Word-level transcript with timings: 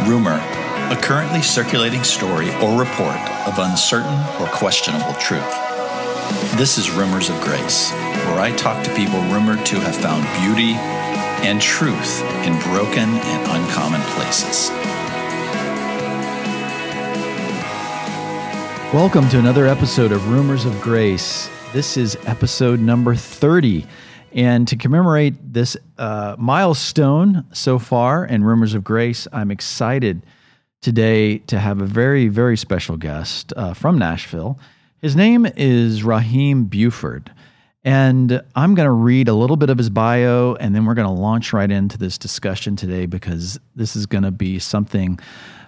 Rumor, 0.00 0.40
a 0.90 0.98
currently 1.00 1.42
circulating 1.42 2.02
story 2.02 2.48
or 2.56 2.78
report 2.78 3.16
of 3.46 3.58
uncertain 3.58 4.18
or 4.40 4.46
questionable 4.48 5.14
truth. 5.14 5.54
This 6.56 6.76
is 6.76 6.90
Rumors 6.90 7.28
of 7.30 7.40
Grace, 7.40 7.92
where 7.92 8.40
I 8.40 8.54
talk 8.56 8.82
to 8.84 8.94
people 8.94 9.20
rumored 9.30 9.64
to 9.66 9.76
have 9.80 9.94
found 9.94 10.22
beauty 10.42 10.74
and 11.46 11.60
truth 11.60 12.22
in 12.44 12.58
broken 12.62 13.08
and 13.08 13.62
uncommon 13.62 14.00
places. 14.16 14.70
Welcome 18.92 19.28
to 19.28 19.38
another 19.38 19.66
episode 19.68 20.10
of 20.10 20.28
Rumors 20.28 20.64
of 20.64 20.80
Grace. 20.80 21.48
This 21.72 21.96
is 21.96 22.18
episode 22.26 22.80
number 22.80 23.14
30. 23.14 23.86
And 24.34 24.66
to 24.68 24.76
commemorate 24.76 25.34
this 25.52 25.76
uh, 25.98 26.36
milestone 26.38 27.44
so 27.52 27.78
far 27.78 28.24
in 28.24 28.42
Rumors 28.42 28.74
of 28.74 28.82
Grace, 28.82 29.28
I'm 29.32 29.50
excited 29.50 30.22
today 30.80 31.38
to 31.38 31.58
have 31.58 31.82
a 31.82 31.86
very, 31.86 32.28
very 32.28 32.56
special 32.56 32.96
guest 32.96 33.52
uh, 33.56 33.74
from 33.74 33.98
Nashville. 33.98 34.58
His 35.02 35.14
name 35.14 35.46
is 35.56 36.02
Rahim 36.02 36.64
Buford. 36.64 37.30
And 37.84 38.40
I'm 38.54 38.74
going 38.74 38.86
to 38.86 38.92
read 38.92 39.28
a 39.28 39.34
little 39.34 39.56
bit 39.56 39.68
of 39.68 39.76
his 39.76 39.90
bio, 39.90 40.54
and 40.54 40.74
then 40.74 40.84
we're 40.86 40.94
going 40.94 41.14
to 41.14 41.20
launch 41.20 41.52
right 41.52 41.70
into 41.70 41.98
this 41.98 42.16
discussion 42.16 42.76
today 42.76 43.06
because 43.06 43.58
this 43.74 43.96
is 43.96 44.06
going 44.06 44.22
to 44.22 44.30
be 44.30 44.60
something 44.60 45.18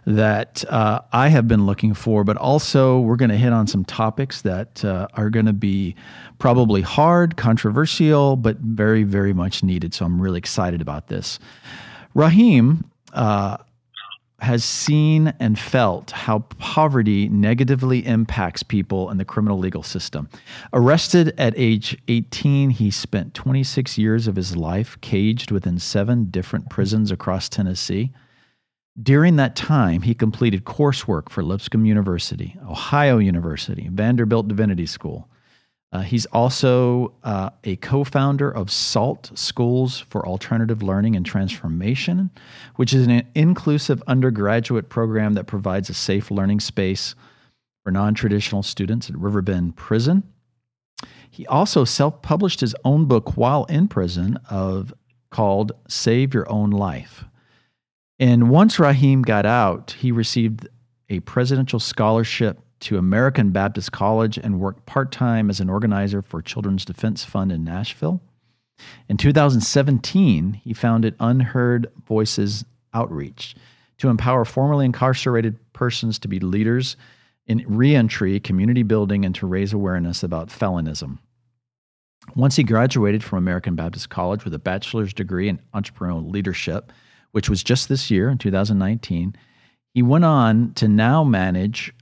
that 0.07 0.65
uh, 0.69 1.01
I 1.13 1.29
have 1.29 1.49
been 1.49 1.67
looking 1.67 1.95
for, 1.95 2.25
but 2.25 2.37
also 2.37 3.01
we're 3.01 3.17
going 3.17 3.31
to 3.31 3.37
hit 3.37 3.53
on 3.53 3.67
some 3.67 3.85
topics 3.85 4.43
that 4.43 4.85
uh, 4.85 5.09
are 5.15 5.31
going 5.31 5.47
to 5.47 5.53
be 5.53 5.95
probably 6.39 6.83
hard, 6.83 7.37
controversial, 7.37 8.37
but 8.37 8.59
very, 8.59 9.03
very 9.03 9.33
much 9.33 9.63
needed. 9.63 9.95
So 9.95 10.05
I'm 10.05 10.21
really 10.21 10.39
excited 10.39 10.81
about 10.81 11.09
this. 11.09 11.39
Rahim 12.15 12.91
uh, 13.13 13.57
has 14.41 14.63
seen 14.63 15.33
and 15.41 15.59
felt 15.59 16.11
how 16.11 16.41
poverty 16.59 17.29
negatively 17.31 18.05
impacts 18.07 18.63
people 18.63 19.11
in 19.11 19.17
the 19.17 19.25
criminal 19.25 19.59
legal 19.59 19.83
system. 19.83 20.29
Arrested 20.73 21.33
at 21.39 21.55
age 21.57 21.97
18, 22.09 22.71
he 22.71 22.91
spent 22.91 23.33
26 23.33 23.97
years 23.97 24.27
of 24.29 24.37
his 24.37 24.55
life 24.55 25.01
caged 25.01 25.51
within 25.51 25.79
seven 25.79 26.27
different 26.27 26.69
prisons 26.69 27.11
across 27.11 27.49
Tennessee. 27.49 28.13
During 29.03 29.37
that 29.37 29.57
time, 29.57 30.03
he 30.03 30.15
completed 30.15 30.65
coursework 30.65 31.29
for 31.29 31.43
Lipscomb 31.43 31.85
University, 31.85 32.57
Ohio 32.69 33.19
University, 33.19 33.89
Vanderbilt 33.91 34.47
Divinity 34.47 34.87
School. 34.87 35.29
Uh, 35.93 36.01
he's 36.01 36.27
also 36.27 37.13
uh, 37.23 37.51
a 37.65 37.77
co 37.77 38.05
founder 38.05 38.51
of 38.51 38.71
SALT 38.71 39.31
Schools 39.37 40.01
for 40.01 40.27
Alternative 40.27 40.83
Learning 40.83 41.17
and 41.17 41.27
Transformation, 41.27 42.31
which 42.77 42.93
is 42.93 43.07
an 43.07 43.27
inclusive 43.35 44.03
undergraduate 44.07 44.89
program 44.89 45.35
that 45.35 45.47
provides 45.47 45.91
a 45.91 45.95
safe 45.95 46.31
learning 46.31 46.61
space 46.61 47.15
for 47.85 47.91
non 47.91 48.15
traditional 48.15 48.63
students 48.63 49.09
at 49.09 49.17
Riverbend 49.17 49.77
Prison. 49.77 50.23
He 51.31 51.47
also 51.47 51.85
self 51.85 52.23
published 52.23 52.61
his 52.61 52.75
own 52.85 53.07
book 53.07 53.37
while 53.37 53.65
in 53.65 53.89
prison 53.89 54.39
of 54.51 54.95
called 55.31 55.73
Save 55.89 56.33
Your 56.33 56.51
Own 56.51 56.71
Life. 56.71 57.25
And 58.19 58.49
once 58.49 58.79
Rahim 58.79 59.23
got 59.23 59.45
out, 59.45 59.93
he 59.93 60.13
received 60.13 60.69
a 61.09 61.21
presidential 61.21 61.81
scholarship 61.81 62.61
to 62.81 62.99
American 62.99 63.51
Baptist 63.51 63.93
College 63.93 64.39
and 64.39 64.61
worked 64.61 64.87
part 64.87 65.11
time 65.11 65.51
as 65.51 65.61
an 65.61 65.71
organizer 65.71 66.23
for 66.23 66.43
Children's 66.43 66.85
Defense 66.85 67.25
Fund 67.25 67.51
in 67.51 67.65
Nashville. 67.65 68.21
In 69.09 69.17
2017, 69.17 70.55
he 70.55 70.75
founded 70.75 71.15
Unheard 71.21 71.87
Voices 72.07 72.65
Outreach 72.93 73.55
to 73.99 74.09
empower 74.09 74.45
formerly 74.45 74.85
incarcerated 74.85 75.57
persons 75.73 76.19
to 76.21 76.29
be 76.29 76.41
leaders 76.41 76.97
in 77.47 77.65
reentry, 77.67 78.41
community 78.41 78.83
building, 78.83 79.25
and 79.25 79.35
to 79.35 79.47
raise 79.47 79.73
awareness 79.73 80.23
about 80.23 80.51
felonism. 80.51 81.19
Once 82.35 82.57
he 82.57 82.65
graduated 82.65 83.23
from 83.23 83.39
American 83.39 83.75
Baptist 83.75 84.09
College 84.09 84.45
with 84.45 84.55
a 84.55 84.59
bachelor's 84.59 85.13
degree 85.13 85.49
in 85.49 85.61
entrepreneurial 85.75 86.31
leadership, 86.31 86.91
which 87.35 87.51
was 87.51 87.65
just 87.65 87.89
this 87.89 88.13
year 88.13 88.31
in 88.31 88.39
2019. 88.39 89.35
He 89.93 90.03
went 90.03 90.25
on 90.25 90.73
to 90.75 90.87
now 90.87 91.25
manage 91.25 91.93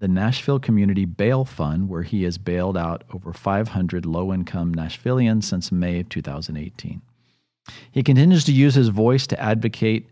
the 0.00 0.08
Nashville 0.08 0.58
Community 0.58 1.04
Bail 1.04 1.44
Fund, 1.44 1.88
where 1.88 2.02
he 2.02 2.24
has 2.24 2.38
bailed 2.38 2.76
out 2.76 3.04
over 3.14 3.32
500 3.32 4.04
low 4.04 4.34
income 4.34 4.74
Nashvillians 4.74 5.44
since 5.44 5.70
May 5.70 6.00
of 6.00 6.08
2018. 6.08 7.00
He 7.92 8.02
continues 8.02 8.42
to 8.46 8.52
use 8.52 8.74
his 8.74 8.88
voice 8.88 9.28
to 9.28 9.40
advocate 9.40 10.10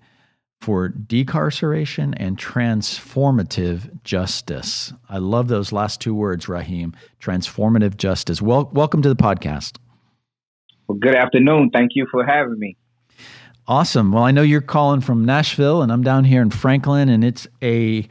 for 0.60 0.90
decarceration 0.90 2.14
and 2.16 2.38
transformative 2.38 4.04
justice. 4.04 4.92
I 5.08 5.18
love 5.18 5.48
those 5.48 5.72
last 5.72 6.00
two 6.00 6.14
words, 6.14 6.48
Rahim 6.48 6.94
transformative 7.20 7.96
justice. 7.96 8.40
Well, 8.40 8.70
welcome 8.72 9.02
to 9.02 9.08
the 9.08 9.16
podcast. 9.16 9.78
Well, 10.86 10.98
good 10.98 11.16
afternoon. 11.16 11.70
Thank 11.70 11.96
you 11.96 12.06
for 12.12 12.24
having 12.24 12.60
me. 12.60 12.76
Awesome. 13.68 14.12
Well, 14.12 14.24
I 14.24 14.30
know 14.30 14.40
you're 14.40 14.62
calling 14.62 15.02
from 15.02 15.26
Nashville, 15.26 15.82
and 15.82 15.92
I'm 15.92 16.02
down 16.02 16.24
here 16.24 16.40
in 16.40 16.48
Franklin, 16.48 17.10
and 17.10 17.22
it's 17.22 17.46
a 17.60 18.08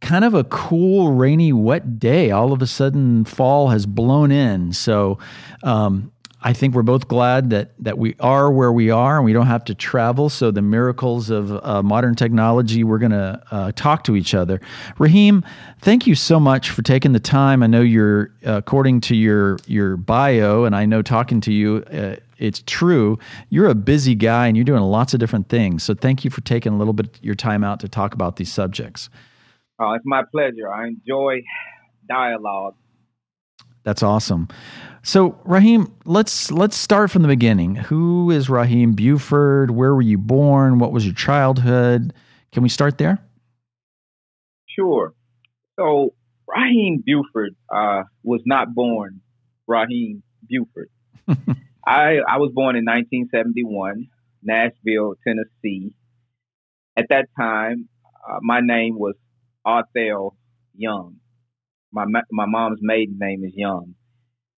kind 0.00 0.24
of 0.24 0.32
a 0.32 0.44
cool, 0.44 1.12
rainy, 1.12 1.52
wet 1.52 1.98
day. 1.98 2.30
All 2.30 2.54
of 2.54 2.62
a 2.62 2.66
sudden, 2.66 3.26
fall 3.26 3.68
has 3.68 3.84
blown 3.84 4.32
in. 4.32 4.72
So, 4.72 5.18
um, 5.62 6.10
I 6.40 6.54
think 6.54 6.74
we're 6.74 6.82
both 6.82 7.08
glad 7.08 7.50
that 7.50 7.72
that 7.80 7.98
we 7.98 8.14
are 8.20 8.50
where 8.50 8.72
we 8.72 8.90
are 8.90 9.16
and 9.16 9.24
we 9.24 9.32
don't 9.32 9.48
have 9.48 9.64
to 9.64 9.74
travel. 9.74 10.28
So 10.30 10.50
the 10.50 10.62
miracles 10.62 11.30
of 11.30 11.52
uh, 11.64 11.82
modern 11.82 12.14
technology, 12.14 12.84
we're 12.84 12.98
going 12.98 13.10
to 13.10 13.42
uh, 13.50 13.72
talk 13.72 14.04
to 14.04 14.14
each 14.14 14.34
other. 14.34 14.60
Rahim, 14.98 15.44
thank 15.80 16.06
you 16.06 16.14
so 16.14 16.38
much 16.38 16.70
for 16.70 16.82
taking 16.82 17.12
the 17.12 17.20
time. 17.20 17.62
I 17.62 17.66
know 17.66 17.80
you're, 17.80 18.30
uh, 18.46 18.52
according 18.52 19.00
to 19.02 19.16
your 19.16 19.58
your 19.66 19.96
bio, 19.96 20.64
and 20.64 20.76
I 20.76 20.86
know 20.86 21.02
talking 21.02 21.40
to 21.42 21.52
you, 21.52 21.84
uh, 21.92 22.16
it's 22.38 22.62
true. 22.66 23.18
You're 23.50 23.68
a 23.68 23.74
busy 23.74 24.14
guy 24.14 24.46
and 24.46 24.56
you're 24.56 24.64
doing 24.64 24.82
lots 24.82 25.14
of 25.14 25.20
different 25.20 25.48
things. 25.48 25.82
So 25.82 25.94
thank 25.94 26.24
you 26.24 26.30
for 26.30 26.40
taking 26.42 26.72
a 26.72 26.78
little 26.78 26.92
bit 26.92 27.06
of 27.06 27.24
your 27.24 27.34
time 27.34 27.64
out 27.64 27.80
to 27.80 27.88
talk 27.88 28.14
about 28.14 28.36
these 28.36 28.52
subjects. 28.52 29.10
Oh, 29.78 29.92
it's 29.92 30.04
my 30.06 30.22
pleasure. 30.30 30.70
I 30.72 30.88
enjoy 30.88 31.42
dialogue. 32.08 32.74
That's 33.84 34.02
awesome. 34.02 34.48
So, 35.02 35.40
Rahim, 35.44 35.94
let's 36.04 36.50
let's 36.50 36.76
start 36.76 37.10
from 37.10 37.22
the 37.22 37.28
beginning. 37.28 37.76
Who 37.76 38.30
is 38.30 38.50
Rahim 38.50 38.92
Buford? 38.92 39.70
Where 39.70 39.94
were 39.94 40.02
you 40.02 40.18
born? 40.18 40.78
What 40.78 40.92
was 40.92 41.06
your 41.06 41.14
childhood? 41.14 42.12
Can 42.52 42.62
we 42.62 42.68
start 42.68 42.98
there? 42.98 43.18
Sure. 44.66 45.14
So, 45.78 46.12
Rahim 46.46 47.02
Buford 47.06 47.54
uh, 47.72 48.02
was 48.22 48.42
not 48.44 48.74
born 48.74 49.20
Rahim 49.66 50.22
Buford. 50.48 50.90
I 51.88 52.18
I 52.28 52.36
was 52.36 52.52
born 52.54 52.76
in 52.76 52.84
1971, 52.84 54.08
Nashville, 54.42 55.14
Tennessee. 55.26 55.92
At 56.96 57.06
that 57.08 57.28
time, 57.38 57.88
uh, 58.28 58.38
my 58.42 58.60
name 58.60 58.98
was 58.98 59.14
Arthel 59.66 60.32
Young. 60.76 61.16
My 61.90 62.04
my 62.30 62.44
mom's 62.46 62.80
maiden 62.82 63.16
name 63.18 63.42
is 63.42 63.52
Young, 63.54 63.94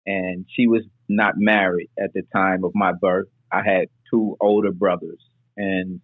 and 0.04 0.44
she 0.50 0.66
was 0.66 0.82
not 1.08 1.34
married 1.36 1.90
at 2.02 2.12
the 2.14 2.22
time 2.34 2.64
of 2.64 2.72
my 2.74 2.92
birth. 3.00 3.28
I 3.52 3.62
had 3.64 3.86
two 4.12 4.36
older 4.40 4.72
brothers, 4.72 5.24
and 5.56 6.00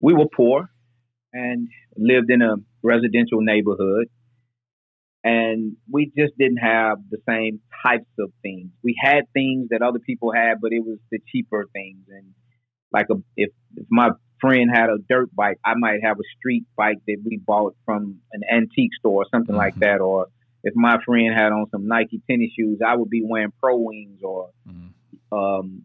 we 0.00 0.12
were 0.12 0.26
poor 0.34 0.68
and 1.32 1.68
lived 1.96 2.30
in 2.30 2.42
a 2.42 2.56
residential 2.82 3.40
neighborhood. 3.40 4.08
And 5.24 5.76
we 5.88 6.10
just 6.18 6.36
didn't 6.36 6.56
have 6.56 6.98
the 7.10 7.18
same 7.28 7.60
types 7.84 8.10
of 8.18 8.32
things. 8.42 8.70
We 8.82 8.96
had 9.00 9.22
things 9.32 9.68
that 9.70 9.80
other 9.80 10.00
people 10.00 10.32
had, 10.32 10.54
but 10.60 10.72
it 10.72 10.84
was 10.84 10.98
the 11.12 11.20
cheaper 11.30 11.64
things. 11.72 12.06
And 12.08 12.34
like 12.92 13.06
a, 13.08 13.14
if, 13.36 13.50
if 13.76 13.86
my 13.88 14.10
friend 14.42 14.70
had 14.70 14.90
a 14.90 14.98
dirt 15.08 15.34
bike, 15.34 15.58
I 15.64 15.72
might 15.76 16.00
have 16.04 16.18
a 16.18 16.28
street 16.36 16.66
bike 16.76 16.98
that 17.06 17.16
we 17.24 17.38
bought 17.38 17.74
from 17.86 18.18
an 18.32 18.42
antique 18.52 18.94
store 18.98 19.22
or 19.22 19.26
something 19.30 19.54
mm-hmm. 19.54 19.64
like 19.64 19.76
that. 19.76 20.00
Or 20.00 20.26
if 20.62 20.74
my 20.76 20.98
friend 21.06 21.32
had 21.34 21.52
on 21.52 21.66
some 21.70 21.86
Nike 21.86 22.20
tennis 22.28 22.50
shoes, 22.58 22.80
I 22.86 22.96
would 22.96 23.08
be 23.08 23.22
wearing 23.24 23.52
Pro 23.62 23.78
Wings 23.78 24.20
or 24.22 24.50
mm-hmm. 24.68 25.38
um, 25.38 25.82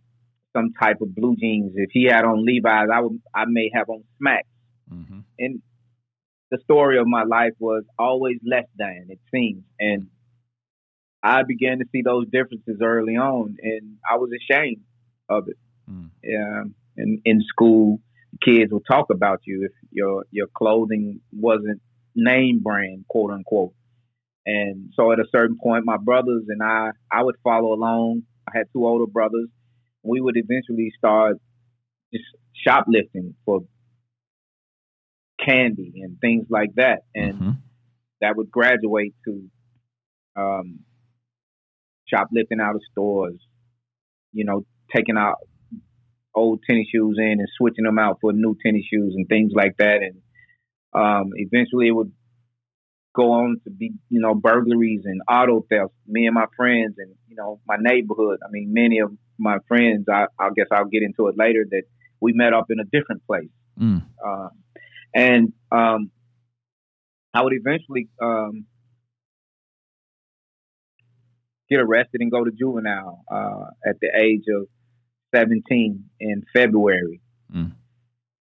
some 0.56 0.74
type 0.82 0.98
of 1.02 1.16
blue 1.16 1.36
jeans. 1.40 1.74
If 1.76 1.92
he 1.94 2.06
had 2.06 2.26
on 2.26 2.46
Levi's, 2.46 2.90
I 2.94 3.00
would 3.00 3.22
I 3.34 3.46
may 3.48 3.70
have 3.74 3.88
on 3.90 4.04
Smacks. 4.18 4.48
Mm-hmm. 4.92 5.20
And 5.40 5.62
the 6.52 6.58
story 6.64 6.98
of 6.98 7.08
my 7.08 7.24
life 7.24 7.54
was 7.60 7.84
always 8.00 8.38
less 8.46 8.68
than, 8.78 9.08
it 9.10 9.20
seems. 9.34 9.64
And 9.80 10.08
I 11.22 11.44
began 11.44 11.80
to 11.80 11.86
see 11.92 12.02
those 12.04 12.26
differences 12.26 12.80
early 12.82 13.16
on, 13.16 13.58
and 13.62 13.98
I 14.10 14.18
was 14.18 14.30
ashamed 14.32 14.84
of 15.30 15.48
it. 15.50 15.58
Mm. 15.90 16.10
Yeah, 16.24 16.64
in 16.96 17.22
in 17.26 17.42
school, 17.42 18.00
kids 18.44 18.72
will 18.72 18.82
talk 18.82 19.08
about 19.12 19.42
you 19.46 19.66
if 19.66 19.72
your 19.92 20.26
your 20.32 20.48
clothing 20.48 21.22
wasn't 21.32 21.82
name 22.16 22.60
brand, 22.62 23.06
quote 23.08 23.32
unquote. 23.32 23.74
And 24.46 24.92
so, 24.96 25.12
at 25.12 25.20
a 25.20 25.26
certain 25.34 25.58
point, 25.62 25.86
my 25.86 25.98
brothers 25.98 26.46
and 26.48 26.62
I, 26.64 26.92
I 27.12 27.24
would 27.24 27.36
follow 27.44 27.74
along. 27.74 28.24
I 28.48 28.58
had 28.58 28.68
two 28.74 28.86
older 28.86 29.10
brothers. 29.10 29.50
We 30.04 30.22
would 30.22 30.38
eventually 30.38 30.92
start 30.98 31.38
just 32.14 32.26
shoplifting 32.66 33.36
for 33.46 33.62
candy 35.46 35.94
and 36.02 36.18
things 36.20 36.48
like 36.50 36.76
that, 36.76 37.00
and 37.14 37.34
mm-hmm. 37.34 37.52
that 38.22 38.38
would 38.38 38.50
graduate 38.50 39.14
to 39.26 39.50
um, 40.38 40.80
shoplifting 42.08 42.62
out 42.62 42.76
of 42.76 42.82
stores. 42.92 43.40
You 44.32 44.46
know, 44.46 44.66
taking 44.96 45.18
out 45.18 45.36
old 46.38 46.62
tennis 46.68 46.88
shoes 46.94 47.18
in 47.20 47.40
and 47.40 47.48
switching 47.58 47.86
them 47.86 48.00
out 48.00 48.20
for 48.22 48.32
new 48.32 48.56
tennis 48.64 48.86
shoes 48.92 49.14
and 49.16 49.28
things 49.28 49.52
like 49.56 49.76
that, 49.78 50.02
and 50.02 50.22
um, 50.94 51.32
eventually 51.36 51.88
it 51.88 51.92
would 51.92 52.12
go 53.16 53.32
on 53.32 53.60
to 53.64 53.72
be, 53.72 53.94
you 54.10 54.22
know, 54.22 54.36
burglaries 54.36 55.02
and 55.06 55.22
auto 55.28 55.66
thefts. 55.70 55.96
Me 56.06 56.28
and 56.28 56.36
my 56.36 56.46
friends 56.56 56.96
and 56.98 57.14
you 57.28 57.36
know 57.36 57.60
my 57.68 57.76
neighborhood. 57.80 58.40
I 58.46 58.50
mean, 58.52 58.72
many 58.74 59.00
of 59.00 59.12
my 59.38 59.58
friends. 59.68 60.06
I, 60.08 60.28
I 60.40 60.50
guess 60.56 60.68
I'll 60.72 60.86
get 60.86 61.04
into 61.04 61.28
it 61.28 61.36
later. 61.38 61.66
That 61.70 61.84
we 62.22 62.34
met 62.34 62.54
up 62.54 62.68
in 62.70 62.80
a 62.80 62.86
different 62.86 63.26
place. 63.26 63.50
Mm. 63.80 64.04
Uh, 64.26 64.50
and 65.14 65.54
um, 65.72 66.12
I 67.34 67.42
would 67.42 67.54
eventually 67.54 68.08
um, 68.22 68.66
get 71.70 71.80
arrested 71.80 72.22
and 72.22 72.32
go 72.32 72.44
to 72.44 72.52
juvenile 72.52 73.24
uh, 73.32 73.66
at 73.88 74.00
the 74.00 74.10
age 74.16 74.44
of 74.56 74.68
17 75.34 76.04
in 76.20 76.44
February. 76.54 77.22
Mm. 77.54 77.74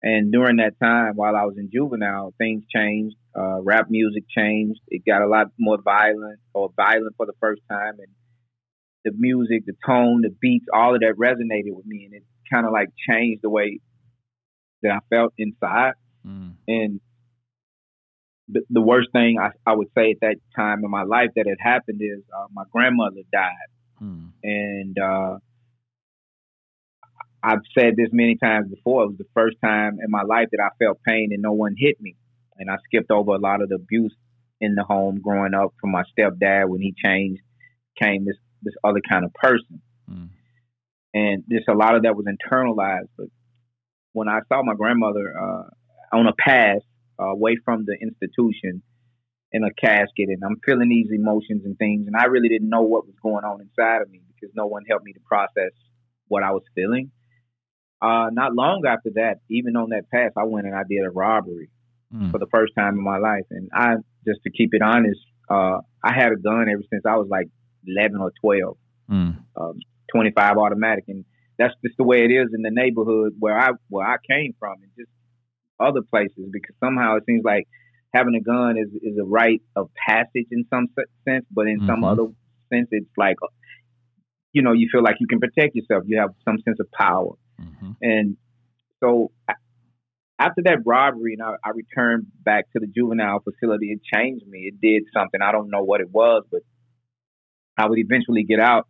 And 0.04 0.32
during 0.32 0.58
that 0.58 0.80
time, 0.80 1.14
while 1.16 1.36
I 1.36 1.46
was 1.46 1.56
in 1.58 1.70
juvenile, 1.72 2.34
things 2.38 2.64
changed. 2.74 3.16
Uh, 3.36 3.60
rap 3.62 3.88
music 3.90 4.24
changed. 4.30 4.80
It 4.88 5.04
got 5.06 5.22
a 5.22 5.28
lot 5.28 5.48
more 5.60 5.80
violent 5.84 6.40
or 6.54 6.70
violent 6.76 7.16
for 7.18 7.26
the 7.26 7.34
first 7.42 7.62
time. 7.70 7.96
And 7.98 8.08
the 9.04 9.12
music, 9.18 9.66
the 9.66 9.74
tone, 9.86 10.22
the 10.22 10.30
beats, 10.30 10.68
all 10.74 10.94
of 10.94 11.02
that 11.02 11.16
resonated 11.18 11.76
with 11.76 11.86
me. 11.86 12.06
And 12.06 12.14
it 12.14 12.24
kind 12.54 12.66
of 12.66 12.72
like 12.72 12.90
changed 13.10 13.42
the 13.42 13.50
way 13.50 13.80
that 14.84 14.92
I 14.92 15.00
felt 15.10 15.34
inside. 15.38 15.94
Mm. 16.26 16.54
And 16.68 17.02
the, 18.48 18.62
the, 18.70 18.82
worst 18.82 19.10
thing 19.12 19.38
I, 19.42 19.50
I, 19.66 19.76
would 19.76 19.88
say 19.98 20.12
at 20.12 20.18
that 20.22 20.36
time 20.56 20.84
in 20.84 20.92
my 20.92 21.04
life 21.04 21.32
that 21.36 21.48
had 21.48 21.58
happened 21.60 22.02
is 22.02 22.24
uh, 22.36 22.46
my 22.54 22.64
grandmother 22.72 23.22
died. 23.32 23.52
Mm. 24.02 24.32
And 24.44 25.00
uh, 25.00 25.38
I've 27.46 27.62
said 27.78 27.96
this 27.96 28.10
many 28.12 28.38
times 28.38 28.70
before. 28.70 29.04
It 29.04 29.08
was 29.08 29.18
the 29.20 29.28
first 29.36 29.58
time 29.64 30.00
in 30.04 30.10
my 30.10 30.24
life 30.24 30.48
that 30.52 30.64
I 30.64 30.70
felt 30.84 31.04
pain 31.08 31.30
and 31.32 31.44
no 31.44 31.52
one 31.52 31.76
hit 31.78 32.02
me. 32.02 32.16
And 32.58 32.72
I 32.72 32.78
skipped 32.86 33.12
over 33.12 33.34
a 33.34 33.40
lot 33.40 33.62
of 33.62 33.70
the 33.70 33.76
abuse 33.76 34.16
in 34.60 34.74
the 34.74 34.84
home 34.84 35.20
growing 35.22 35.54
up 35.54 35.76
from 35.80 35.92
my 35.92 36.04
stepdad 36.18 36.70
when 36.70 36.82
he 36.82 36.96
changed, 37.04 37.42
came 38.02 38.26
this 38.26 38.38
this 38.64 38.74
other 38.84 39.02
kind 39.08 39.26
of 39.26 39.34
person. 39.34 39.82
Mm. 40.10 40.30
And 41.14 41.44
just 41.50 41.68
a 41.70 41.74
lot 41.74 41.96
of 41.96 42.04
that 42.04 42.16
was 42.16 42.26
internalized. 42.26 43.10
But 43.16 43.28
when 44.14 44.28
I 44.28 44.40
saw 44.50 44.64
my 44.64 44.74
grandmother, 44.74 45.34
uh, 45.38 45.70
on 46.18 46.28
a 46.28 46.34
pass 46.34 46.80
uh, 47.20 47.26
away 47.26 47.58
from 47.64 47.86
the 47.86 47.96
institution 48.02 48.82
in 49.52 49.64
a 49.64 49.74
casket, 49.74 50.30
and 50.30 50.42
I'm 50.44 50.60
feeling 50.66 50.90
these 50.90 51.12
emotions 51.12 51.64
and 51.64 51.78
things, 51.78 52.08
and 52.08 52.16
I 52.16 52.26
really 52.26 52.50
didn't 52.50 52.70
know 52.70 52.82
what 52.82 53.06
was 53.06 53.16
going 53.22 53.46
on 53.46 53.62
inside 53.62 54.02
of 54.02 54.10
me 54.10 54.22
because 54.28 54.54
no 54.56 54.66
one 54.66 54.84
helped 54.90 55.06
me 55.06 55.14
to 55.14 55.20
process 55.20 55.72
what 56.28 56.44
I 56.44 56.52
was 56.52 56.64
feeling. 56.74 57.12
Uh, 58.06 58.30
not 58.32 58.54
long 58.54 58.84
after 58.88 59.10
that, 59.16 59.40
even 59.50 59.76
on 59.76 59.90
that 59.90 60.04
pass, 60.12 60.32
I 60.38 60.44
went 60.44 60.68
and 60.68 60.76
I 60.76 60.84
did 60.88 61.04
a 61.04 61.10
robbery 61.10 61.72
mm. 62.14 62.30
for 62.30 62.38
the 62.38 62.46
first 62.54 62.74
time 62.78 62.94
in 63.00 63.04
my 63.04 63.18
life, 63.18 63.46
and 63.50 63.70
I 63.74 63.96
just 64.28 64.42
to 64.44 64.52
keep 64.52 64.76
it 64.76 64.84
honest, 64.84 65.20
uh, 65.50 65.80
I 66.04 66.14
had 66.14 66.32
a 66.32 66.36
gun 66.36 66.68
ever 66.72 66.84
since 66.92 67.04
I 67.08 67.16
was 67.16 67.28
like 67.30 67.48
11 67.88 68.22
or 68.22 68.32
12, 68.42 68.78
mm. 69.10 69.38
um, 69.60 69.80
25 70.12 70.58
automatic, 70.58 71.06
and 71.08 71.26
that's 71.58 71.74
just 71.84 71.98
the 71.98 72.04
way 72.04 72.26
it 72.26 72.32
is 72.32 72.50
in 72.54 72.62
the 72.62 72.70
neighborhood 72.70 73.34
where 73.40 73.58
I 73.58 73.72
where 73.90 74.06
I 74.06 74.18
came 74.30 74.54
from, 74.60 74.76
and 74.84 74.92
just 75.00 75.10
other 75.80 76.02
places 76.02 76.46
because 76.52 76.76
somehow 76.80 77.16
it 77.16 77.24
seems 77.26 77.44
like 77.44 77.68
having 78.14 78.36
a 78.36 78.42
gun 78.42 78.78
is 78.78 78.90
is 79.02 79.18
a 79.18 79.26
rite 79.26 79.64
of 79.76 79.90
passage 80.08 80.48
in 80.52 80.66
some 80.70 80.90
sense, 81.28 81.46
but 81.50 81.68
in 81.68 81.80
mm-hmm. 81.80 81.88
some 81.88 82.04
other 82.04 82.28
sense, 82.72 82.88
it's 82.92 83.18
like 83.18 83.38
you 84.54 84.62
know 84.62 84.74
you 84.74 84.90
feel 84.92 85.02
like 85.02 85.16
you 85.20 85.28
can 85.28 85.40
protect 85.40 85.76
yourself. 85.76 86.04
You 86.06 86.20
have 86.20 86.36
some 86.46 86.60
sense 86.66 86.80
of 86.80 86.92
power, 86.92 87.32
mm-hmm. 87.60 87.92
and 88.02 88.38
so 89.00 89.32
after 90.40 90.62
that 90.64 90.80
robbery, 90.86 91.34
and 91.34 91.42
I, 91.42 91.56
I 91.64 91.72
returned 91.72 92.28
back 92.44 92.66
to 92.74 92.80
the 92.80 92.88
juvenile 92.88 93.42
facility. 93.42 93.92
It 93.92 94.02
changed 94.04 94.46
me. 94.48 94.72
It 94.72 94.82
did 94.82 95.04
something. 95.14 95.42
I 95.42 95.52
don't 95.52 95.70
know 95.70 95.84
what 95.84 96.02
it 96.02 96.12
was, 96.12 96.44
but 96.52 96.62
I 97.78 97.88
would 97.88 98.00
eventually 98.00 98.44
get 98.44 98.60
out 98.60 98.88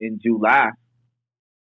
in 0.00 0.18
July. 0.22 0.70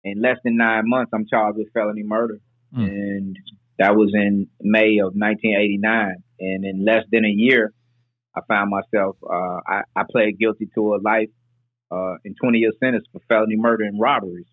In 0.03 0.21
less 0.21 0.37
than 0.43 0.57
nine 0.57 0.83
months, 0.85 1.11
I'm 1.13 1.25
charged 1.27 1.57
with 1.57 1.71
felony 1.73 2.03
murder, 2.03 2.39
mm. 2.75 2.85
and 2.85 3.37
that 3.79 3.95
was 3.95 4.11
in 4.13 4.47
May 4.61 4.99
of 4.99 5.13
1989, 5.13 6.15
and 6.39 6.65
in 6.65 6.85
less 6.85 7.03
than 7.11 7.25
a 7.25 7.29
year, 7.29 7.73
I 8.35 8.41
found 8.47 8.69
myself. 8.69 9.17
Uh, 9.23 9.59
I, 9.67 9.81
I 9.95 10.03
pled 10.09 10.37
guilty 10.39 10.69
to 10.75 10.95
a 10.95 10.99
life 11.03 11.29
uh, 11.91 12.15
and 12.23 12.35
20 12.41 12.59
year 12.59 12.71
sentence 12.79 13.05
for 13.11 13.19
felony 13.27 13.55
murder 13.57 13.83
and 13.83 13.99
robberies. 13.99 14.47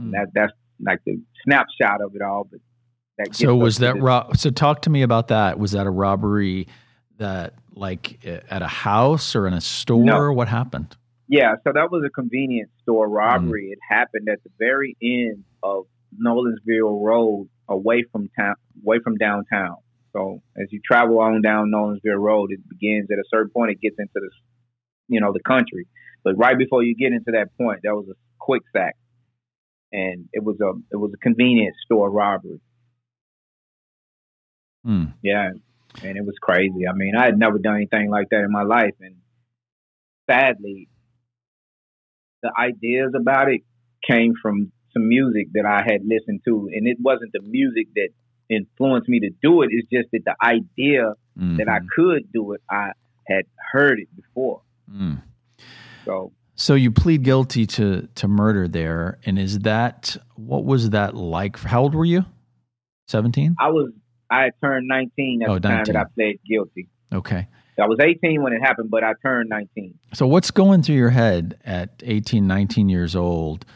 Mm. 0.00 0.12
That 0.12 0.28
that's 0.34 0.52
like 0.80 1.00
the 1.04 1.20
snapshot 1.44 2.00
of 2.02 2.14
it 2.14 2.22
all. 2.22 2.48
But 2.50 2.60
that 3.18 3.34
so 3.34 3.54
was 3.54 3.78
that 3.78 4.00
ro- 4.00 4.30
so 4.34 4.50
talk 4.50 4.82
to 4.82 4.90
me 4.90 5.02
about 5.02 5.28
that. 5.28 5.58
Was 5.58 5.72
that 5.72 5.86
a 5.86 5.90
robbery 5.90 6.68
that 7.18 7.54
like 7.74 8.24
at 8.24 8.62
a 8.62 8.66
house 8.66 9.34
or 9.36 9.46
in 9.46 9.54
a 9.54 9.60
store? 9.60 10.04
No. 10.04 10.32
What 10.32 10.48
happened? 10.48 10.96
Yeah, 11.28 11.54
so 11.64 11.72
that 11.72 11.90
was 11.90 12.02
a 12.06 12.10
convenience 12.10 12.70
store 12.82 13.08
robbery. 13.08 13.68
Mm. 13.68 13.72
It 13.72 13.78
happened 13.88 14.28
at 14.28 14.42
the 14.44 14.50
very 14.58 14.96
end 15.02 15.44
of 15.62 15.86
Nolensville 16.22 17.02
Road 17.02 17.48
away 17.68 18.04
from 18.12 18.28
town, 18.38 18.54
away 18.84 18.98
from 19.02 19.16
downtown. 19.16 19.76
So 20.12 20.42
as 20.60 20.66
you 20.70 20.80
travel 20.84 21.20
on 21.20 21.40
down 21.40 21.70
Nolensville 21.74 22.18
Road, 22.18 22.50
it 22.52 22.60
begins 22.68 23.08
at 23.10 23.18
a 23.18 23.24
certain 23.32 23.50
point. 23.50 23.70
It 23.70 23.80
gets 23.80 23.96
into 23.98 24.12
the, 24.14 24.30
you 25.08 25.20
know, 25.20 25.32
the 25.32 25.40
country. 25.40 25.86
But 26.22 26.34
right 26.36 26.56
before 26.56 26.82
you 26.82 26.94
get 26.94 27.12
into 27.12 27.32
that 27.32 27.56
point, 27.56 27.80
there 27.82 27.94
was 27.94 28.08
a 28.10 28.14
quick 28.38 28.62
sack, 28.76 28.96
and 29.92 30.28
it 30.32 30.42
was 30.42 30.56
a 30.60 30.72
it 30.90 30.96
was 30.96 31.12
a 31.14 31.18
convenience 31.18 31.76
store 31.84 32.10
robbery. 32.10 32.60
Hmm. 34.84 35.04
Yeah, 35.22 35.50
and 36.02 36.16
it 36.16 36.24
was 36.24 36.34
crazy. 36.40 36.86
I 36.88 36.92
mean, 36.94 37.14
I 37.16 37.26
had 37.26 37.38
never 37.38 37.58
done 37.58 37.76
anything 37.76 38.10
like 38.10 38.28
that 38.30 38.40
in 38.44 38.50
my 38.50 38.62
life, 38.62 38.94
and 39.00 39.16
sadly, 40.28 40.88
the 42.42 42.50
ideas 42.58 43.12
about 43.14 43.48
it 43.52 43.60
came 44.08 44.34
from 44.40 44.72
some 44.92 45.08
music 45.08 45.48
that 45.54 45.64
I 45.64 45.82
had 45.82 46.02
listened 46.04 46.40
to, 46.46 46.68
and 46.72 46.86
it 46.88 46.98
wasn't 47.00 47.32
the 47.32 47.42
music 47.42 47.88
that 47.94 48.08
influenced 48.50 49.08
me 49.08 49.20
to 49.20 49.30
do 49.42 49.62
it. 49.62 49.68
It's 49.70 49.88
just 49.88 50.08
that 50.12 50.24
the 50.24 50.36
idea 50.44 51.14
Mhm. 51.38 51.58
that 51.58 51.68
I 51.68 51.78
could 51.94 52.30
do 52.32 52.52
it, 52.52 52.60
I 52.68 52.92
had 53.26 53.46
heard 53.72 54.00
it 54.00 54.08
before. 54.14 54.62
Mm. 54.90 55.22
So 56.04 56.32
So 56.62 56.74
you 56.74 56.92
plead 56.92 57.24
guilty 57.24 57.66
to 57.66 58.06
to 58.14 58.28
murder 58.28 58.68
there, 58.68 59.18
and 59.26 59.36
is 59.36 59.58
that 59.70 60.16
what 60.36 60.64
was 60.64 60.90
that 60.90 61.16
like? 61.16 61.58
How 61.58 61.82
old 61.82 61.92
were 61.92 62.04
you? 62.04 62.24
Seventeen. 63.08 63.56
I 63.58 63.70
was 63.70 63.90
I 64.30 64.50
turned 64.62 64.86
19 64.86 65.42
at 65.42 65.48
Oh, 65.50 65.54
the 65.54 65.60
time 65.68 65.84
that 65.86 65.96
I 65.96 66.04
pled 66.14 66.36
guilty. 66.48 66.88
Okay. 67.12 67.48
I 67.82 67.86
was 67.86 67.98
18 68.00 68.44
when 68.44 68.52
it 68.52 68.60
happened, 68.60 68.90
but 68.92 69.02
I 69.02 69.14
turned 69.24 69.48
19. 69.48 69.98
So 70.14 70.28
what's 70.28 70.52
going 70.52 70.84
through 70.84 70.94
your 70.94 71.10
head 71.10 71.58
at 71.64 72.00
18, 72.04 72.46
19 72.46 72.88
years 72.88 73.16
old? 73.16 73.66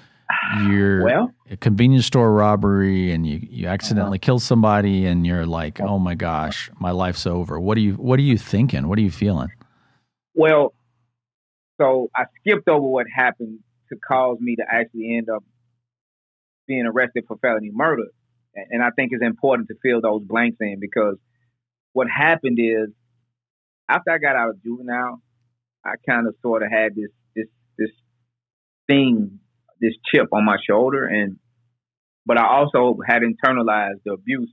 You're 0.68 1.02
Well, 1.04 1.32
a 1.50 1.56
convenience 1.56 2.06
store 2.06 2.32
robbery 2.32 3.10
and 3.10 3.26
you, 3.26 3.40
you 3.50 3.66
accidentally 3.66 4.18
Uh-huh. 4.18 4.26
kill 4.26 4.38
somebody 4.38 5.06
and 5.06 5.26
you're 5.26 5.44
like, 5.44 5.80
oh 5.80 5.98
my 5.98 6.14
gosh, 6.14 6.70
my 6.78 6.92
life's 6.92 7.26
over. 7.26 7.58
What 7.58 7.76
are 7.78 7.80
you 7.80 7.94
what 7.94 8.20
are 8.20 8.22
you 8.22 8.38
thinking? 8.38 8.86
What 8.86 8.96
are 9.00 9.02
you 9.02 9.10
feeling? 9.10 9.48
well, 10.34 10.72
so 11.80 12.10
I 12.14 12.24
skipped 12.40 12.68
over 12.68 12.86
what 12.86 13.06
happened 13.14 13.60
to 13.90 13.96
cause 14.06 14.38
me 14.40 14.56
to 14.56 14.64
actually 14.68 15.16
end 15.16 15.28
up 15.28 15.44
being 16.66 16.86
arrested 16.86 17.24
for 17.28 17.36
felony 17.38 17.70
murder. 17.72 18.06
And- 18.54 18.82
I 18.82 18.90
think 18.90 19.12
it's 19.12 19.22
important 19.22 19.68
to 19.68 19.76
fill 19.82 20.00
those 20.00 20.22
blanks 20.24 20.56
in 20.60 20.80
because 20.80 21.18
what 21.92 22.08
happened 22.10 22.58
is 22.60 22.88
after 23.88 24.10
I 24.10 24.18
got 24.18 24.36
out 24.36 24.50
of 24.50 24.62
juvenile, 24.62 25.20
I 25.84 25.94
kind 26.08 26.26
of 26.26 26.34
sort 26.42 26.62
of 26.62 26.70
had 26.70 26.94
this 26.94 27.10
this 27.34 27.46
this 27.78 27.90
thing, 28.86 29.38
this 29.80 29.94
chip 30.12 30.28
on 30.32 30.44
my 30.44 30.56
shoulder, 30.68 31.06
and 31.06 31.38
but 32.24 32.38
I 32.38 32.46
also 32.46 32.98
had 33.06 33.22
internalized 33.22 34.02
the 34.04 34.12
abuse 34.14 34.52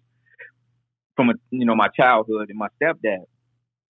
from 1.16 1.30
a, 1.30 1.34
you 1.50 1.66
know 1.66 1.76
my 1.76 1.88
childhood 1.88 2.50
and 2.50 2.58
my 2.60 2.68
stepdad, 2.82 3.24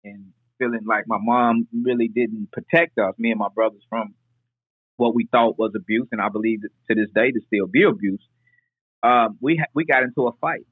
and 0.04 0.34
feeling 0.60 0.82
like 0.88 1.06
my 1.08 1.18
mom 1.20 1.68
really 1.84 2.08
didn't 2.08 2.50
protect 2.52 2.98
us, 2.98 3.14
me 3.18 3.32
and 3.32 3.40
my 3.40 3.50
brothers, 3.54 3.82
from 3.90 4.14
what 4.98 5.14
we 5.16 5.28
thought 5.32 5.60
was 5.60 5.72
abuse, 5.76 6.08
and 6.12 6.22
I 6.22 6.30
believe 6.30 6.62
to 6.62 6.96
this 6.96 7.10
day 7.14 7.32
to 7.32 7.40
still 7.48 7.68
be 7.68 7.84
abuse. 7.84 8.24
Um, 9.04 9.38
we 9.42 9.58
ha- 9.58 9.70
we 9.76 9.86
got 9.86 10.04
into 10.04 10.28
a 10.28 10.32
fight, 10.42 10.66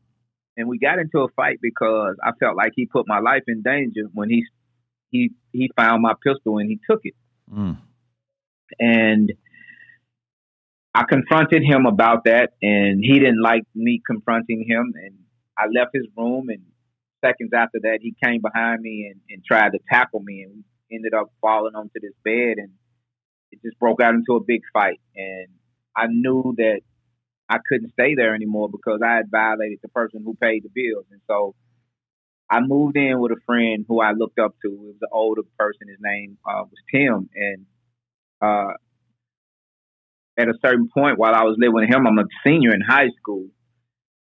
and 0.58 0.68
we 0.68 0.80
got 0.80 1.00
into 1.00 1.20
a 1.20 1.28
fight 1.36 1.60
because 1.62 2.16
I 2.24 2.32
felt 2.40 2.58
like 2.58 2.72
he 2.76 2.86
put 2.88 3.08
my 3.08 3.20
life 3.20 3.44
in 3.48 3.62
danger 3.62 4.04
when 4.14 4.30
he 4.30 4.46
he 5.12 5.32
he 5.52 5.70
found 5.78 6.02
my 6.02 6.14
pistol 6.24 6.58
and 6.58 6.70
he 6.70 6.80
took 6.90 7.02
it, 7.04 7.14
Mm. 7.54 7.78
and 8.80 9.32
I 10.94 11.04
confronted 11.04 11.62
him 11.64 11.86
about 11.86 12.24
that, 12.24 12.54
and 12.62 13.04
he 13.04 13.20
didn't 13.20 13.42
like 13.42 13.64
me 13.76 14.02
confronting 14.06 14.66
him, 14.68 14.94
and 14.96 15.16
I 15.58 15.66
left 15.68 15.92
his 15.94 16.08
room, 16.18 16.50
and 16.50 16.62
seconds 17.26 17.52
after 17.56 17.80
that, 17.84 18.00
he 18.02 18.14
came 18.24 18.42
behind 18.42 18.82
me 18.82 19.10
and, 19.12 19.22
and 19.30 19.44
tried 19.44 19.72
to 19.72 19.80
tackle 19.92 20.22
me, 20.22 20.44
and 20.44 20.64
ended 20.92 21.14
up 21.14 21.32
falling 21.42 21.76
onto 21.76 22.00
this 22.02 22.14
bed, 22.24 22.58
and 22.58 22.72
it 23.52 23.60
just 23.64 23.80
broke 23.80 24.02
out 24.02 24.14
into 24.14 24.36
a 24.36 24.44
big 24.44 24.62
fight, 24.74 25.00
and 25.16 25.48
I 25.96 26.08
knew 26.08 26.54
that 26.58 26.82
I 27.50 27.58
couldn't 27.68 27.92
stay 27.94 28.16
there 28.16 28.36
anymore 28.36 28.70
because 28.70 29.02
I 29.06 29.16
had 29.16 29.32
violated 29.32 29.80
the 29.82 29.90
person 29.90 30.22
who 30.24 30.36
paid 30.36 30.64
the 30.64 30.70
bills, 30.74 31.06
and 31.12 31.22
so 31.28 31.56
I 32.50 32.60
moved 32.62 32.98
in 32.98 33.20
with 33.20 33.32
a 33.32 33.42
friend 33.46 33.86
who 33.88 34.02
I 34.02 34.12
looked 34.12 34.40
up 34.40 34.56
to. 34.62 34.68
It 34.68 34.80
was 34.80 34.96
an 35.02 35.10
older 35.12 35.42
person. 35.58 35.88
His 35.88 35.98
name 36.00 36.38
uh, 36.48 36.64
was 36.64 36.80
Tim, 36.94 37.30
and 37.36 37.66
uh, 38.42 38.74
at 40.38 40.48
a 40.48 40.54
certain 40.64 40.90
point, 40.94 41.18
while 41.18 41.34
I 41.34 41.44
was 41.44 41.56
living 41.58 41.76
with 41.76 41.90
him, 41.90 42.06
I'm 42.06 42.20
a 42.20 42.26
senior 42.46 42.74
in 42.74 42.82
high 42.82 43.10
school, 43.18 43.48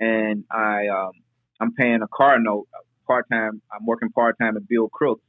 and 0.01 0.45
I 0.51 0.87
um, 0.89 1.13
I'm 1.61 1.73
paying 1.75 2.01
a 2.03 2.09
car 2.09 2.39
note 2.39 2.69
part 3.07 3.27
time. 3.31 3.63
I'm 3.73 3.87
working 3.87 4.11
part 4.11 4.37
time 4.41 4.57
at 4.57 4.69
Bill 4.69 4.89
Crooks, 4.89 5.25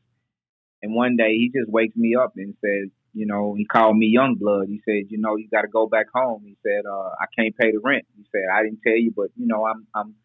and 0.82 0.94
one 0.94 1.17
day 1.17 1.36
he 1.36 1.51
just 1.53 1.70
wakes 1.70 1.96
me 1.96 2.15
up 2.15 2.34
and 2.36 2.55
says, 2.63 2.89
you 3.13 3.25
know, 3.25 3.53
he 3.58 3.65
called 3.65 3.98
me 3.98 4.08
young 4.08 4.36
blood. 4.36 4.67
He 4.67 4.82
said, 4.84 5.10
you 5.10 5.17
know, 5.17 5.38
you 5.38 5.48
got 5.50 5.62
to 5.62 5.70
go 5.70 5.88
back 5.88 6.08
home. 6.13 6.44
He 6.46 6.58
said, 6.63 6.86
uh, 6.86 7.10
I 7.20 7.25
can't 7.38 7.55
pay 7.58 7.72
the 7.72 7.79
rent. 7.82 8.05
He 8.17 8.25
said, 8.32 8.44
I 8.53 8.63
didn't 8.63 8.82
tell 8.86 8.98
you, 8.98 9.13
but 9.15 9.27
you 9.38 9.48
know, 9.48 9.65
I'm 9.65 9.88
I'm 9.96 10.15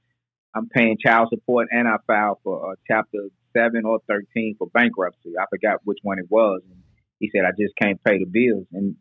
I'm 0.54 0.68
paying 0.68 0.96
child 0.98 1.28
support, 1.30 1.68
and 1.70 1.86
I 1.86 1.96
filed 2.06 2.38
for 2.42 2.72
uh, 2.72 2.74
chapter 2.88 3.28
seven 3.56 3.84
or 3.84 4.00
thirteen 4.08 4.56
for 4.58 4.66
bankruptcy. 4.68 5.32
I 5.40 5.44
forgot 5.50 5.80
which 5.84 5.98
one 6.02 6.18
it 6.18 6.26
was. 6.28 6.62
And 6.68 6.82
he 7.20 7.30
said, 7.34 7.44
I 7.44 7.50
just 7.50 7.74
can't 7.80 8.02
pay 8.02 8.18
the 8.18 8.24
bills. 8.24 8.66
And 8.72 8.96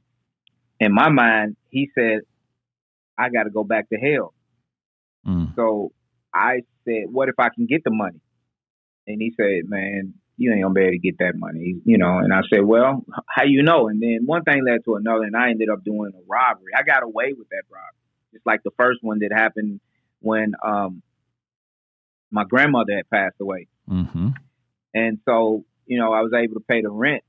in 0.80 0.94
my 0.94 1.10
mind, 1.10 1.56
he 1.70 1.90
said, 1.96 2.20
I 3.18 3.30
got 3.30 3.44
to 3.44 3.50
go 3.50 3.64
back 3.64 3.90
to 3.90 3.98
hell. 3.98 4.34
Mm. 5.28 5.56
So 5.56 5.92
I 6.34 6.62
said, 6.86 7.06
what 7.12 7.30
if 7.30 7.36
I 7.40 7.50
can 7.50 7.66
get 7.66 7.84
the 7.84 7.92
money? 7.92 8.22
And 9.10 9.20
he 9.20 9.34
said, 9.36 9.68
man, 9.68 10.14
you 10.38 10.54
ain't 10.54 10.62
gonna 10.62 10.74
be 10.74 10.82
able 10.82 10.92
to 10.92 11.00
get 11.00 11.18
that 11.18 11.36
money, 11.36 11.82
you 11.84 11.98
know. 11.98 12.20
And 12.20 12.32
I 12.32 12.42
said, 12.50 12.64
well, 12.64 13.04
how 13.28 13.44
you 13.44 13.64
know? 13.64 13.90
And 13.90 14.02
then 14.02 14.20
one 14.26 14.44
thing 14.44 14.64
led 14.66 14.86
to 14.86 14.96
another, 14.96 15.24
and 15.24 15.36
I 15.36 15.50
ended 15.50 15.70
up 15.70 15.84
doing 15.84 16.14
a 16.16 16.22
robbery. 16.28 16.72
I 16.78 16.84
got 16.84 17.04
away 17.04 17.34
with 17.34 17.50
that 17.50 17.64
robbery, 17.70 18.32
just 18.34 18.46
like 18.46 18.64
the 18.64 18.72
first 18.78 19.00
one 19.02 19.20
that 19.20 19.32
happened 19.34 19.82
when 20.22 20.54
um, 20.66 21.02
my 22.32 22.44
grandmother 22.46 22.96
had 22.96 23.10
passed 23.10 23.36
away. 23.42 23.68
hmm 23.88 24.30
And 24.94 25.20
so, 25.26 25.66
you 25.86 25.98
know, 25.98 26.14
I 26.14 26.22
was 26.22 26.32
able 26.34 26.54
to 26.54 26.66
pay 26.68 26.82
the 26.82 26.92
rent 26.92 27.24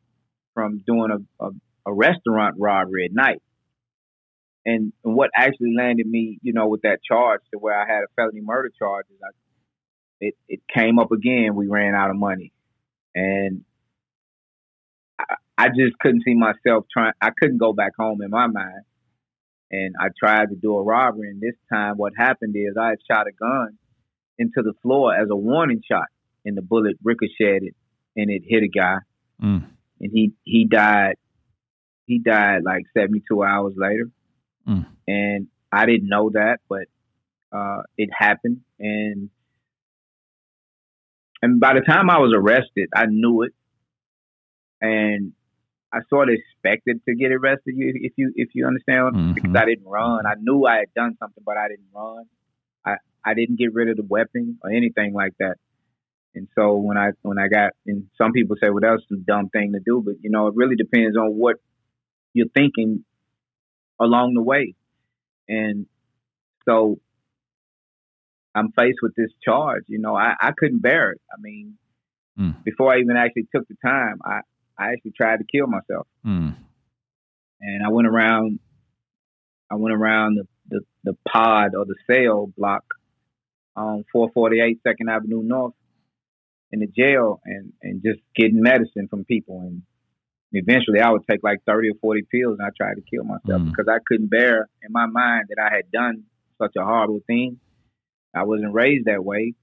from 0.54 0.82
doing 0.86 1.10
a, 1.10 1.44
a, 1.44 1.50
a 1.86 1.92
restaurant 1.92 2.56
robbery 2.58 3.06
at 3.06 3.12
night. 3.12 3.42
And, 4.66 4.92
and 5.04 5.14
what 5.14 5.30
actually 5.34 5.74
landed 5.76 6.06
me, 6.06 6.38
you 6.42 6.52
know, 6.52 6.68
with 6.68 6.82
that 6.82 6.98
charge 7.02 7.40
to 7.52 7.58
where 7.58 7.74
I 7.74 7.86
had 7.86 8.02
a 8.04 8.08
felony 8.14 8.42
murder 8.42 8.70
charge 8.78 9.06
is 9.10 9.18
I, 9.24 9.30
it, 10.20 10.34
it 10.48 10.60
came 10.72 10.98
up 10.98 11.12
again. 11.12 11.54
We 11.54 11.66
ran 11.68 11.94
out 11.94 12.10
of 12.10 12.16
money. 12.16 12.52
And 13.14 13.64
I, 15.18 15.34
I 15.58 15.68
just 15.68 15.98
couldn't 16.00 16.22
see 16.24 16.34
myself 16.34 16.86
trying, 16.92 17.12
I 17.20 17.30
couldn't 17.38 17.58
go 17.58 17.72
back 17.72 17.92
home 17.98 18.22
in 18.22 18.30
my 18.30 18.46
mind. 18.46 18.82
And 19.70 19.94
I 20.00 20.08
tried 20.18 20.50
to 20.50 20.56
do 20.56 20.76
a 20.76 20.82
robbery. 20.82 21.30
And 21.30 21.40
this 21.40 21.54
time, 21.72 21.96
what 21.96 22.12
happened 22.16 22.54
is 22.56 22.76
I 22.80 22.88
had 22.90 22.98
shot 23.08 23.26
a 23.28 23.32
gun 23.32 23.78
into 24.38 24.62
the 24.62 24.72
floor 24.82 25.14
as 25.14 25.28
a 25.30 25.36
warning 25.36 25.82
shot 25.88 26.06
and 26.44 26.56
the 26.56 26.62
bullet 26.62 26.96
ricocheted 27.04 27.74
and 28.16 28.30
it 28.30 28.42
hit 28.46 28.62
a 28.62 28.68
guy 28.68 28.96
Mm. 29.42 29.64
and 30.00 30.10
he 30.12 30.32
he 30.44 30.66
died 30.66 31.14
he 32.06 32.18
died 32.18 32.62
like 32.62 32.84
72 32.96 33.42
hours 33.42 33.72
later 33.76 34.10
Mm. 34.68 34.84
and 35.08 35.46
i 35.72 35.86
didn't 35.86 36.08
know 36.08 36.28
that 36.30 36.60
but 36.68 36.84
uh 37.52 37.82
it 37.96 38.10
happened 38.12 38.60
and 38.78 39.30
and 41.42 41.60
by 41.60 41.74
the 41.74 41.80
time 41.80 42.10
i 42.10 42.18
was 42.18 42.32
arrested 42.34 42.88
i 42.94 43.06
knew 43.06 43.42
it 43.42 43.52
and 44.80 45.32
i 45.92 45.98
sort 46.08 46.28
of 46.28 46.34
expected 46.34 47.00
to 47.06 47.14
get 47.14 47.32
arrested 47.32 47.74
you- 47.76 47.92
if 48.08 48.12
you 48.16 48.32
if 48.36 48.48
you 48.54 48.66
understand 48.66 49.14
Mhm. 49.14 49.34
because 49.34 49.54
i 49.56 49.64
didn't 49.64 49.86
run 49.86 50.26
i 50.26 50.34
knew 50.40 50.64
i 50.64 50.76
had 50.78 50.92
done 50.94 51.16
something 51.18 51.42
but 51.44 51.56
i 51.56 51.68
didn't 51.68 51.90
run 51.94 52.24
i 52.84 52.96
i 53.24 53.34
didn't 53.34 53.56
get 53.56 53.74
rid 53.74 53.88
of 53.88 53.96
the 53.96 54.02
weapon 54.04 54.58
or 54.62 54.70
anything 54.70 55.12
like 55.12 55.34
that 55.38 55.56
and 56.36 56.46
so 56.54 56.76
when 56.76 56.96
I 56.96 57.10
when 57.22 57.38
I 57.40 57.48
got 57.48 57.72
and 57.88 58.06
some 58.16 58.30
people 58.30 58.54
say, 58.60 58.70
well, 58.70 58.78
that's 58.80 59.02
a 59.10 59.16
dumb 59.16 59.48
thing 59.48 59.72
to 59.72 59.80
do, 59.84 60.00
but 60.00 60.14
you 60.22 60.30
know, 60.30 60.46
it 60.46 60.54
really 60.54 60.76
depends 60.76 61.16
on 61.16 61.30
what 61.36 61.56
you're 62.34 62.46
thinking 62.54 63.04
along 63.98 64.34
the 64.34 64.40
way. 64.40 64.76
And 65.48 65.86
so 66.66 67.00
I'm 68.54 68.72
faced 68.72 68.98
with 69.02 69.14
this 69.14 69.30
charge. 69.44 69.84
You 69.86 69.98
know, 69.98 70.14
I, 70.16 70.34
I 70.40 70.50
couldn't 70.56 70.80
bear 70.82 71.12
it. 71.12 71.20
I 71.32 71.40
mean, 71.40 71.76
Mm. 72.38 72.62
before 72.64 72.94
I 72.94 72.98
even 73.00 73.16
actually 73.16 73.48
took 73.54 73.66
the 73.68 73.74
time, 73.84 74.18
I, 74.24 74.40
I 74.78 74.92
actually 74.92 75.10
tried 75.10 75.38
to 75.38 75.44
kill 75.44 75.66
myself. 75.66 76.06
Mm. 76.24 76.54
And 77.60 77.84
I 77.84 77.90
went 77.90 78.06
around 78.06 78.60
I 79.70 79.74
went 79.74 79.94
around 79.94 80.36
the, 80.36 80.46
the, 80.68 80.80
the 81.04 81.16
pod 81.28 81.74
or 81.74 81.84
the 81.84 81.96
cell 82.10 82.46
block 82.56 82.84
on 83.76 84.04
448 84.12 84.78
Second 84.86 85.08
Avenue 85.10 85.42
North 85.42 85.74
in 86.72 86.80
the 86.80 86.86
jail 86.86 87.40
and, 87.44 87.72
and 87.82 88.00
just 88.02 88.20
getting 88.36 88.62
medicine 88.62 89.06
from 89.08 89.24
people. 89.24 89.60
And 89.60 89.82
eventually 90.52 91.00
I 91.00 91.10
would 91.10 91.26
take 91.28 91.42
like 91.42 91.58
30 91.66 91.90
or 91.90 91.94
40 92.00 92.22
pills 92.32 92.56
and 92.58 92.66
I 92.66 92.70
tried 92.76 92.94
to 92.94 93.02
kill 93.02 93.24
myself 93.24 93.60
Mm. 93.62 93.70
because 93.70 93.86
I 93.88 93.98
couldn't 94.06 94.30
bear 94.30 94.68
in 94.82 94.92
my 94.92 95.06
mind 95.06 95.46
that 95.50 95.60
I 95.62 95.74
had 95.74 95.90
done 95.92 96.22
such 96.58 96.72
a 96.78 96.84
horrible 96.84 97.20
thing. 97.26 97.58
I 98.34 98.44
wasn't 98.44 98.74
raised 98.74 99.06
that 99.06 99.24
way. 99.24 99.54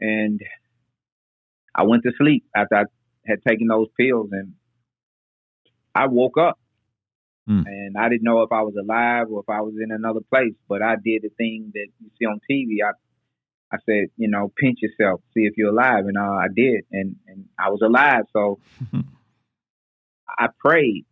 And 0.00 0.40
I 1.74 1.84
went 1.84 2.02
to 2.04 2.12
sleep 2.18 2.44
after 2.54 2.76
I 2.76 2.84
had 3.26 3.42
taken 3.46 3.66
those 3.66 3.88
pills 3.98 4.30
and 4.32 4.54
I 5.94 6.06
woke 6.06 6.38
up 6.38 6.58
Mm. 7.48 7.64
And 7.66 7.96
I 7.96 8.08
didn't 8.08 8.24
know 8.24 8.42
if 8.42 8.52
I 8.52 8.60
was 8.62 8.74
alive 8.78 9.26
or 9.30 9.40
if 9.40 9.48
I 9.48 9.62
was 9.62 9.74
in 9.82 9.90
another 9.90 10.20
place, 10.20 10.54
but 10.68 10.82
I 10.82 10.96
did 11.02 11.22
the 11.22 11.30
thing 11.30 11.72
that 11.74 11.86
you 11.98 12.10
see 12.18 12.26
on 12.26 12.40
TV. 12.50 12.84
I 12.84 12.92
I 13.70 13.78
said, 13.84 14.08
you 14.16 14.28
know, 14.28 14.50
pinch 14.56 14.78
yourself, 14.80 15.20
see 15.34 15.40
if 15.40 15.54
you're 15.56 15.72
alive, 15.72 16.06
and 16.06 16.16
uh, 16.16 16.22
I 16.22 16.48
did, 16.54 16.84
and 16.92 17.16
and 17.26 17.46
I 17.58 17.70
was 17.70 17.80
alive. 17.82 18.24
So 18.34 18.58
I 20.28 20.48
prayed, 20.58 21.06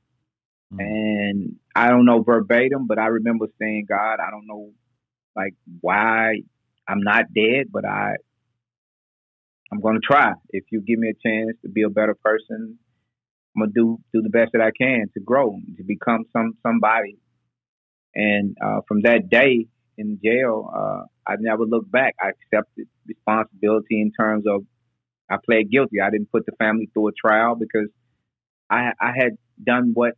mm. 0.75 0.81
and 0.81 1.57
I 1.75 1.89
don't 1.89 2.05
know 2.05 2.23
verbatim, 2.23 2.87
but 2.87 2.99
I 2.99 3.07
remember 3.07 3.47
saying, 3.59 3.87
God, 3.89 4.21
I 4.21 4.31
don't 4.31 4.47
know, 4.47 4.73
like 5.35 5.55
why 5.81 6.43
I'm 6.89 7.01
not 7.03 7.25
dead, 7.35 7.67
but 7.71 7.85
I 7.85 8.15
I'm 9.73 9.81
going 9.81 9.95
to 9.95 10.07
try. 10.07 10.33
If 10.51 10.65
you 10.71 10.81
give 10.81 10.99
me 10.99 11.11
a 11.11 11.29
chance 11.29 11.57
to 11.63 11.69
be 11.69 11.83
a 11.83 11.89
better 11.91 12.15
person, 12.15 12.79
I'm 13.57 13.63
gonna 13.63 13.73
do 13.75 13.99
do 14.13 14.23
the 14.23 14.31
best 14.31 14.53
that 14.53 14.61
I 14.61 14.71
can 14.71 15.07
to 15.15 15.21
grow, 15.21 15.59
to 15.77 15.83
become 15.83 16.25
some 16.33 16.53
somebody. 16.63 17.17
And 18.15 18.57
uh, 18.65 18.81
from 18.87 19.03
that 19.03 19.29
day 19.31 19.67
in 19.99 20.19
jail, 20.23 20.71
uh, 20.75 21.03
I 21.27 21.37
never 21.41 21.65
looked 21.65 21.91
back. 21.91 22.15
I 22.23 22.31
accepted 22.31 22.87
responsibility 23.07 24.01
in 24.01 24.13
terms 24.19 24.45
of 24.47 24.65
I 25.31 25.37
pled 25.45 25.71
guilty. 25.71 26.01
I 26.01 26.11
didn't 26.11 26.31
put 26.31 26.47
the 26.47 26.53
family 26.59 26.89
through 26.93 27.09
a 27.09 27.13
trial 27.13 27.57
because 27.57 27.89
I 28.71 28.93
I 29.01 29.13
had 29.17 29.39
done 29.63 29.93
what 29.95 30.15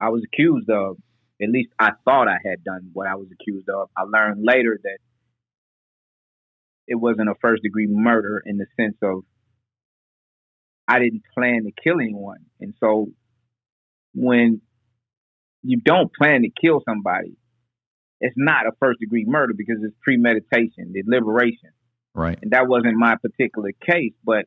I 0.00 0.08
was 0.08 0.22
accused 0.24 0.70
of. 0.70 0.96
At 1.40 1.50
least 1.50 1.70
I 1.78 1.90
thought 2.04 2.26
I 2.26 2.38
had 2.44 2.64
done 2.64 2.90
what 2.94 3.06
I 3.06 3.14
was 3.14 3.28
accused 3.32 3.68
of. 3.68 3.90
I 3.96 4.02
learned 4.02 4.44
later 4.44 4.78
that 4.82 4.98
it 6.88 6.96
wasn't 6.96 7.28
a 7.28 7.34
first 7.40 7.62
degree 7.62 7.86
murder 7.86 8.42
in 8.44 8.56
the 8.56 8.66
sense 8.80 8.96
of 9.02 9.20
I 10.88 10.98
didn't 10.98 11.22
plan 11.34 11.64
to 11.64 11.72
kill 11.84 12.00
anyone. 12.00 12.46
And 12.60 12.74
so 12.80 13.08
when 14.14 14.62
you 15.62 15.78
don't 15.84 16.10
plan 16.14 16.42
to 16.42 16.48
kill 16.48 16.82
somebody, 16.88 17.36
it's 18.20 18.34
not 18.36 18.66
a 18.66 18.72
first 18.80 18.98
degree 19.00 19.26
murder 19.28 19.52
because 19.56 19.76
it's 19.82 19.94
premeditation, 20.02 20.92
deliberation. 20.92 21.70
Right. 22.14 22.38
And 22.40 22.52
that 22.52 22.66
wasn't 22.66 22.96
my 22.96 23.16
particular 23.16 23.70
case, 23.86 24.14
but 24.24 24.46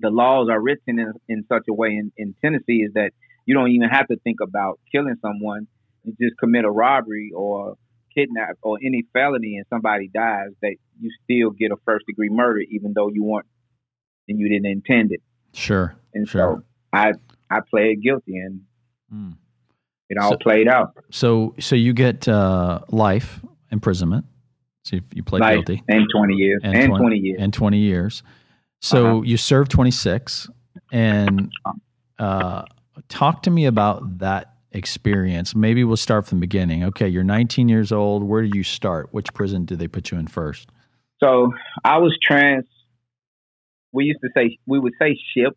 the 0.00 0.10
laws 0.10 0.48
are 0.50 0.60
written 0.60 0.98
in, 0.98 1.12
in 1.28 1.44
such 1.48 1.64
a 1.68 1.74
way 1.74 1.90
in, 1.90 2.10
in 2.16 2.34
Tennessee 2.42 2.82
is 2.82 2.94
that 2.94 3.10
you 3.46 3.54
don't 3.54 3.70
even 3.70 3.90
have 3.90 4.08
to 4.08 4.16
think 4.24 4.38
about 4.42 4.80
killing 4.90 5.16
someone. 5.20 5.68
You 6.02 6.14
just 6.20 6.38
commit 6.38 6.64
a 6.64 6.70
robbery 6.70 7.30
or 7.36 7.76
kidnap 8.14 8.56
or 8.62 8.78
any 8.84 9.04
felony 9.12 9.56
and 9.56 9.66
somebody 9.68 10.08
dies, 10.08 10.50
that 10.62 10.76
you 11.00 11.10
still 11.24 11.50
get 11.50 11.70
a 11.70 11.76
first 11.84 12.06
degree 12.06 12.30
murder 12.30 12.60
even 12.60 12.92
though 12.94 13.08
you 13.08 13.24
weren't 13.24 13.46
and 14.28 14.38
you 14.38 14.48
didn't 14.48 14.66
intend 14.66 15.12
it. 15.12 15.20
Sure. 15.52 15.94
And 16.12 16.28
sure. 16.28 16.62
so 16.62 16.62
I 16.92 17.12
I 17.50 17.60
played 17.68 18.02
guilty 18.02 18.36
and 18.36 18.60
mm. 19.12 19.36
it 20.08 20.18
all 20.18 20.32
so, 20.32 20.38
played 20.38 20.68
out. 20.68 20.96
So 21.10 21.54
so 21.60 21.76
you 21.76 21.92
get 21.92 22.28
uh, 22.28 22.80
life 22.88 23.40
imprisonment. 23.70 24.26
So 24.84 24.98
you 25.12 25.22
pled 25.22 25.40
life 25.40 25.54
guilty. 25.54 25.82
And 25.88 26.06
twenty 26.14 26.34
years. 26.34 26.60
And, 26.62 26.76
and 26.76 26.88
20, 26.88 27.00
20, 27.00 27.16
years. 27.18 27.38
And 27.40 27.52
twenty 27.52 27.78
years. 27.78 28.22
So 28.80 29.06
uh-huh. 29.06 29.22
you 29.22 29.36
served 29.36 29.70
twenty 29.70 29.90
six 29.90 30.48
and 30.92 31.50
uh, 32.18 32.64
talk 33.08 33.42
to 33.44 33.50
me 33.50 33.66
about 33.66 34.18
that 34.18 34.53
experience. 34.74 35.54
Maybe 35.54 35.84
we'll 35.84 35.96
start 35.96 36.26
from 36.26 36.38
the 36.38 36.46
beginning. 36.46 36.84
Okay, 36.84 37.08
you're 37.08 37.24
19 37.24 37.68
years 37.68 37.92
old. 37.92 38.22
Where 38.22 38.42
do 38.42 38.50
you 38.52 38.64
start? 38.64 39.08
Which 39.12 39.32
prison 39.32 39.64
did 39.64 39.78
they 39.78 39.88
put 39.88 40.10
you 40.10 40.18
in 40.18 40.26
first? 40.26 40.68
So 41.22 41.52
I 41.84 41.98
was 41.98 42.16
trans 42.22 42.66
we 43.94 44.04
used 44.04 44.20
to 44.22 44.28
say 44.36 44.58
we 44.66 44.78
would 44.78 44.92
say 45.00 45.16
shipped. 45.34 45.56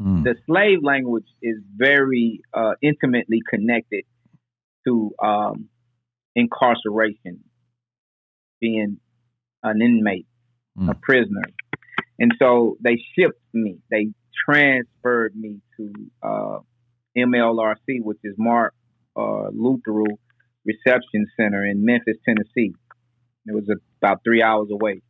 Mm. 0.00 0.24
The 0.24 0.36
slave 0.46 0.78
language 0.82 1.26
is 1.42 1.56
very 1.76 2.40
uh, 2.54 2.72
intimately 2.80 3.40
connected 3.48 4.04
to 4.86 5.12
um, 5.22 5.68
incarceration, 6.34 7.40
being 8.60 8.98
an 9.62 9.82
inmate, 9.82 10.26
mm. 10.78 10.90
a 10.90 10.94
prisoner, 10.94 11.42
and 12.18 12.32
so 12.38 12.76
they 12.80 13.02
shipped 13.16 13.40
me. 13.52 13.78
They 13.90 14.08
transferred 14.46 15.34
me 15.36 15.60
to 15.76 15.92
uh, 16.22 16.58
MLRC, 17.16 18.00
which 18.00 18.18
is 18.24 18.34
Mark 18.38 18.74
uh, 19.16 19.48
Luttrell 19.52 20.18
Reception 20.64 21.26
Center 21.36 21.64
in 21.64 21.84
Memphis, 21.84 22.16
Tennessee. 22.24 22.74
It 23.46 23.54
was 23.54 23.68
about 24.00 24.20
three 24.24 24.42
hours 24.42 24.68
away 24.72 25.02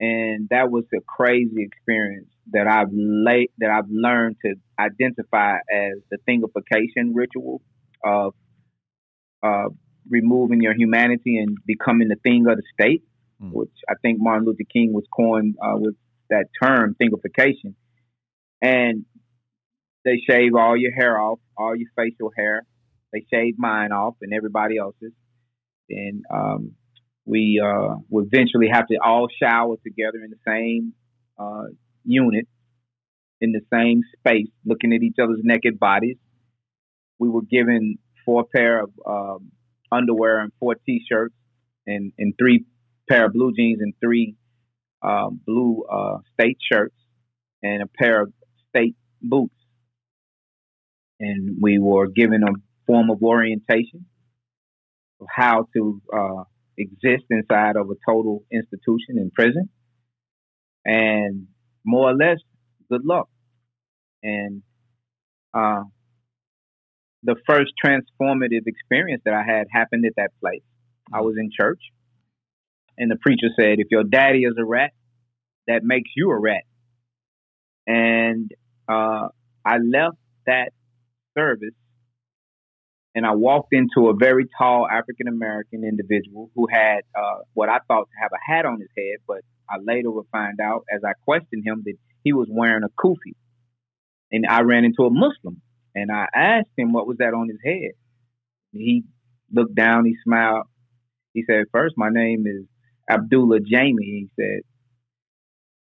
and 0.00 0.48
that 0.48 0.70
was 0.70 0.84
a 0.94 1.00
crazy 1.06 1.62
experience 1.62 2.28
that 2.52 2.66
I've 2.66 2.88
late 2.90 3.52
that 3.58 3.70
I've 3.70 3.90
learned 3.90 4.36
to 4.44 4.54
identify 4.78 5.56
as 5.56 5.98
the 6.10 6.16
thingification 6.26 7.10
ritual 7.12 7.60
of 8.02 8.34
uh, 9.42 9.68
removing 10.08 10.62
your 10.62 10.74
humanity 10.74 11.36
and 11.36 11.58
becoming 11.66 12.08
the 12.08 12.16
thing 12.16 12.46
of 12.48 12.56
the 12.56 12.62
state, 12.72 13.04
mm. 13.42 13.52
which 13.52 13.72
I 13.88 13.94
think 14.00 14.18
Martin 14.20 14.46
Luther 14.46 14.64
King 14.72 14.94
was 14.94 15.04
coined 15.14 15.56
uh, 15.62 15.76
with 15.76 15.96
that 16.30 16.46
term, 16.62 16.96
thingification. 17.00 17.74
And 18.62 19.04
they 20.04 20.20
shave 20.28 20.54
all 20.54 20.76
your 20.76 20.92
hair 20.92 21.20
off, 21.20 21.40
all 21.56 21.76
your 21.76 21.88
facial 21.96 22.30
hair. 22.36 22.64
They 23.12 23.24
shave 23.32 23.54
mine 23.58 23.92
off 23.92 24.14
and 24.22 24.32
everybody 24.32 24.78
else's. 24.78 25.12
And 25.88 26.24
um, 26.32 26.72
we 27.24 27.60
uh, 27.64 27.96
would 28.08 28.28
eventually 28.32 28.68
have 28.72 28.86
to 28.88 28.96
all 29.04 29.28
shower 29.42 29.76
together 29.84 30.18
in 30.24 30.30
the 30.30 30.38
same 30.46 30.94
uh, 31.38 31.64
unit, 32.04 32.46
in 33.40 33.52
the 33.52 33.60
same 33.72 34.02
space, 34.18 34.48
looking 34.64 34.92
at 34.92 35.02
each 35.02 35.16
other's 35.22 35.40
naked 35.42 35.78
bodies. 35.78 36.16
We 37.18 37.28
were 37.28 37.42
given 37.42 37.98
four 38.24 38.44
pair 38.44 38.82
of 38.84 38.90
um, 39.06 39.52
underwear 39.92 40.40
and 40.40 40.52
four 40.60 40.76
t-shirts, 40.86 41.34
and, 41.86 42.12
and 42.18 42.34
three 42.38 42.64
pair 43.08 43.26
of 43.26 43.32
blue 43.32 43.52
jeans 43.52 43.80
and 43.80 43.94
three 44.00 44.36
um, 45.02 45.40
blue 45.44 45.84
uh, 45.90 46.18
state 46.34 46.58
shirts, 46.60 46.94
and 47.62 47.82
a 47.82 47.86
pair 47.86 48.22
of 48.22 48.32
state 48.68 48.94
boots. 49.20 49.54
And 51.20 51.58
we 51.60 51.78
were 51.78 52.08
given 52.08 52.42
a 52.42 52.52
form 52.86 53.10
of 53.10 53.22
orientation 53.22 54.06
of 55.20 55.26
how 55.30 55.68
to 55.76 56.02
uh, 56.12 56.44
exist 56.78 57.24
inside 57.30 57.76
of 57.76 57.90
a 57.90 57.94
total 58.10 58.44
institution 58.50 59.18
in 59.18 59.30
prison. 59.30 59.68
And 60.84 61.46
more 61.84 62.10
or 62.10 62.14
less, 62.14 62.38
good 62.90 63.04
luck. 63.04 63.28
And 64.22 64.62
uh, 65.52 65.82
the 67.22 67.36
first 67.48 67.72
transformative 67.84 68.66
experience 68.66 69.22
that 69.24 69.34
I 69.34 69.42
had 69.42 69.66
happened 69.70 70.06
at 70.06 70.14
that 70.16 70.30
place. 70.40 70.62
I 71.12 71.20
was 71.22 71.34
in 71.38 71.50
church, 71.54 71.80
and 72.96 73.10
the 73.10 73.16
preacher 73.16 73.48
said, 73.58 73.78
If 73.78 73.88
your 73.90 74.04
daddy 74.04 74.40
is 74.40 74.54
a 74.58 74.64
rat, 74.64 74.92
that 75.66 75.82
makes 75.82 76.10
you 76.14 76.30
a 76.30 76.38
rat. 76.38 76.62
And 77.86 78.50
uh, 78.88 79.28
I 79.64 79.78
left 79.78 80.16
that 80.46 80.70
service 81.40 81.74
and 83.14 83.26
I 83.26 83.32
walked 83.32 83.72
into 83.72 84.08
a 84.08 84.14
very 84.14 84.46
tall 84.56 84.86
African 84.86 85.26
American 85.28 85.82
individual 85.84 86.50
who 86.54 86.66
had 86.70 87.00
uh, 87.14 87.38
what 87.54 87.68
I 87.68 87.78
thought 87.88 88.08
to 88.08 88.22
have 88.22 88.30
a 88.32 88.52
hat 88.52 88.66
on 88.66 88.80
his 88.80 88.88
head, 88.96 89.18
but 89.26 89.38
I 89.68 89.76
later 89.82 90.10
would 90.10 90.26
find 90.30 90.60
out 90.60 90.84
as 90.92 91.00
I 91.04 91.12
questioned 91.24 91.64
him 91.64 91.82
that 91.86 91.94
he 92.22 92.32
was 92.32 92.48
wearing 92.50 92.84
a 92.84 92.88
kufi. 92.88 93.34
And 94.30 94.46
I 94.48 94.60
ran 94.60 94.84
into 94.84 95.02
a 95.04 95.10
Muslim, 95.10 95.60
and 95.94 96.12
I 96.12 96.26
asked 96.32 96.70
him 96.76 96.92
what 96.92 97.08
was 97.08 97.16
that 97.18 97.34
on 97.34 97.48
his 97.48 97.58
head. 97.64 97.92
He 98.72 99.04
looked 99.52 99.74
down, 99.74 100.04
he 100.04 100.14
smiled. 100.22 100.66
He 101.34 101.42
said, 101.44 101.64
First, 101.72 101.94
my 101.96 102.10
name 102.10 102.44
is 102.46 102.64
Abdullah 103.10 103.58
Jamie. 103.60 104.04
He 104.04 104.30
said, 104.38 104.60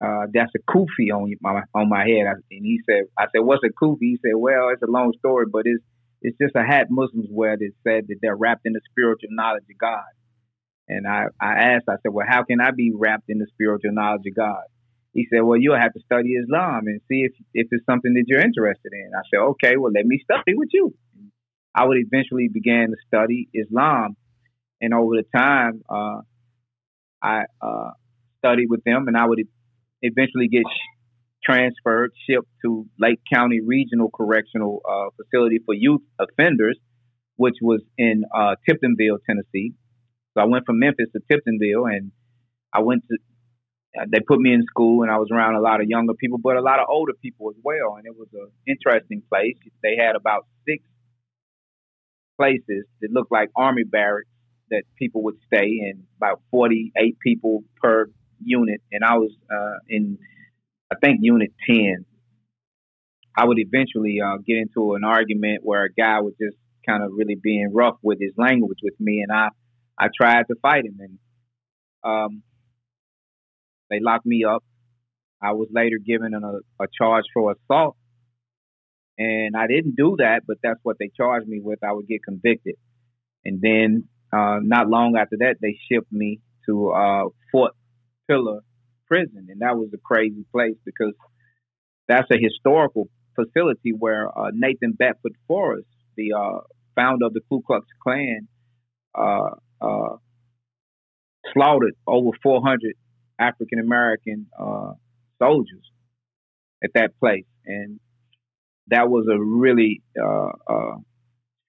uh, 0.00 0.26
that's 0.32 0.52
a 0.54 0.58
kufi 0.70 1.12
on 1.12 1.34
my 1.40 1.62
on 1.74 1.88
my 1.88 2.04
head. 2.06 2.26
and 2.26 2.64
he 2.64 2.80
said, 2.88 3.04
I 3.18 3.24
said, 3.34 3.40
what's 3.40 3.62
a 3.64 3.68
kufi? 3.68 3.98
He 4.00 4.18
said, 4.22 4.34
well, 4.36 4.68
it's 4.68 4.82
a 4.82 4.90
long 4.90 5.12
story, 5.18 5.46
but 5.50 5.62
it's 5.64 5.82
it's 6.22 6.36
just 6.38 6.56
a 6.56 6.64
hat 6.64 6.88
Muslims 6.90 7.28
wear 7.30 7.56
that 7.56 7.70
said 7.84 8.06
that 8.08 8.16
they're 8.20 8.36
wrapped 8.36 8.66
in 8.66 8.72
the 8.72 8.80
spiritual 8.90 9.30
knowledge 9.30 9.64
of 9.70 9.78
God. 9.78 10.04
And 10.88 11.06
I, 11.06 11.26
I 11.40 11.74
asked, 11.74 11.84
I 11.88 11.96
said, 12.02 12.12
well, 12.12 12.26
how 12.28 12.44
can 12.44 12.60
I 12.60 12.70
be 12.70 12.92
wrapped 12.94 13.28
in 13.28 13.38
the 13.38 13.46
spiritual 13.52 13.92
knowledge 13.92 14.26
of 14.26 14.34
God? 14.34 14.62
He 15.12 15.26
said, 15.30 15.42
well, 15.42 15.58
you'll 15.58 15.78
have 15.78 15.92
to 15.92 16.00
study 16.00 16.30
Islam 16.30 16.86
and 16.86 17.00
see 17.08 17.24
if, 17.24 17.32
if 17.54 17.68
it's 17.70 17.84
something 17.86 18.14
that 18.14 18.24
you're 18.26 18.40
interested 18.40 18.92
in. 18.92 19.10
I 19.14 19.22
said, 19.30 19.40
okay, 19.40 19.76
well, 19.76 19.92
let 19.94 20.06
me 20.06 20.20
study 20.24 20.54
with 20.54 20.70
you. 20.72 20.94
I 21.74 21.84
would 21.84 21.98
eventually 21.98 22.48
begin 22.48 22.88
to 22.90 22.96
study 23.06 23.48
Islam. 23.54 24.16
And 24.80 24.94
over 24.94 25.16
the 25.16 25.24
time, 25.36 25.82
uh, 25.88 26.20
I 27.22 27.42
uh, 27.60 27.90
studied 28.38 28.68
with 28.68 28.82
them 28.84 29.08
and 29.08 29.16
I 29.16 29.26
would 29.26 29.40
eventually 30.02 30.48
get 30.48 30.64
transferred, 31.44 32.12
shipped 32.28 32.48
to 32.64 32.86
Lake 32.98 33.20
County 33.32 33.60
Regional 33.60 34.10
Correctional 34.10 34.82
uh, 34.88 35.10
Facility 35.16 35.58
for 35.64 35.74
Youth 35.74 36.02
Offenders, 36.18 36.78
which 37.36 37.56
was 37.62 37.80
in 37.96 38.24
uh, 38.34 38.56
Tiptonville, 38.68 39.18
Tennessee. 39.26 39.72
So 40.34 40.42
I 40.42 40.44
went 40.44 40.66
from 40.66 40.78
Memphis 40.78 41.08
to 41.12 41.20
Tiptonville, 41.20 41.90
and 41.90 42.12
I 42.72 42.80
went 42.80 43.04
to. 43.08 43.18
Uh, 43.98 44.04
they 44.12 44.20
put 44.20 44.38
me 44.38 44.52
in 44.52 44.62
school, 44.68 45.02
and 45.02 45.10
I 45.10 45.16
was 45.16 45.28
around 45.32 45.54
a 45.54 45.60
lot 45.60 45.80
of 45.80 45.88
younger 45.88 46.14
people, 46.14 46.38
but 46.38 46.56
a 46.56 46.60
lot 46.60 46.78
of 46.78 46.86
older 46.90 47.14
people 47.22 47.48
as 47.50 47.56
well. 47.62 47.96
And 47.96 48.06
it 48.06 48.14
was 48.16 48.28
an 48.34 48.50
interesting 48.66 49.22
place. 49.28 49.56
They 49.82 49.96
had 49.98 50.14
about 50.14 50.46
six 50.68 50.84
places 52.38 52.84
that 53.00 53.10
looked 53.10 53.32
like 53.32 53.48
army 53.56 53.84
barracks 53.84 54.28
that 54.70 54.82
people 54.98 55.22
would 55.24 55.36
stay 55.46 55.66
in, 55.66 56.04
about 56.18 56.42
48 56.50 57.18
people 57.20 57.64
per 57.82 58.06
unit. 58.42 58.80
And 58.92 59.04
I 59.04 59.16
was 59.16 59.30
uh, 59.50 59.78
in, 59.88 60.18
I 60.90 60.96
think, 61.02 61.18
unit 61.22 61.52
10. 61.66 62.04
I 63.36 63.44
would 63.44 63.58
eventually 63.58 64.20
uh, 64.20 64.38
get 64.44 64.56
into 64.56 64.94
an 64.94 65.04
argument 65.04 65.60
where 65.62 65.84
a 65.84 65.92
guy 65.92 66.20
was 66.20 66.34
just 66.40 66.56
kind 66.88 67.04
of 67.04 67.12
really 67.12 67.36
being 67.40 67.70
rough 67.72 67.96
with 68.02 68.18
his 68.20 68.32
language 68.36 68.78
with 68.82 68.94
me, 68.98 69.20
and 69.22 69.30
I, 69.30 69.48
I 69.98 70.08
tried 70.14 70.44
to 70.48 70.56
fight 70.60 70.84
him, 70.84 70.98
and 70.98 71.18
um, 72.02 72.42
they 73.90 74.00
locked 74.00 74.26
me 74.26 74.44
up. 74.44 74.64
I 75.40 75.52
was 75.52 75.68
later 75.70 75.98
given 76.04 76.34
a, 76.34 76.82
a 76.82 76.86
charge 77.00 77.24
for 77.32 77.52
assault, 77.52 77.96
and 79.18 79.54
I 79.56 79.66
didn't 79.66 79.94
do 79.96 80.16
that, 80.18 80.40
but 80.46 80.56
that's 80.62 80.80
what 80.82 80.96
they 80.98 81.10
charged 81.16 81.46
me 81.46 81.60
with. 81.62 81.78
I 81.84 81.92
would 81.92 82.08
get 82.08 82.24
convicted, 82.24 82.74
and 83.44 83.60
then 83.60 84.08
uh, 84.32 84.58
not 84.62 84.88
long 84.88 85.16
after 85.16 85.36
that, 85.40 85.56
they 85.60 85.78
shipped 85.90 86.12
me 86.12 86.40
to 86.66 86.90
uh, 86.90 87.24
Fort 87.52 87.72
Pillow 88.28 88.60
Prison, 89.06 89.46
and 89.48 89.60
that 89.60 89.76
was 89.76 89.90
a 89.94 89.98
crazy 89.98 90.44
place 90.52 90.76
because 90.84 91.14
that's 92.08 92.28
a 92.30 92.38
historical 92.38 93.08
facility 93.34 93.92
where 93.96 94.26
uh, 94.36 94.50
Nathan 94.52 94.92
Bedford 94.92 95.34
Forrest, 95.46 95.86
the 96.16 96.32
uh, 96.32 96.60
founder 96.94 97.26
of 97.26 97.32
the 97.32 97.40
Ku 97.48 97.62
Klux 97.66 97.86
Klan, 98.02 98.48
uh, 99.14 99.50
uh, 99.80 100.16
slaughtered 101.52 101.94
over 102.06 102.30
400 102.42 102.94
African 103.38 103.78
American 103.78 104.46
uh, 104.58 104.92
soldiers 105.40 105.90
at 106.82 106.90
that 106.94 107.18
place, 107.18 107.46
and 107.64 108.00
that 108.88 109.08
was 109.08 109.26
a 109.30 109.38
really 109.38 110.02
uh, 110.20 110.96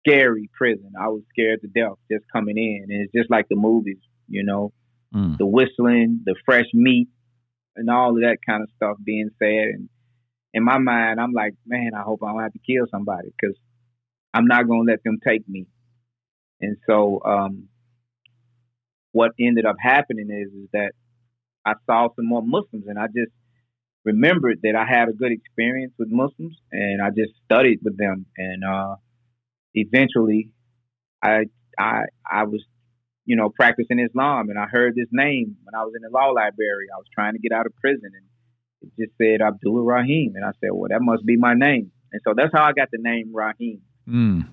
scary 0.05 0.49
prison. 0.57 0.93
I 0.99 1.09
was 1.09 1.23
scared 1.29 1.61
to 1.61 1.67
death 1.67 1.97
just 2.11 2.25
coming 2.31 2.57
in, 2.57 2.87
and 2.89 3.03
it's 3.03 3.13
just 3.13 3.29
like 3.29 3.47
the 3.49 3.55
movies, 3.55 3.99
you 4.27 4.43
know, 4.43 4.71
mm. 5.13 5.37
the 5.37 5.45
whistling, 5.45 6.21
the 6.25 6.35
fresh 6.45 6.67
meat, 6.73 7.09
and 7.75 7.89
all 7.89 8.11
of 8.11 8.21
that 8.21 8.37
kind 8.47 8.63
of 8.63 8.69
stuff 8.75 8.97
being 9.03 9.29
said. 9.39 9.67
And 9.73 9.89
in 10.53 10.63
my 10.63 10.77
mind, 10.77 11.19
I'm 11.19 11.33
like, 11.33 11.53
man, 11.65 11.91
I 11.95 12.01
hope 12.01 12.21
I 12.23 12.31
don't 12.31 12.41
have 12.41 12.53
to 12.53 12.59
kill 12.59 12.85
somebody 12.91 13.29
because 13.39 13.55
I'm 14.33 14.45
not 14.45 14.67
going 14.67 14.85
to 14.85 14.91
let 14.91 15.03
them 15.03 15.19
take 15.25 15.47
me. 15.47 15.67
And 16.61 16.77
so, 16.87 17.21
um, 17.23 17.69
what 19.11 19.31
ended 19.39 19.65
up 19.65 19.77
happening 19.79 20.29
is, 20.29 20.53
is 20.53 20.69
that 20.73 20.91
I 21.65 21.73
saw 21.85 22.09
some 22.15 22.27
more 22.27 22.43
Muslims, 22.43 22.85
and 22.87 22.99
I 22.99 23.07
just 23.07 23.31
remembered 24.05 24.59
that 24.63 24.75
I 24.75 24.85
had 24.85 25.09
a 25.09 25.13
good 25.13 25.31
experience 25.31 25.93
with 25.97 26.09
Muslims, 26.09 26.57
and 26.71 27.01
I 27.01 27.09
just 27.09 27.31
studied 27.45 27.79
with 27.83 27.97
them. 27.97 28.25
And 28.37 28.63
uh, 28.63 28.95
eventually, 29.73 30.49
I 31.23 31.45
I 31.77 32.03
I 32.29 32.43
was, 32.43 32.63
you 33.29 33.35
know, 33.35 33.47
practicing 33.47 33.99
Islam, 33.99 34.49
and 34.49 34.57
I 34.57 34.65
heard 34.65 34.95
this 34.95 35.07
name 35.11 35.55
when 35.63 35.79
I 35.79 35.83
was 35.83 35.93
in 35.95 36.01
the 36.01 36.09
law 36.09 36.31
library. 36.31 36.87
I 36.91 36.97
was 36.97 37.05
trying 37.13 37.33
to 37.33 37.39
get 37.39 37.51
out 37.51 37.67
of 37.67 37.75
prison, 37.75 38.09
and 38.11 38.25
it 38.81 38.89
just 38.99 39.15
said 39.19 39.39
Abdul 39.39 39.83
Rahim, 39.83 40.33
and 40.35 40.43
I 40.43 40.49
said, 40.59 40.71
well, 40.73 40.89
that 40.89 40.99
must 40.99 41.23
be 41.27 41.37
my 41.37 41.53
name. 41.53 41.91
And 42.11 42.19
so 42.25 42.33
that's 42.35 42.49
how 42.51 42.63
I 42.63 42.73
got 42.73 42.87
the 42.91 42.97
name 42.99 43.29
Rahim. 43.31 43.81
Mm. 44.09 44.47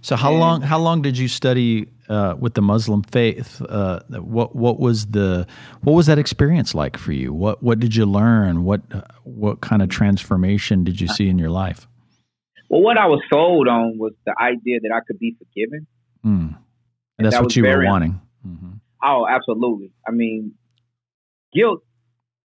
So 0.00 0.16
how 0.16 0.32
and, 0.32 0.40
long 0.40 0.60
how 0.62 0.80
long 0.80 1.02
did 1.02 1.16
you 1.16 1.28
study 1.28 1.86
uh, 2.08 2.34
with 2.36 2.54
the 2.54 2.62
Muslim 2.62 3.04
faith? 3.04 3.62
Uh, 3.62 4.00
what 4.08 4.56
what 4.56 4.80
was 4.80 5.06
the 5.06 5.46
what 5.82 5.92
was 5.92 6.06
that 6.06 6.18
experience 6.18 6.74
like 6.74 6.96
for 6.96 7.12
you? 7.12 7.32
What 7.32 7.62
what 7.62 7.78
did 7.78 7.94
you 7.94 8.06
learn? 8.06 8.64
What 8.64 8.80
what 9.22 9.60
kind 9.60 9.82
of 9.82 9.88
transformation 9.88 10.82
did 10.82 11.00
you 11.00 11.06
see 11.06 11.28
in 11.28 11.38
your 11.38 11.50
life? 11.50 11.86
Well, 12.68 12.82
what 12.82 12.98
I 12.98 13.06
was 13.06 13.22
sold 13.32 13.68
on 13.68 13.98
was 13.98 14.14
the 14.26 14.34
idea 14.36 14.80
that 14.80 14.90
I 14.92 14.98
could 15.06 15.20
be 15.20 15.36
forgiven. 15.38 15.86
Mm. 16.26 16.56
And, 17.18 17.26
and 17.26 17.26
that's 17.26 17.36
that 17.36 17.42
what 17.42 17.56
you 17.56 17.62
were 17.62 17.84
wanting. 17.84 18.20
Mm-hmm. 18.46 18.72
Oh, 19.02 19.26
absolutely. 19.28 19.92
I 20.06 20.10
mean, 20.10 20.54
guilt 21.52 21.80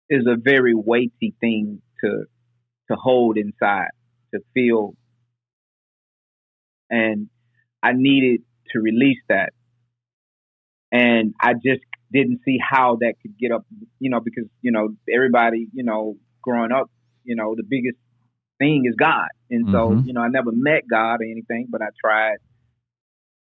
is 0.08 0.26
a 0.26 0.36
very 0.36 0.74
weighty 0.74 1.34
thing 1.40 1.82
to 2.02 2.24
to 2.88 2.96
hold 2.96 3.36
inside, 3.36 3.88
to 4.32 4.40
feel 4.54 4.94
and 6.90 7.28
I 7.82 7.92
needed 7.92 8.42
to 8.70 8.80
release 8.80 9.18
that. 9.28 9.50
And 10.92 11.34
I 11.40 11.54
just 11.54 11.82
didn't 12.12 12.40
see 12.44 12.58
how 12.60 12.98
that 13.00 13.14
could 13.20 13.36
get 13.38 13.52
up, 13.52 13.66
you 13.98 14.10
know, 14.10 14.20
because, 14.20 14.44
you 14.62 14.70
know, 14.70 14.88
everybody, 15.12 15.66
you 15.72 15.82
know, 15.82 16.16
growing 16.42 16.72
up, 16.72 16.90
you 17.24 17.34
know, 17.34 17.54
the 17.56 17.64
biggest 17.68 17.98
thing 18.58 18.84
is 18.86 18.94
God. 18.94 19.28
And 19.50 19.66
so, 19.66 19.90
mm-hmm. 19.90 20.06
you 20.06 20.14
know, 20.14 20.20
I 20.20 20.28
never 20.28 20.52
met 20.52 20.82
God 20.88 21.20
or 21.20 21.24
anything, 21.24 21.66
but 21.68 21.82
I 21.82 21.88
tried 22.00 22.36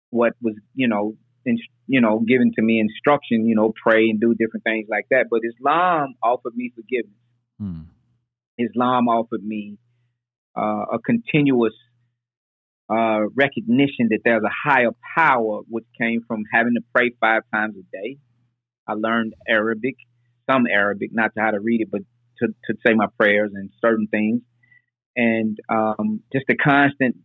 what 0.09 0.33
was, 0.41 0.55
you 0.75 0.87
know, 0.87 1.15
in, 1.45 1.57
you 1.87 2.01
know, 2.01 2.19
given 2.19 2.51
to 2.55 2.61
me 2.61 2.79
instruction, 2.79 3.45
you 3.45 3.55
know, 3.55 3.73
pray 3.81 4.09
and 4.09 4.19
do 4.19 4.33
different 4.33 4.63
things 4.63 4.87
like 4.89 5.05
that. 5.11 5.27
But 5.29 5.41
Islam 5.43 6.15
offered 6.21 6.55
me 6.55 6.71
forgiveness. 6.75 7.15
Mm. 7.61 7.85
Islam 8.57 9.07
offered 9.07 9.43
me 9.43 9.77
uh, 10.57 10.85
a 10.93 10.99
continuous 10.99 11.73
uh, 12.89 13.21
recognition 13.35 14.09
that 14.09 14.19
there's 14.23 14.43
a 14.43 14.69
higher 14.69 14.91
power, 15.15 15.61
which 15.69 15.85
came 15.99 16.21
from 16.27 16.43
having 16.51 16.73
to 16.73 16.81
pray 16.93 17.11
five 17.21 17.43
times 17.53 17.75
a 17.77 17.83
day. 17.95 18.17
I 18.87 18.93
learned 18.93 19.33
Arabic, 19.47 19.95
some 20.49 20.65
Arabic, 20.67 21.11
not 21.13 21.33
to 21.35 21.41
how 21.41 21.51
to 21.51 21.59
read 21.59 21.81
it, 21.81 21.91
but 21.91 22.01
to, 22.39 22.47
to 22.47 22.77
say 22.85 22.93
my 22.93 23.05
prayers 23.17 23.51
and 23.53 23.69
certain 23.81 24.07
things. 24.07 24.41
And 25.15 25.57
um, 25.69 26.21
just 26.33 26.45
a 26.49 26.55
constant 26.55 27.17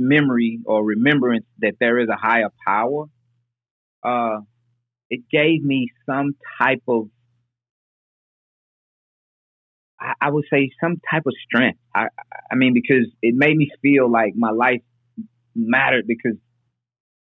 memory 0.00 0.58
or 0.64 0.84
remembrance 0.84 1.44
that 1.60 1.74
there 1.78 1.98
is 1.98 2.08
a 2.08 2.16
higher 2.16 2.48
power. 2.66 3.04
Uh, 4.02 4.40
it 5.10 5.20
gave 5.30 5.62
me 5.62 5.88
some 6.06 6.34
type 6.60 6.82
of 6.88 7.08
I, 10.20 10.30
would 10.30 10.46
say 10.50 10.70
some 10.82 10.96
type 11.10 11.24
of 11.26 11.34
strength. 11.44 11.78
I, 11.94 12.06
I 12.50 12.54
mean, 12.54 12.72
because 12.72 13.06
it 13.20 13.34
made 13.34 13.54
me 13.54 13.70
feel 13.82 14.10
like 14.10 14.32
my 14.34 14.50
life 14.50 14.80
mattered 15.54 16.06
because 16.06 16.38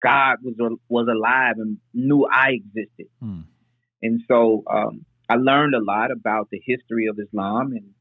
God 0.03 0.37
was 0.43 0.77
was 0.87 1.07
alive 1.09 1.55
and 1.57 1.77
knew 1.93 2.27
I 2.31 2.51
existed. 2.51 3.07
Hmm. 3.19 3.41
And 4.03 4.21
so 4.27 4.63
um, 4.71 5.05
I 5.27 5.35
learned 5.35 5.73
a 5.73 5.83
lot 5.83 6.11
about 6.11 6.49
the 6.51 6.61
history 6.63 7.07
of 7.07 7.17
Islam 7.19 7.71
and 7.71 7.93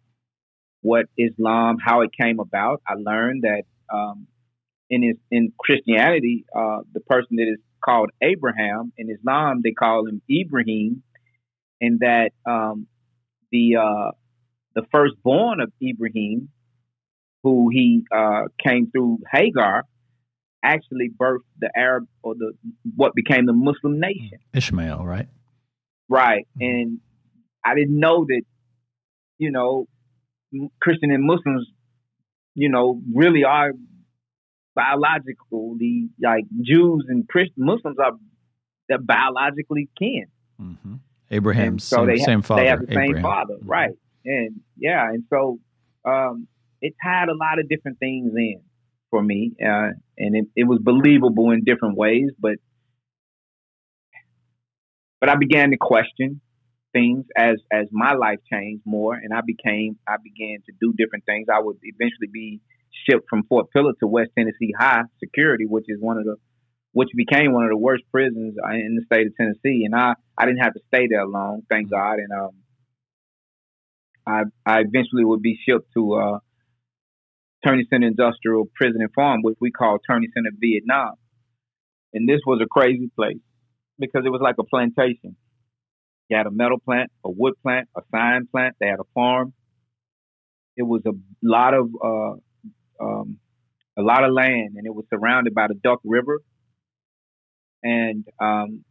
what 0.82 1.06
Islam, 1.16 1.78
how 1.82 2.02
it 2.02 2.10
came 2.20 2.38
about. 2.38 2.82
I 2.86 2.94
learned 2.94 3.44
that 3.44 3.62
um, 3.92 4.26
in 4.90 5.02
his, 5.02 5.16
in 5.30 5.52
Christianity, 5.58 6.44
uh, 6.54 6.78
the 6.92 7.00
person 7.00 7.36
that 7.36 7.48
is 7.50 7.58
called 7.84 8.10
Abraham 8.22 8.92
in 8.96 9.10
Islam 9.10 9.60
they 9.62 9.72
call 9.72 10.06
him 10.06 10.22
Ibrahim, 10.30 11.02
and 11.80 12.00
that 12.00 12.30
um, 12.46 12.86
the 13.52 13.76
uh, 13.76 14.10
the 14.74 14.82
firstborn 14.92 15.60
of 15.60 15.72
Ibrahim, 15.82 16.48
who 17.42 17.68
he 17.72 18.04
uh, 18.14 18.44
came 18.64 18.90
through 18.90 19.18
Hagar, 19.30 19.84
actually 20.62 21.10
birthed 21.16 21.38
the 21.58 21.70
Arab 21.76 22.06
or 22.22 22.34
the 22.34 22.52
what 22.94 23.14
became 23.14 23.46
the 23.46 23.52
Muslim 23.52 24.00
nation. 24.00 24.38
Ishmael, 24.52 25.04
right? 25.04 25.28
Right. 26.08 26.46
Mm-hmm. 26.60 26.62
And 26.62 27.00
I 27.64 27.74
didn't 27.74 27.98
know 27.98 28.24
that, 28.28 28.42
you 29.38 29.50
know, 29.50 29.86
Christian 30.80 31.10
and 31.10 31.24
Muslims, 31.24 31.66
you 32.54 32.68
know, 32.68 33.00
really 33.12 33.44
are 33.44 33.72
biologically 34.76 36.10
like 36.22 36.44
Jews 36.62 37.06
and 37.08 37.26
Christian 37.28 37.64
Muslims 37.64 37.96
are 37.98 38.12
they're 38.88 38.98
biologically 38.98 39.88
kin. 39.98 40.26
Mm-hmm. 40.60 40.94
Abraham, 41.30 41.80
so 41.80 41.96
same, 41.96 42.06
they 42.06 42.18
have, 42.18 42.26
same 42.26 42.42
father. 42.42 42.62
They 42.62 42.68
have 42.68 42.80
the 42.80 42.92
Abraham. 42.92 43.14
same 43.14 43.22
father, 43.22 43.54
mm-hmm. 43.54 43.68
right? 43.68 43.94
And 44.24 44.60
yeah, 44.76 45.08
and 45.08 45.24
so 45.28 45.58
um, 46.04 46.46
it 46.80 46.94
tied 47.02 47.28
a 47.28 47.34
lot 47.34 47.58
of 47.58 47.68
different 47.68 47.98
things 47.98 48.32
in 48.36 48.60
for 49.10 49.22
me, 49.22 49.52
uh, 49.60 49.90
and 50.18 50.36
it, 50.36 50.46
it 50.54 50.64
was 50.64 50.78
believable 50.80 51.50
in 51.50 51.64
different 51.64 51.96
ways. 51.96 52.30
But 52.38 52.56
but 55.20 55.30
I 55.30 55.36
began 55.36 55.70
to 55.70 55.76
question 55.80 56.40
things 56.92 57.24
as 57.36 57.56
as 57.72 57.86
my 57.90 58.14
life 58.14 58.38
changed 58.52 58.82
more, 58.84 59.14
and 59.14 59.32
I 59.32 59.40
became 59.44 59.98
I 60.06 60.16
began 60.22 60.58
to 60.66 60.72
do 60.80 60.92
different 60.96 61.24
things. 61.24 61.48
I 61.52 61.60
would 61.60 61.76
eventually 61.82 62.28
be 62.32 62.60
shipped 63.08 63.26
from 63.28 63.44
Fort 63.44 63.70
Pillow 63.72 63.92
to 64.00 64.06
West 64.06 64.30
Tennessee 64.36 64.72
High 64.78 65.02
Security, 65.22 65.64
which 65.66 65.84
is 65.88 65.98
one 66.00 66.18
of 66.18 66.24
the 66.24 66.36
which 66.92 67.10
became 67.14 67.52
one 67.52 67.64
of 67.64 67.70
the 67.70 67.76
worst 67.76 68.04
prisons 68.10 68.54
in 68.72 68.96
the 68.96 69.04
state 69.04 69.26
of 69.26 69.36
Tennessee. 69.36 69.84
And 69.84 69.94
I 69.94 70.14
I 70.36 70.46
didn't 70.46 70.62
have 70.62 70.74
to 70.74 70.80
stay 70.88 71.06
there 71.10 71.26
long, 71.26 71.62
thank 71.68 71.90
God. 71.90 72.14
And 72.14 72.32
um, 72.32 72.50
I 74.26 74.42
I 74.64 74.80
eventually 74.80 75.24
would 75.24 75.42
be 75.42 75.58
shipped 75.66 75.92
to 75.94 76.14
uh, 76.14 76.38
Turney 77.66 77.86
Center 77.90 78.06
Industrial 78.06 78.64
Prison 78.74 79.00
and 79.00 79.12
Farm, 79.14 79.40
which 79.42 79.58
we 79.60 79.70
call 79.70 79.98
Turney 79.98 80.28
Center 80.34 80.50
Vietnam. 80.58 81.14
And 82.14 82.28
this 82.28 82.40
was 82.46 82.60
a 82.62 82.66
crazy 82.66 83.10
place 83.14 83.42
because 83.98 84.22
it 84.24 84.30
was 84.30 84.40
like 84.42 84.56
a 84.58 84.64
plantation. 84.64 85.36
You 86.28 86.36
had 86.36 86.46
a 86.46 86.50
metal 86.50 86.78
plant, 86.78 87.10
a 87.24 87.30
wood 87.30 87.54
plant, 87.62 87.88
a 87.96 88.00
sign 88.10 88.48
plant. 88.50 88.76
They 88.80 88.86
had 88.86 89.00
a 89.00 89.08
farm. 89.14 89.52
It 90.76 90.82
was 90.82 91.02
a 91.06 91.12
lot 91.42 91.74
of 91.74 91.88
uh, 92.02 92.40
um, 93.00 93.38
a 93.98 94.02
lot 94.02 94.24
of 94.24 94.32
land, 94.32 94.74
and 94.76 94.86
it 94.86 94.94
was 94.94 95.04
surrounded 95.10 95.54
by 95.54 95.66
the 95.68 95.74
Duck 95.74 96.00
River. 96.04 96.40
And 97.82 98.24
um, 98.40 98.84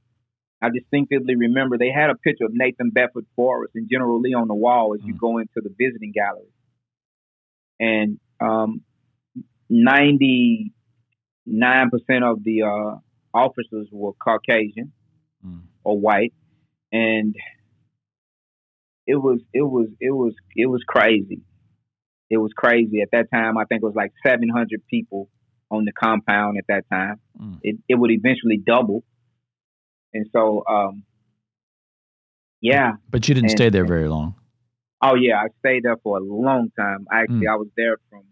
I 0.61 0.69
distinctively 0.69 1.35
remember 1.35 1.77
they 1.77 1.91
had 1.91 2.09
a 2.09 2.15
picture 2.15 2.45
of 2.45 2.51
Nathan 2.53 2.89
Bedford 2.89 3.25
Forrest 3.35 3.73
and 3.75 3.89
General 3.89 4.19
Lee 4.19 4.33
on 4.33 4.47
the 4.47 4.55
wall 4.55 4.95
as 4.95 5.05
you 5.05 5.13
mm. 5.13 5.19
go 5.19 5.37
into 5.37 5.55
the 5.55 5.69
visiting 5.77 6.11
gallery. 6.11 6.51
And 7.79 8.19
um, 8.39 8.81
99% 9.71 10.71
of 12.23 12.43
the 12.43 12.63
uh, 12.63 12.97
officers 13.33 13.87
were 13.91 14.13
Caucasian 14.13 14.91
mm. 15.45 15.61
or 15.83 15.99
white. 15.99 16.33
And 16.91 17.35
it 19.05 19.15
was 19.15 19.39
it 19.53 19.61
was 19.61 19.89
it 19.99 20.11
was 20.11 20.33
it 20.55 20.65
was 20.65 20.81
crazy. 20.87 21.41
It 22.29 22.37
was 22.37 22.51
crazy 22.55 23.01
at 23.01 23.09
that 23.11 23.29
time. 23.31 23.57
I 23.57 23.65
think 23.65 23.83
it 23.83 23.85
was 23.85 23.95
like 23.95 24.13
700 24.25 24.81
people 24.89 25.29
on 25.69 25.83
the 25.85 25.91
compound 25.91 26.57
at 26.57 26.65
that 26.67 26.85
time. 26.91 27.19
Mm. 27.39 27.59
It 27.61 27.75
it 27.87 27.93
would 27.95 28.09
eventually 28.11 28.57
double, 28.57 29.03
and 30.13 30.27
so 30.31 30.63
um, 30.67 31.03
yeah. 32.61 32.93
But 33.09 33.27
you 33.27 33.35
didn't 33.35 33.51
and, 33.51 33.57
stay 33.57 33.69
there 33.69 33.85
very 33.85 34.07
long. 34.07 34.33
Oh 35.01 35.15
yeah, 35.15 35.37
I 35.37 35.47
stayed 35.59 35.83
there 35.83 35.97
for 35.97 36.17
a 36.17 36.23
long 36.23 36.71
time. 36.77 37.05
Actually, 37.11 37.45
mm. 37.45 37.51
I 37.51 37.57
was 37.57 37.67
there 37.77 37.97
from 38.09 38.23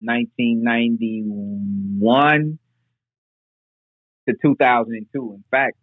1991 0.00 2.58
to 4.28 4.36
2002. 4.40 5.34
In 5.34 5.42
fact, 5.50 5.76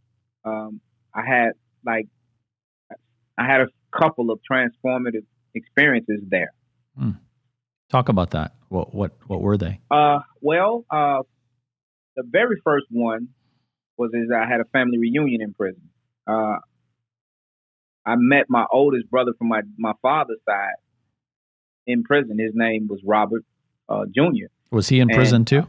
um, 0.46 0.80
I 1.14 1.26
had 1.26 1.52
like 1.86 2.08
I 3.38 3.46
had 3.46 3.60
a 3.62 3.68
couple 3.92 4.32
of 4.32 4.40
transformative 4.50 5.26
experiences 5.54 6.22
there. 6.30 6.54
Mm. 7.00 7.18
Talk 7.90 8.10
about 8.10 8.32
that. 8.32 8.54
What 8.70 8.94
what 8.94 9.12
what 9.28 9.42
were 9.42 9.58
they? 9.58 9.80
Uh, 9.90 10.20
well, 10.42 10.86
uh, 10.90 11.22
the 12.16 12.24
very 12.26 12.60
first 12.64 12.88
one 12.90 13.30
was 13.98 14.12
is 14.14 14.30
I 14.36 14.48
had 14.48 14.60
a 14.60 14.66
family 14.66 14.98
reunion 14.98 15.42
in 15.42 15.54
prison. 15.54 15.90
Uh, 16.26 16.58
I 18.06 18.16
met 18.18 18.46
my 18.50 18.66
oldest 18.72 19.10
brother 19.10 19.32
from 19.38 19.48
my 19.48 19.62
my 19.78 19.94
father's 20.02 20.40
side 20.48 20.76
in 21.86 22.04
prison. 22.04 22.38
His 22.40 22.52
name 22.54 22.88
was 22.90 23.00
Robert 23.06 23.46
uh, 23.88 24.06
Jr. 24.14 24.48
Was 24.72 24.90
he 24.90 25.00
in 25.00 25.10
and, 25.10 25.16
prison 25.16 25.46
too? 25.46 25.66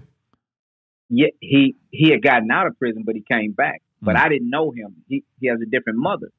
yeah, 1.08 1.28
he 1.40 1.76
he 1.90 2.10
had 2.10 2.22
gotten 2.22 2.50
out 2.50 2.66
of 2.66 2.78
prison, 2.78 3.02
but 3.04 3.14
he 3.14 3.22
came 3.22 3.52
back. 3.52 3.82
But 4.00 4.16
mm. 4.16 4.20
I 4.20 4.28
didn't 4.28 4.50
know 4.50 4.70
him. 4.70 4.96
He 5.08 5.24
he 5.40 5.48
has 5.48 5.58
a 5.60 5.66
different 5.66 5.98
mother, 5.98 6.30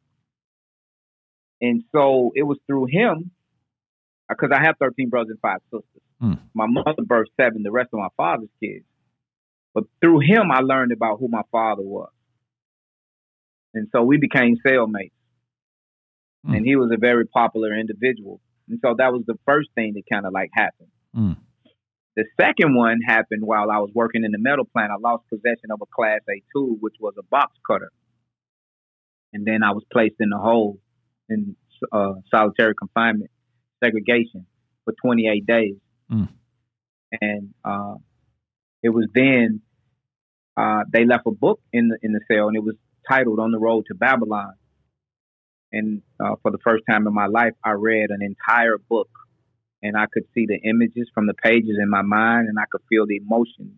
and 1.62 1.84
so 1.91 2.32
it 2.36 2.43
was 2.43 2.58
through 2.67 2.86
him 2.86 3.32
because 4.29 4.51
I 4.53 4.63
have 4.63 4.75
thirteen 4.79 5.09
brothers 5.09 5.31
and 5.31 5.39
five 5.41 5.59
sisters. 5.65 6.03
Mm. 6.21 6.39
My 6.53 6.67
mother 6.67 7.03
birthed 7.03 7.33
seven, 7.39 7.63
the 7.63 7.71
rest 7.71 7.89
of 7.93 7.99
my 7.99 8.09
father's 8.15 8.49
kids. 8.61 8.85
But 9.73 9.83
through 10.01 10.19
him, 10.19 10.51
I 10.51 10.59
learned 10.59 10.91
about 10.91 11.19
who 11.19 11.27
my 11.27 11.43
father 11.51 11.83
was, 11.83 12.11
and 13.73 13.87
so 13.91 14.03
we 14.03 14.17
became 14.17 14.57
cellmates. 14.65 15.11
Mm. 16.47 16.57
And 16.57 16.65
he 16.65 16.75
was 16.75 16.91
a 16.93 16.97
very 16.97 17.25
popular 17.25 17.77
individual, 17.77 18.41
and 18.67 18.79
so 18.83 18.95
that 18.97 19.11
was 19.11 19.23
the 19.27 19.37
first 19.45 19.69
thing 19.75 19.93
that 19.95 20.03
kind 20.11 20.25
of 20.25 20.33
like 20.33 20.49
happened. 20.53 20.89
Mm. 21.15 21.37
The 22.15 22.25
second 22.41 22.75
one 22.75 22.99
happened 23.05 23.43
while 23.45 23.71
I 23.71 23.77
was 23.77 23.91
working 23.93 24.25
in 24.25 24.31
the 24.31 24.39
metal 24.39 24.65
plant. 24.65 24.91
I 24.91 24.95
lost 24.99 25.23
possession 25.29 25.71
of 25.71 25.79
a 25.81 25.85
Class 25.85 26.19
A 26.29 26.41
tool, 26.53 26.75
which 26.79 26.95
was 26.99 27.13
a 27.17 27.23
box 27.23 27.53
cutter. 27.65 27.91
And 29.31 29.45
then 29.45 29.63
I 29.63 29.71
was 29.71 29.83
placed 29.93 30.15
in 30.19 30.29
the 30.29 30.37
hole 30.37 30.79
in 31.29 31.55
uh, 31.93 32.15
solitary 32.29 32.73
confinement, 32.75 33.31
segregation 33.83 34.45
for 34.85 34.93
28 35.01 35.45
days. 35.45 35.75
Mm. 36.11 36.29
And 37.21 37.53
uh, 37.63 37.95
it 38.83 38.89
was 38.89 39.07
then 39.13 39.61
uh, 40.55 40.83
they 40.91 41.05
left 41.05 41.23
a 41.27 41.31
book 41.31 41.59
in 41.73 41.89
the 41.89 41.97
in 42.01 42.11
the 42.11 42.21
cell, 42.31 42.47
and 42.47 42.55
it 42.55 42.63
was 42.63 42.75
titled 43.09 43.39
"On 43.39 43.51
the 43.51 43.59
Road 43.59 43.85
to 43.87 43.95
Babylon." 43.95 44.53
And 45.71 46.01
uh, 46.19 46.35
for 46.41 46.51
the 46.51 46.57
first 46.63 46.83
time 46.89 47.07
in 47.07 47.13
my 47.13 47.27
life, 47.27 47.53
I 47.63 47.71
read 47.71 48.09
an 48.09 48.21
entire 48.21 48.77
book 48.77 49.09
and 49.81 49.95
I 49.95 50.05
could 50.11 50.23
see 50.33 50.45
the 50.45 50.57
images 50.57 51.09
from 51.13 51.27
the 51.27 51.33
pages 51.33 51.77
in 51.81 51.89
my 51.89 52.01
mind 52.01 52.47
and 52.47 52.57
I 52.59 52.65
could 52.71 52.81
feel 52.89 53.05
the 53.05 53.17
emotion 53.17 53.77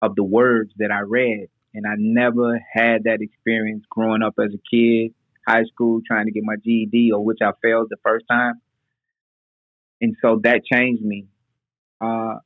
of 0.00 0.14
the 0.14 0.24
words 0.24 0.72
that 0.78 0.90
I 0.90 1.00
read. 1.00 1.48
And 1.74 1.86
I 1.86 1.94
never 1.98 2.60
had 2.72 3.04
that 3.04 3.18
experience 3.20 3.84
growing 3.90 4.22
up 4.22 4.34
as 4.38 4.52
a 4.54 4.62
kid, 4.70 5.14
high 5.46 5.64
school, 5.64 6.00
trying 6.06 6.26
to 6.26 6.32
get 6.32 6.42
my 6.44 6.56
GED, 6.56 7.12
or 7.12 7.24
which 7.24 7.38
I 7.42 7.50
failed 7.62 7.88
the 7.90 7.96
first 8.02 8.24
time. 8.28 8.54
And 10.00 10.16
so 10.22 10.40
that 10.44 10.62
changed 10.70 11.02
me. 11.02 11.26
Uh, 12.00 12.36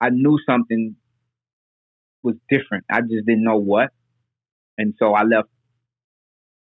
I 0.00 0.10
knew 0.10 0.38
something 0.48 0.96
was 2.22 2.36
different. 2.50 2.84
I 2.90 3.00
just 3.00 3.26
didn't 3.26 3.44
know 3.44 3.58
what. 3.58 3.90
And 4.78 4.94
so 4.98 5.14
I 5.14 5.22
left 5.22 5.48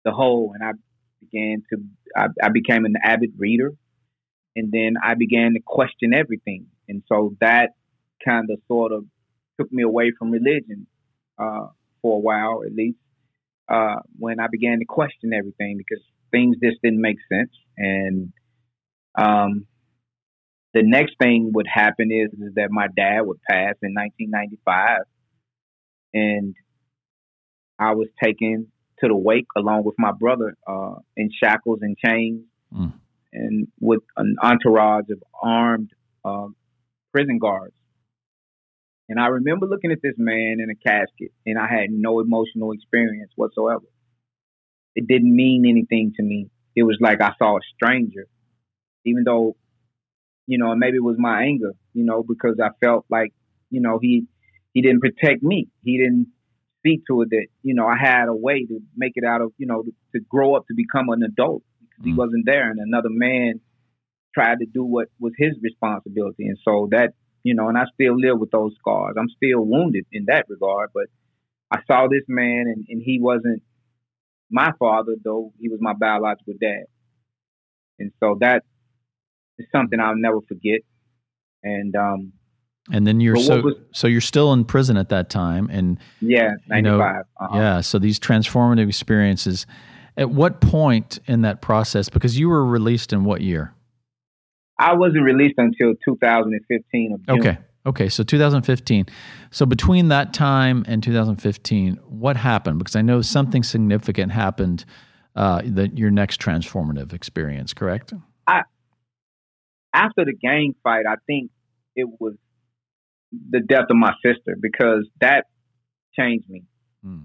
the 0.03 0.11
hole 0.11 0.53
and 0.53 0.63
I 0.63 0.71
began 1.19 1.63
to, 1.69 1.77
I, 2.15 2.27
I 2.43 2.49
became 2.49 2.85
an 2.85 2.95
avid 3.03 3.33
reader 3.37 3.73
and 4.55 4.71
then 4.71 4.95
I 5.03 5.13
began 5.13 5.53
to 5.53 5.59
question 5.65 6.13
everything. 6.13 6.67
And 6.87 7.03
so 7.07 7.35
that 7.41 7.71
kind 8.25 8.49
of 8.49 8.59
sort 8.67 8.91
of 8.91 9.05
took 9.59 9.71
me 9.71 9.83
away 9.83 10.11
from 10.17 10.31
religion 10.31 10.87
uh, 11.37 11.67
for 12.01 12.17
a 12.17 12.19
while, 12.19 12.63
at 12.65 12.73
least, 12.73 12.97
uh, 13.69 13.97
when 14.17 14.39
I 14.39 14.47
began 14.47 14.79
to 14.79 14.85
question 14.85 15.33
everything 15.33 15.77
because 15.77 16.03
things 16.31 16.57
just 16.63 16.81
didn't 16.81 17.01
make 17.01 17.17
sense. 17.31 17.51
And 17.77 18.33
um, 19.17 19.67
the 20.77 20.83
next 20.83 21.15
thing 21.19 21.51
would 21.53 21.67
happen 21.71 22.11
is, 22.11 22.31
is 22.33 22.53
that 22.55 22.69
my 22.71 22.87
dad 22.95 23.21
would 23.21 23.41
pass 23.49 23.75
in 23.81 23.93
1995, 23.93 24.99
and 26.13 26.55
I 27.79 27.93
was 27.93 28.07
taken 28.23 28.71
to 28.99 29.07
the 29.07 29.15
wake 29.15 29.47
along 29.55 29.83
with 29.83 29.95
my 29.97 30.11
brother 30.11 30.55
uh, 30.67 30.95
in 31.15 31.29
shackles 31.41 31.79
and 31.81 31.97
chains. 31.97 32.43
Mm 32.73 32.93
and 33.33 33.67
with 33.79 34.01
an 34.15 34.35
entourage 34.41 35.09
of 35.09 35.21
armed 35.41 35.91
uh, 36.25 36.47
prison 37.11 37.39
guards. 37.39 37.75
And 39.09 39.19
I 39.19 39.27
remember 39.27 39.67
looking 39.67 39.91
at 39.91 39.99
this 40.03 40.15
man 40.17 40.57
in 40.59 40.69
a 40.69 40.75
casket, 40.75 41.31
and 41.45 41.57
I 41.57 41.67
had 41.67 41.91
no 41.91 42.19
emotional 42.19 42.73
experience 42.73 43.31
whatsoever. 43.35 43.85
It 44.95 45.07
didn't 45.07 45.33
mean 45.33 45.65
anything 45.67 46.13
to 46.17 46.23
me. 46.23 46.49
It 46.75 46.83
was 46.83 46.97
like 46.99 47.21
I 47.21 47.31
saw 47.37 47.57
a 47.57 47.61
stranger, 47.75 48.27
even 49.05 49.23
though, 49.23 49.55
you 50.47 50.57
know, 50.57 50.71
and 50.71 50.79
maybe 50.79 50.97
it 50.97 51.03
was 51.03 51.17
my 51.19 51.43
anger, 51.43 51.73
you 51.93 52.05
know, 52.05 52.23
because 52.23 52.57
I 52.63 52.69
felt 52.83 53.05
like, 53.09 53.33
you 53.69 53.81
know, 53.81 53.99
he 54.01 54.25
he 54.73 54.81
didn't 54.81 55.01
protect 55.01 55.43
me. 55.43 55.67
He 55.83 55.97
didn't 55.97 56.27
see 56.85 57.01
to 57.07 57.21
it 57.21 57.29
that, 57.31 57.47
you 57.63 57.75
know, 57.75 57.85
I 57.85 57.97
had 57.97 58.27
a 58.29 58.35
way 58.35 58.65
to 58.65 58.79
make 58.95 59.13
it 59.15 59.25
out 59.25 59.41
of, 59.41 59.51
you 59.57 59.67
know, 59.67 59.83
to, 59.83 59.91
to 60.13 60.19
grow 60.29 60.55
up 60.55 60.65
to 60.67 60.73
become 60.75 61.09
an 61.09 61.23
adult 61.23 61.63
because 61.89 62.05
he 62.05 62.13
mm 62.13 62.17
wasn't 62.17 62.45
there, 62.45 62.71
and 62.71 62.79
another 62.79 63.09
man 63.09 63.59
tried 64.33 64.59
to 64.59 64.65
do 64.65 64.83
what 64.83 65.07
was 65.19 65.33
his 65.37 65.55
responsibility, 65.61 66.47
and 66.47 66.57
so 66.63 66.87
that 66.91 67.13
you 67.43 67.53
know, 67.55 67.69
and 67.69 67.77
I 67.77 67.85
still 67.93 68.19
live 68.19 68.39
with 68.39 68.51
those 68.51 68.73
scars. 68.79 69.15
I'm 69.17 69.29
still 69.29 69.61
wounded 69.63 70.05
in 70.11 70.25
that 70.27 70.45
regard, 70.49 70.89
but 70.93 71.05
I 71.71 71.79
saw 71.87 72.07
this 72.07 72.23
man, 72.27 72.65
and, 72.67 72.85
and 72.89 73.01
he 73.01 73.19
wasn't 73.21 73.63
my 74.49 74.71
father, 74.79 75.15
though 75.23 75.53
he 75.59 75.69
was 75.69 75.79
my 75.81 75.93
biological 75.93 76.53
dad, 76.59 76.85
and 77.99 78.11
so 78.19 78.37
that 78.41 78.63
is 79.57 79.67
something 79.71 79.99
I'll 79.99 80.15
never 80.15 80.41
forget. 80.47 80.81
And 81.63 81.95
um, 81.95 82.33
and 82.91 83.05
then 83.05 83.19
you're 83.19 83.35
so 83.35 83.61
was, 83.61 83.75
so 83.91 84.07
you're 84.07 84.21
still 84.21 84.53
in 84.53 84.63
prison 84.63 84.97
at 84.97 85.09
that 85.09 85.29
time, 85.29 85.69
and 85.71 85.99
yeah, 86.21 86.51
ninety 86.67 86.89
five. 86.89 86.99
You 86.99 86.99
know, 86.99 87.23
uh-huh. 87.45 87.57
Yeah, 87.57 87.81
so 87.81 87.99
these 87.99 88.19
transformative 88.19 88.87
experiences 88.87 89.65
at 90.17 90.31
what 90.31 90.61
point 90.61 91.19
in 91.27 91.41
that 91.41 91.61
process? 91.61 92.09
Because 92.09 92.37
you 92.39 92.49
were 92.49 92.65
released 92.65 93.13
in 93.13 93.23
what 93.23 93.41
year? 93.41 93.73
I 94.79 94.93
wasn't 94.93 95.23
released 95.23 95.55
until 95.57 95.93
2015 96.05 97.25
Okay. 97.29 97.57
Okay, 97.85 98.09
so 98.09 98.21
2015. 98.21 99.05
So 99.49 99.65
between 99.65 100.09
that 100.09 100.33
time 100.33 100.83
and 100.87 101.01
2015, 101.01 101.95
what 102.05 102.35
happened? 102.35 102.79
Because 102.79 102.97
I 102.97 103.01
know 103.01 103.21
something 103.21 103.63
significant 103.63 104.33
happened. 104.33 104.85
Uh, 105.35 105.61
that 105.65 105.95
your 105.95 106.09
next 106.09 106.41
transformative 106.41 107.13
experience, 107.13 107.71
correct? 107.71 108.11
I 108.47 108.63
after 109.97 110.25
the 110.25 110.33
gang 110.33 110.75
fight, 110.83 111.05
I 111.09 111.15
think 111.25 111.49
it 111.95 112.07
was 112.19 112.35
the 113.31 113.59
death 113.59 113.85
of 113.89 113.97
my 113.97 114.13
sister 114.23 114.55
because 114.59 115.07
that 115.19 115.45
changed 116.17 116.47
me. 116.49 116.63
Hmm. 117.03 117.21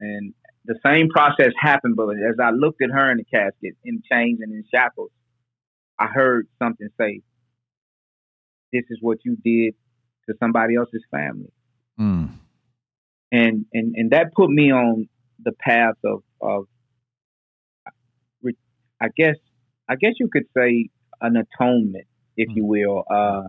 And 0.00 0.34
the 0.64 0.78
same 0.84 1.08
process 1.08 1.52
happened, 1.60 1.96
but 1.96 2.08
as 2.10 2.36
I 2.42 2.50
looked 2.50 2.82
at 2.82 2.90
her 2.90 3.10
in 3.10 3.18
the 3.18 3.24
casket, 3.24 3.76
in 3.84 4.02
chains 4.10 4.40
and 4.40 4.52
in 4.52 4.64
shackles, 4.74 5.10
I 5.98 6.06
heard 6.06 6.48
something 6.58 6.88
say, 6.98 7.20
"This 8.72 8.84
is 8.90 8.98
what 9.00 9.18
you 9.24 9.36
did 9.36 9.74
to 10.26 10.34
somebody 10.40 10.76
else's 10.76 11.04
family," 11.10 11.52
mm. 12.00 12.30
and 13.30 13.66
and 13.72 13.94
and 13.94 14.10
that 14.10 14.32
put 14.34 14.50
me 14.50 14.72
on 14.72 15.08
the 15.38 15.52
path 15.52 15.96
of 16.04 16.22
of, 16.40 16.66
I 19.00 19.08
guess 19.16 19.36
I 19.88 19.96
guess 19.96 20.14
you 20.18 20.28
could 20.32 20.46
say 20.56 20.88
an 21.20 21.36
atonement, 21.36 22.06
if 22.36 22.48
mm. 22.48 22.56
you 22.56 22.64
will. 22.64 23.04
Uh, 23.10 23.48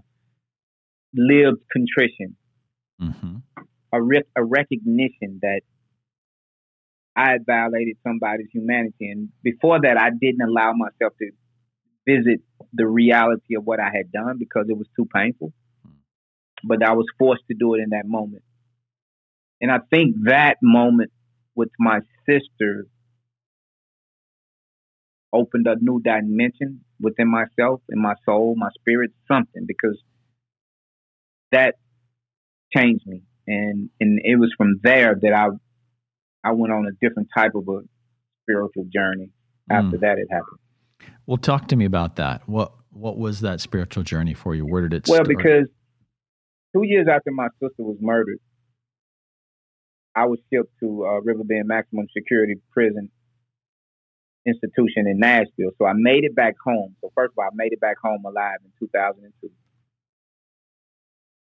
lived 1.16 1.62
contrition, 1.72 2.36
mm-hmm. 3.02 3.38
a, 3.94 4.00
a 4.36 4.44
recognition 4.44 5.40
that 5.42 5.62
I 7.16 7.32
had 7.32 7.46
violated 7.46 7.98
somebody's 8.04 8.50
humanity. 8.52 9.10
And 9.10 9.30
before 9.42 9.80
that, 9.82 9.98
I 9.98 10.10
didn't 10.10 10.42
allow 10.42 10.74
myself 10.74 11.14
to 11.20 11.32
visit 12.08 12.42
the 12.74 12.86
reality 12.86 13.56
of 13.56 13.64
what 13.64 13.80
I 13.80 13.90
had 13.96 14.12
done 14.12 14.38
because 14.38 14.66
it 14.70 14.78
was 14.78 14.88
too 14.96 15.08
painful. 15.14 15.54
But 16.64 16.84
I 16.84 16.94
was 16.94 17.06
forced 17.18 17.44
to 17.50 17.56
do 17.58 17.76
it 17.76 17.80
in 17.80 17.90
that 17.92 18.06
moment. 18.06 18.44
And 19.62 19.72
I 19.72 19.80
think 19.90 20.16
that 20.26 20.58
moment 20.62 21.12
with 21.56 21.70
my 21.80 22.00
sister 22.28 22.88
opened 25.36 25.68
a 25.68 25.76
new 25.80 26.02
dimension 26.02 26.82
within 27.00 27.30
myself 27.30 27.82
and 27.90 28.02
my 28.02 28.14
soul, 28.26 28.56
my 28.58 28.70
spirit, 28.80 29.12
something 29.28 29.66
because 29.68 30.02
that 31.52 31.76
changed 32.76 33.06
me. 33.06 33.24
And 33.48 33.90
and 34.00 34.20
it 34.24 34.40
was 34.40 34.52
from 34.58 34.80
there 34.82 35.16
that 35.22 35.34
I 35.34 35.48
I 36.44 36.54
went 36.54 36.74
on 36.74 36.88
a 36.88 36.92
different 37.06 37.30
type 37.36 37.52
of 37.56 37.68
a 37.68 37.82
spiritual 38.44 38.86
journey 38.92 39.30
after 39.70 39.98
mm. 39.98 40.02
that 40.02 40.18
it 40.18 40.28
happened. 40.32 40.60
Well, 41.26 41.38
talk 41.38 41.68
to 41.70 41.76
me 41.76 41.86
about 41.86 42.16
that. 42.16 42.48
What 42.48 42.74
what 42.92 43.18
was 43.18 43.42
that 43.42 43.62
spiritual 43.62 44.04
journey 44.04 44.34
for 44.34 44.56
you? 44.56 44.66
Where 44.66 44.82
did 44.82 44.94
it 44.94 45.08
well, 45.08 45.18
start? 45.18 45.28
because 45.28 45.68
two 46.76 46.84
years 46.84 47.08
after 47.12 47.32
my 47.32 47.48
sister 47.62 47.84
was 47.84 47.98
murdered, 48.00 48.40
I 50.16 50.26
was 50.26 50.40
shipped 50.52 50.72
to 50.82 51.06
uh, 51.06 51.22
Riverbend 51.22 51.68
Maximum 51.68 52.08
Security 52.16 52.56
Prison 52.72 53.12
institution 54.46 55.08
in 55.08 55.20
Nashville. 55.20 55.72
So 55.78 55.86
I 55.86 55.94
made 55.96 56.24
it 56.24 56.36
back 56.36 56.56
home. 56.64 56.96
So 57.02 57.12
first 57.16 57.32
of 57.32 57.40
all, 57.40 57.46
I 57.46 57.56
made 57.56 57.74
it 57.74 57.80
back 57.80 57.98
home 58.02 58.24
alive 58.26 58.58
in 58.64 58.72
2002. 58.80 59.50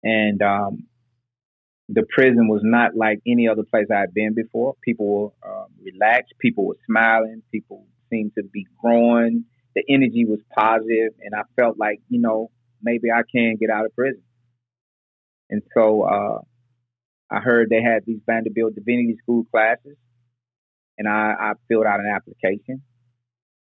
And 0.03 0.43
um, 0.43 0.87
the 1.89 2.05
prison 2.15 2.49
was 2.49 2.61
not 2.63 2.95
like 2.97 3.21
any 3.27 3.49
other 3.49 3.65
place 3.65 3.87
I 3.93 4.01
had 4.01 4.15
been 4.15 4.35
before. 4.35 4.75
People 4.83 5.07
were 5.07 5.51
um, 5.51 5.67
relaxed. 5.83 6.35
People 6.39 6.67
were 6.67 6.77
smiling. 6.87 7.43
People 7.51 7.87
seemed 8.11 8.33
to 8.37 8.45
be 8.45 8.67
growing. 8.81 9.45
The 9.75 9.83
energy 9.89 10.25
was 10.25 10.41
positive, 10.57 11.13
and 11.21 11.35
I 11.35 11.43
felt 11.57 11.79
like 11.79 12.01
you 12.09 12.21
know 12.21 12.51
maybe 12.83 13.11
I 13.11 13.23
can 13.31 13.57
get 13.61 13.71
out 13.71 13.85
of 13.85 13.95
prison. 13.95 14.23
And 15.51 15.63
so 15.75 16.03
uh, 16.03 16.41
I 17.31 17.41
heard 17.41 17.71
they 17.71 17.83
had 17.83 18.05
these 18.07 18.21
Vanderbilt 18.27 18.75
Divinity 18.75 19.17
School 19.23 19.45
classes, 19.51 19.97
and 20.99 21.09
I, 21.09 21.35
I 21.39 21.53
filled 21.69 21.87
out 21.87 22.01
an 22.01 22.13
application, 22.15 22.83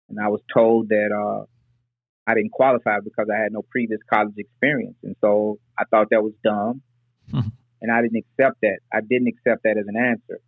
and 0.09 0.18
I 0.20 0.29
was 0.29 0.40
told 0.53 0.88
that 0.90 1.11
uh, 1.12 1.44
I 2.27 2.35
didn't 2.35 2.53
qualify 2.53 3.01
because 3.05 3.27
I 3.33 3.42
had 3.42 3.53
no 3.53 3.62
previous 3.62 4.01
college 4.09 4.35
experience, 4.38 4.97
and 5.03 5.16
so 5.20 5.59
I 5.79 5.85
thought 5.90 6.09
that 6.11 6.23
was 6.23 6.33
dumb, 6.42 6.83
and 7.83 7.90
I 7.92 8.03
didn't 8.03 8.25
accept 8.25 8.61
that. 8.62 8.79
I 8.92 9.01
didn't 9.01 9.29
accept 9.29 9.64
that 9.64 9.77
as 9.77 9.87
an 9.88 9.97
answer, 9.97 10.40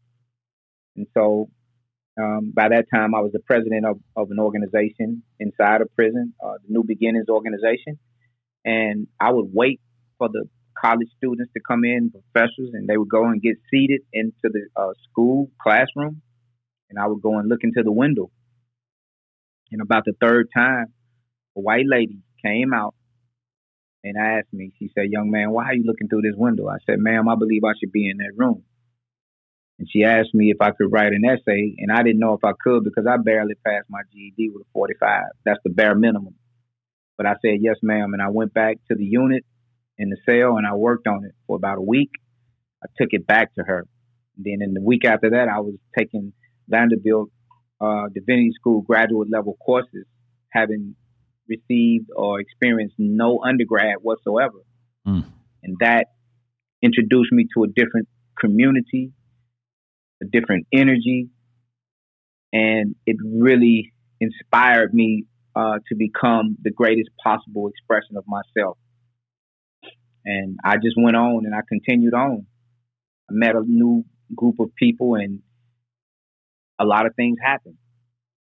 and 0.96 1.06
so 1.12 1.50
um, 2.18 2.52
by 2.54 2.68
that 2.68 2.86
time 2.92 3.14
I 3.14 3.20
was 3.20 3.32
the 3.32 3.40
president 3.40 3.84
of, 3.84 3.98
of 4.16 4.30
an 4.30 4.38
organization 4.38 5.22
inside 5.38 5.82
a 5.82 5.86
prison, 5.86 6.32
uh, 6.42 6.54
the 6.66 6.72
New 6.72 6.84
Beginnings 6.84 7.28
organization, 7.28 7.98
and 8.64 9.06
I 9.20 9.32
would 9.32 9.50
wait 9.52 9.80
for 10.18 10.28
the 10.28 10.48
college 10.80 11.08
students 11.16 11.52
to 11.54 11.60
come 11.60 11.84
in, 11.84 12.10
professors, 12.10 12.70
and 12.72 12.88
they 12.88 12.96
would 12.96 13.08
go 13.08 13.26
and 13.26 13.40
get 13.42 13.56
seated 13.70 14.02
into 14.12 14.32
the 14.44 14.66
uh, 14.76 14.92
school 15.10 15.50
classroom, 15.60 16.22
and 16.90 16.98
I 16.98 17.06
would 17.06 17.22
go 17.22 17.38
and 17.38 17.48
look 17.48 17.60
into 17.62 17.82
the 17.82 17.92
window. 17.92 18.30
And 19.72 19.80
about 19.82 20.04
the 20.04 20.14
third 20.20 20.48
time, 20.54 20.86
a 21.56 21.60
white 21.60 21.86
lady 21.86 22.18
came 22.44 22.72
out 22.72 22.94
and 24.04 24.16
asked 24.16 24.52
me, 24.52 24.72
she 24.78 24.90
said, 24.94 25.10
Young 25.10 25.30
man, 25.30 25.50
why 25.50 25.64
are 25.66 25.74
you 25.74 25.84
looking 25.84 26.08
through 26.08 26.22
this 26.22 26.36
window? 26.36 26.68
I 26.68 26.76
said, 26.86 26.98
Ma'am, 26.98 27.28
I 27.28 27.34
believe 27.34 27.64
I 27.64 27.72
should 27.78 27.92
be 27.92 28.08
in 28.08 28.18
that 28.18 28.32
room. 28.36 28.62
And 29.78 29.88
she 29.90 30.04
asked 30.04 30.32
me 30.32 30.50
if 30.50 30.58
I 30.60 30.70
could 30.70 30.90
write 30.90 31.12
an 31.12 31.24
essay, 31.24 31.74
and 31.78 31.92
I 31.92 32.02
didn't 32.02 32.20
know 32.20 32.34
if 32.34 32.44
I 32.44 32.52
could 32.58 32.84
because 32.84 33.06
I 33.06 33.16
barely 33.18 33.54
passed 33.66 33.90
my 33.90 34.00
GED 34.12 34.50
with 34.50 34.62
a 34.62 34.70
45. 34.72 35.24
That's 35.44 35.60
the 35.64 35.70
bare 35.70 35.94
minimum. 35.94 36.34
But 37.16 37.26
I 37.26 37.34
said, 37.42 37.58
Yes, 37.60 37.76
ma'am. 37.82 38.12
And 38.12 38.22
I 38.22 38.30
went 38.30 38.54
back 38.54 38.76
to 38.88 38.94
the 38.94 39.04
unit 39.04 39.44
in 39.98 40.10
the 40.10 40.16
cell 40.26 40.56
and 40.56 40.66
I 40.66 40.74
worked 40.74 41.06
on 41.06 41.24
it 41.24 41.32
for 41.46 41.56
about 41.56 41.78
a 41.78 41.82
week. 41.82 42.10
I 42.82 42.86
took 42.98 43.08
it 43.12 43.26
back 43.26 43.54
to 43.54 43.64
her. 43.64 43.86
And 44.36 44.44
then 44.44 44.58
in 44.62 44.74
the 44.74 44.82
week 44.82 45.04
after 45.04 45.30
that, 45.30 45.48
I 45.48 45.60
was 45.60 45.74
taking 45.96 46.32
Vanderbilt 46.68 47.30
uh, 47.80 48.08
Divinity 48.14 48.52
School 48.54 48.82
graduate 48.82 49.28
level 49.30 49.56
courses, 49.64 50.06
having 50.50 50.94
received 51.48 52.08
or 52.14 52.40
experienced 52.40 52.96
no 52.98 53.40
undergrad 53.44 53.96
whatsoever. 54.02 54.58
Mm. 55.06 55.24
And 55.62 55.76
that 55.80 56.06
introduced 56.82 57.32
me 57.32 57.46
to 57.54 57.64
a 57.64 57.68
different 57.68 58.08
community, 58.38 59.12
a 60.22 60.26
different 60.26 60.66
energy, 60.72 61.28
and 62.52 62.94
it 63.06 63.16
really 63.24 63.92
inspired 64.20 64.94
me 64.94 65.24
uh, 65.54 65.78
to 65.88 65.94
become 65.94 66.56
the 66.62 66.70
greatest 66.70 67.10
possible 67.22 67.68
expression 67.68 68.16
of 68.16 68.24
myself. 68.26 68.78
And 70.24 70.58
I 70.64 70.76
just 70.76 70.96
went 70.96 71.16
on 71.16 71.44
and 71.44 71.54
I 71.54 71.60
continued 71.68 72.14
on. 72.14 72.46
I 73.30 73.32
met 73.32 73.54
a 73.54 73.62
new 73.64 74.04
group 74.34 74.58
of 74.58 74.74
people 74.74 75.14
and 75.14 75.40
a 76.78 76.84
lot 76.84 77.06
of 77.06 77.14
things 77.14 77.38
happened. 77.42 77.76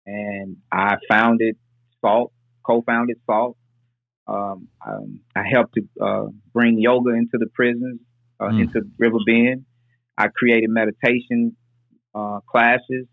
And 0.06 0.58
I 0.72 0.96
founded 1.10 1.58
SALT, 2.02 2.32
co-founded 2.66 3.18
SALT. 3.26 3.58
Um, 4.28 4.68
um, 4.86 5.22
I 5.36 5.44
helped 5.50 5.76
to 5.76 6.04
uh, 6.04 6.28
bring 6.54 6.80
yoga 6.80 7.12
into 7.12 7.38
the 7.38 7.48
prisons, 7.54 8.00
uh, 8.40 8.46
mm. 8.46 8.62
into 8.62 8.82
Riverbend. 8.98 9.66
I 10.18 10.28
created 10.28 10.70
meditation 10.70 11.56
uh, 12.14 12.40
classes 12.50 13.08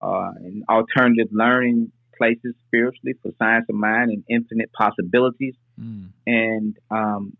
uh, 0.00 0.30
and 0.36 0.64
alternative 0.68 1.28
learning 1.30 1.92
places 2.16 2.54
spiritually 2.66 3.14
for 3.22 3.30
science 3.38 3.66
of 3.68 3.76
mind 3.76 4.10
and 4.10 4.24
infinite 4.28 4.70
possibilities. 4.72 5.54
Mm. 5.80 6.08
And 6.26 6.76
um, 6.90 7.36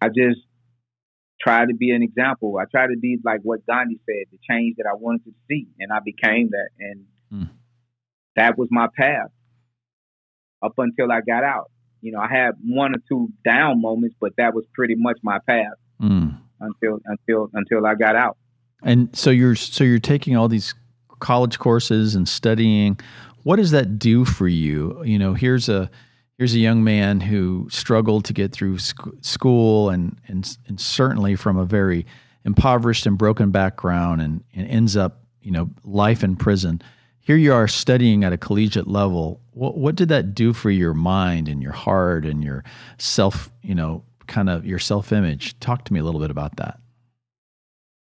I 0.00 0.08
just 0.08 0.40
try 1.40 1.66
to 1.66 1.74
be 1.74 1.90
an 1.90 2.02
example. 2.02 2.56
I 2.60 2.64
try 2.70 2.86
to 2.86 2.96
be 2.98 3.18
like 3.24 3.40
what 3.42 3.66
Gandhi 3.66 4.00
said, 4.06 4.26
the 4.30 4.38
change 4.48 4.76
that 4.78 4.86
I 4.90 4.94
wanted 4.94 5.24
to 5.24 5.32
see, 5.48 5.68
and 5.78 5.92
I 5.92 5.98
became 6.04 6.50
that. 6.50 6.68
And 6.78 7.04
mm. 7.32 7.50
that 8.36 8.58
was 8.58 8.68
my 8.70 8.88
path 8.96 9.30
up 10.62 10.74
until 10.78 11.12
I 11.12 11.20
got 11.20 11.44
out. 11.44 11.70
You 12.00 12.12
know, 12.12 12.20
I 12.20 12.28
had 12.28 12.52
one 12.64 12.94
or 12.94 12.98
two 13.08 13.28
down 13.44 13.80
moments, 13.80 14.16
but 14.20 14.32
that 14.38 14.54
was 14.54 14.64
pretty 14.74 14.94
much 14.96 15.18
my 15.22 15.38
path 15.46 15.74
mm. 16.00 16.38
until 16.60 17.00
until 17.04 17.50
until 17.52 17.86
I 17.86 17.94
got 17.94 18.16
out. 18.16 18.36
And 18.82 19.14
so 19.16 19.30
you're 19.30 19.56
so 19.56 19.84
you're 19.84 19.98
taking 19.98 20.36
all 20.36 20.48
these 20.48 20.74
college 21.18 21.58
courses 21.58 22.14
and 22.14 22.28
studying. 22.28 22.98
What 23.42 23.56
does 23.56 23.70
that 23.70 23.98
do 23.98 24.24
for 24.24 24.48
you? 24.48 25.02
You 25.04 25.18
know, 25.18 25.34
here's 25.34 25.68
a 25.68 25.90
here's 26.38 26.54
a 26.54 26.58
young 26.58 26.84
man 26.84 27.20
who 27.20 27.66
struggled 27.70 28.24
to 28.26 28.32
get 28.32 28.52
through 28.52 28.78
sc- 28.78 29.08
school 29.22 29.90
and, 29.90 30.18
and, 30.28 30.56
and 30.66 30.80
certainly 30.80 31.34
from 31.34 31.56
a 31.56 31.64
very 31.64 32.06
impoverished 32.44 33.06
and 33.06 33.18
broken 33.18 33.50
background 33.50 34.20
and, 34.20 34.44
and 34.54 34.68
ends 34.68 34.96
up 34.96 35.22
you 35.40 35.50
know 35.50 35.70
life 35.84 36.22
in 36.22 36.36
prison. 36.36 36.82
Here 37.20 37.36
you 37.36 37.52
are 37.52 37.66
studying 37.66 38.22
at 38.22 38.32
a 38.32 38.36
collegiate 38.36 38.86
level. 38.86 39.40
What, 39.50 39.76
what 39.76 39.96
did 39.96 40.08
that 40.10 40.34
do 40.34 40.52
for 40.52 40.70
your 40.70 40.94
mind 40.94 41.48
and 41.48 41.60
your 41.60 41.72
heart 41.72 42.24
and 42.24 42.44
your 42.44 42.64
self 42.98 43.50
you 43.62 43.74
know 43.74 44.04
kind 44.26 44.50
of 44.50 44.66
your 44.66 44.78
self 44.78 45.12
image 45.12 45.58
talk 45.60 45.84
to 45.84 45.92
me 45.92 46.00
a 46.00 46.04
little 46.04 46.20
bit 46.20 46.30
about 46.30 46.56
that. 46.56 46.78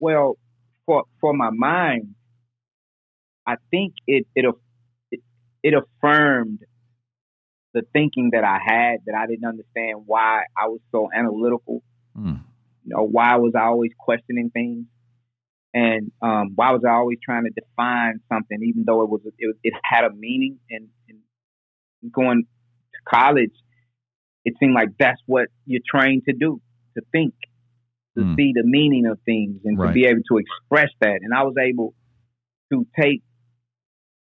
Well 0.01 0.39
for 0.87 1.05
for 1.21 1.33
my 1.33 1.51
mind 1.51 2.15
i 3.47 3.57
think 3.71 3.95
it 4.07 4.27
it 4.35 4.45
it, 5.11 5.21
it 5.63 5.75
affirmed 5.75 6.61
the 7.75 7.83
thinking 7.93 8.31
that 8.33 8.45
I 8.45 8.59
had 8.65 9.01
that 9.07 9.15
I 9.17 9.27
didn't 9.27 9.45
understand 9.45 10.05
why 10.07 10.45
I 10.57 10.69
was 10.69 10.81
so 10.93 11.09
analytical. 11.15 11.83
Mm. 12.17 12.41
You 12.85 12.95
know, 12.95 13.03
why 13.03 13.37
was 13.37 13.55
I 13.57 13.65
always 13.65 13.91
questioning 13.99 14.51
things, 14.51 14.87
and 15.75 16.13
um, 16.23 16.53
why 16.55 16.71
was 16.71 16.83
I 16.87 16.93
always 16.93 17.19
trying 17.23 17.45
to 17.45 17.51
define 17.51 18.21
something, 18.33 18.59
even 18.63 18.85
though 18.87 19.03
it 19.03 19.11
was 19.11 19.23
it, 19.25 19.57
it 19.63 19.75
had 19.83 20.05
a 20.05 20.15
meaning. 20.15 20.61
And, 20.71 20.89
and 21.09 22.13
going 22.13 22.45
to 22.45 23.01
college, 23.11 23.55
it 24.45 24.55
seemed 24.61 24.75
like 24.75 24.91
that's 24.99 25.21
what 25.27 25.49
you're 25.67 25.81
trained 25.85 26.23
to 26.29 26.35
do, 26.35 26.61
to 26.97 27.03
think, 27.11 27.35
to 28.17 28.23
mm. 28.23 28.37
see 28.37 28.53
the 28.55 28.63
meaning 28.65 29.07
of 29.07 29.19
things, 29.25 29.63
and 29.65 29.79
right. 29.79 29.89
to 29.89 29.93
be 29.93 30.07
able 30.07 30.23
to 30.31 30.39
express 30.39 30.91
that. 31.01 31.21
And 31.23 31.35
I 31.35 31.43
was 31.43 31.55
able 31.61 31.95
to 32.73 32.87
take 33.01 33.23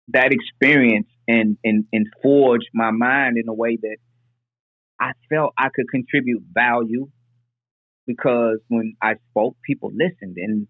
that 0.09 0.31
experience 0.31 1.07
and, 1.27 1.57
and, 1.63 1.85
and 1.91 2.07
forge 2.23 2.65
my 2.73 2.91
mind 2.91 3.37
in 3.37 3.47
a 3.47 3.53
way 3.53 3.77
that 3.81 3.97
I 4.99 5.11
felt 5.29 5.53
I 5.57 5.69
could 5.73 5.89
contribute 5.89 6.43
value 6.53 7.07
because 8.05 8.59
when 8.69 8.95
I 9.01 9.15
spoke, 9.29 9.57
people 9.65 9.91
listened. 9.91 10.37
And 10.37 10.67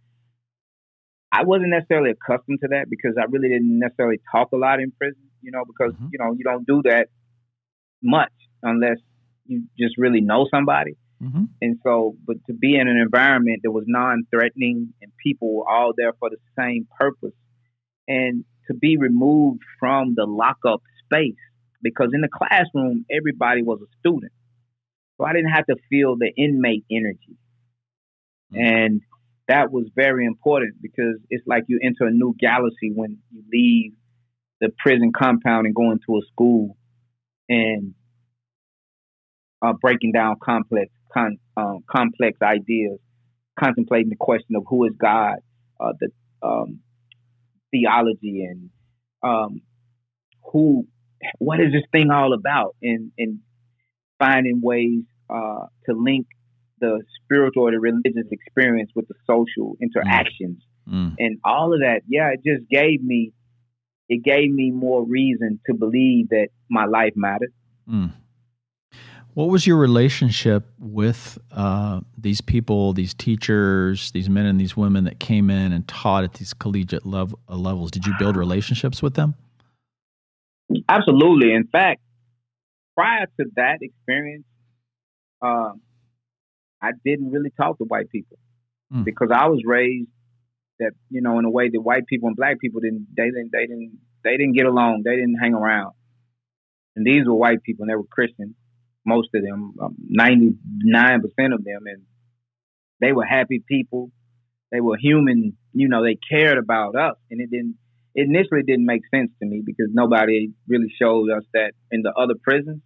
I 1.32 1.43
wasn't 1.43 1.70
necessarily 1.70 2.12
accustomed 2.12 2.60
to 2.62 2.70
that 2.70 2.88
because 2.89 3.16
I 3.20 3.26
really 3.30 3.49
didn't 3.49 3.80
necessarily 3.80 4.20
talk 4.32 4.49
a 4.53 4.58
lot 4.58 4.80
in 4.80 4.91
prison, 4.91 5.22
you 5.41 5.51
know, 5.51 5.64
because, 5.66 5.93
mm-hmm. 5.93 6.08
you 6.12 6.20
know, 6.20 6.34
you 6.34 6.43
don't 6.43 6.66
do 6.66 6.82
that 6.86 7.08
much 8.01 8.34
unless 8.64 8.97
you 9.45 9.64
just 9.78 9.97
really 9.97 10.22
know 10.22 10.47
somebody. 10.51 10.97
Mm-hmm. 11.22 11.45
And 11.62 11.80
so, 11.84 12.16
but 12.26 12.38
to 12.47 12.53
be 12.53 12.76
in 12.76 12.88
an 12.88 12.97
environment 12.97 13.62
that 13.64 13.72
was 13.72 13.86
non-threatening 13.88 14.93
and 15.01 15.12
people 15.24 15.55
were 15.55 15.70
all 15.70 15.93
there 15.95 16.14
for 16.20 16.30
the 16.30 16.38
same 16.58 16.88
purpose, 16.99 17.34
and 18.08 18.45
to 18.68 18.74
be 18.74 18.97
removed 18.97 19.61
from 19.80 20.13
the 20.15 20.26
lockup 20.26 20.82
space 21.05 21.36
because 21.82 22.09
in 22.13 22.22
the 22.22 22.30
classroom 22.30 23.05
everybody 23.11 23.63
was 23.63 23.80
a 23.82 23.89
student, 23.99 24.32
so 25.18 25.26
I 25.26 25.34
didn't 25.34 25.51
have 25.51 25.65
to 25.68 25.76
feel 25.89 26.15
the 26.18 26.32
inmate 26.38 26.86
energy, 26.91 27.38
mm-hmm. 28.53 28.61
and 28.61 29.01
that 29.47 29.72
was 29.72 29.86
very 29.95 30.26
important 30.26 30.76
because 30.82 31.15
it's 31.30 31.45
like 31.47 31.63
you 31.68 31.80
enter 31.82 32.05
a 32.05 32.11
new 32.11 32.36
galaxy 32.38 32.91
when 32.93 33.18
you 33.32 33.43
leave 33.51 33.93
the 34.59 34.70
prison 34.78 35.11
compound 35.18 35.65
and 35.65 35.76
go 35.76 35.91
into 35.91 36.18
a 36.18 36.22
school 36.32 36.76
and 37.47 37.93
uh, 39.61 39.74
breaking 39.82 40.11
down 40.11 40.36
complex 40.43 40.91
con, 41.13 41.38
um, 41.55 41.84
complex 41.89 42.38
ideas, 42.41 42.99
contemplating 43.59 44.09
the 44.09 44.15
question 44.15 44.55
of 44.55 44.63
who 44.68 44.86
is 44.86 44.93
God, 44.99 45.38
uh, 45.80 45.93
the 45.99 46.09
um, 46.45 46.80
theology, 47.80 48.43
and 48.43 48.69
um, 49.23 49.61
who, 50.51 50.88
what 51.39 51.59
is 51.59 51.71
this 51.71 51.84
thing 51.91 52.11
all 52.11 52.34
about, 52.34 52.75
and 52.82 53.11
and 53.17 53.39
finding 54.19 54.61
ways 54.61 55.03
uh, 55.30 55.65
to 55.86 55.93
link 55.93 56.28
the 56.80 57.01
spiritual 57.23 57.63
or 57.63 57.71
the 57.71 57.80
religious 57.80 58.28
experience 58.32 58.91
with 58.95 59.07
the 59.07 59.15
social 59.25 59.78
interactions 59.82 60.61
mm. 60.88 61.15
and 61.17 61.39
all 61.43 61.73
of 61.73 61.80
that. 61.80 62.01
Yeah, 62.07 62.30
it 62.34 62.41
just 62.45 62.69
gave 62.69 63.03
me 63.03 63.34
it 64.09 64.23
gave 64.23 64.51
me 64.51 64.71
more 64.71 65.05
reason 65.05 65.59
to 65.67 65.73
believe 65.73 66.30
that 66.30 66.47
my 66.69 66.86
life 66.86 67.13
mattered. 67.15 67.53
Mm. 67.89 68.13
What 69.38 69.50
was 69.50 69.68
your 69.68 69.78
relationship 69.78 70.66
with 70.80 71.38
uh, 71.52 72.02
these 72.18 72.42
people, 72.42 72.94
these 72.94 73.14
teachers, 73.14 74.10
these 74.10 74.32
men 74.32 74.48
and 74.48 74.60
these 74.60 74.76
women 74.76 75.04
that 75.04 75.20
came 75.20 75.52
in 75.52 75.74
and 75.74 75.88
taught 75.88 76.24
at 76.24 76.34
these 76.34 76.56
collegiate 76.56 77.06
lev- 77.06 77.36
uh, 77.48 77.56
levels? 77.56 77.92
Did 77.92 78.08
you 78.08 78.16
build 78.18 78.36
relationships 78.36 79.04
with 79.04 79.14
them? 79.14 79.36
Absolutely. 80.90 81.54
In 81.54 81.68
fact, 81.68 82.02
prior 82.96 83.28
to 83.40 83.46
that 83.58 83.78
experience, 83.82 84.46
uh, 85.40 85.74
I 86.82 86.94
didn't 87.06 87.30
really 87.30 87.52
talk 87.56 87.78
to 87.78 87.84
white 87.84 88.10
people 88.10 88.40
mm. 88.92 89.04
because 89.04 89.30
I 89.32 89.46
was 89.50 89.62
raised 89.64 90.10
that 90.80 90.94
you 91.12 91.22
know 91.22 91.38
in 91.38 91.46
a 91.46 91.52
way 91.52 91.70
that 91.70 91.80
white 91.80 92.08
people 92.08 92.26
and 92.26 92.36
black 92.36 92.60
people 92.60 92.82
didn't 92.82 93.06
they 93.16 93.26
didn't 93.26 93.52
they 93.52 93.68
didn't 93.68 94.00
they 94.24 94.32
didn't 94.32 94.54
get 94.54 94.66
along. 94.66 95.04
They 95.06 95.16
didn't 95.16 95.38
hang 95.40 95.54
around. 95.54 95.94
And 96.96 97.06
these 97.06 97.28
were 97.28 97.36
white 97.36 97.62
people 97.62 97.84
and 97.84 97.92
they 97.92 97.96
were 97.96 98.10
Christians 98.10 98.56
most 99.08 99.30
of 99.34 99.41
them, 99.41 99.74
um, 99.82 99.95
ninety 100.08 100.53
nine 100.84 101.22
percent 101.22 101.53
of 101.53 101.64
them, 101.64 101.84
and 101.86 102.03
they 102.99 103.14
were 103.14 103.26
happy 103.26 103.64
people. 103.68 104.12
They 104.72 104.82
were 104.82 104.97
human. 104.97 105.58
You 105.74 105.88
know, 105.88 106.03
they 106.03 106.18
cared 106.30 106.58
about 106.58 106.95
us, 106.95 107.16
and 107.32 107.41
it 107.41 107.49
didn't. 107.49 107.76
It 108.14 108.28
initially 108.28 108.64
didn't 108.64 108.86
make 108.86 109.01
sense 109.14 109.32
to 109.39 109.47
me 109.47 109.62
because 109.66 109.88
nobody 109.91 110.49
really 110.68 110.93
showed 111.01 111.30
us 111.32 111.43
that 111.53 111.72
in 111.91 112.01
the 112.01 112.12
other 112.12 112.34
prisons, 112.43 112.82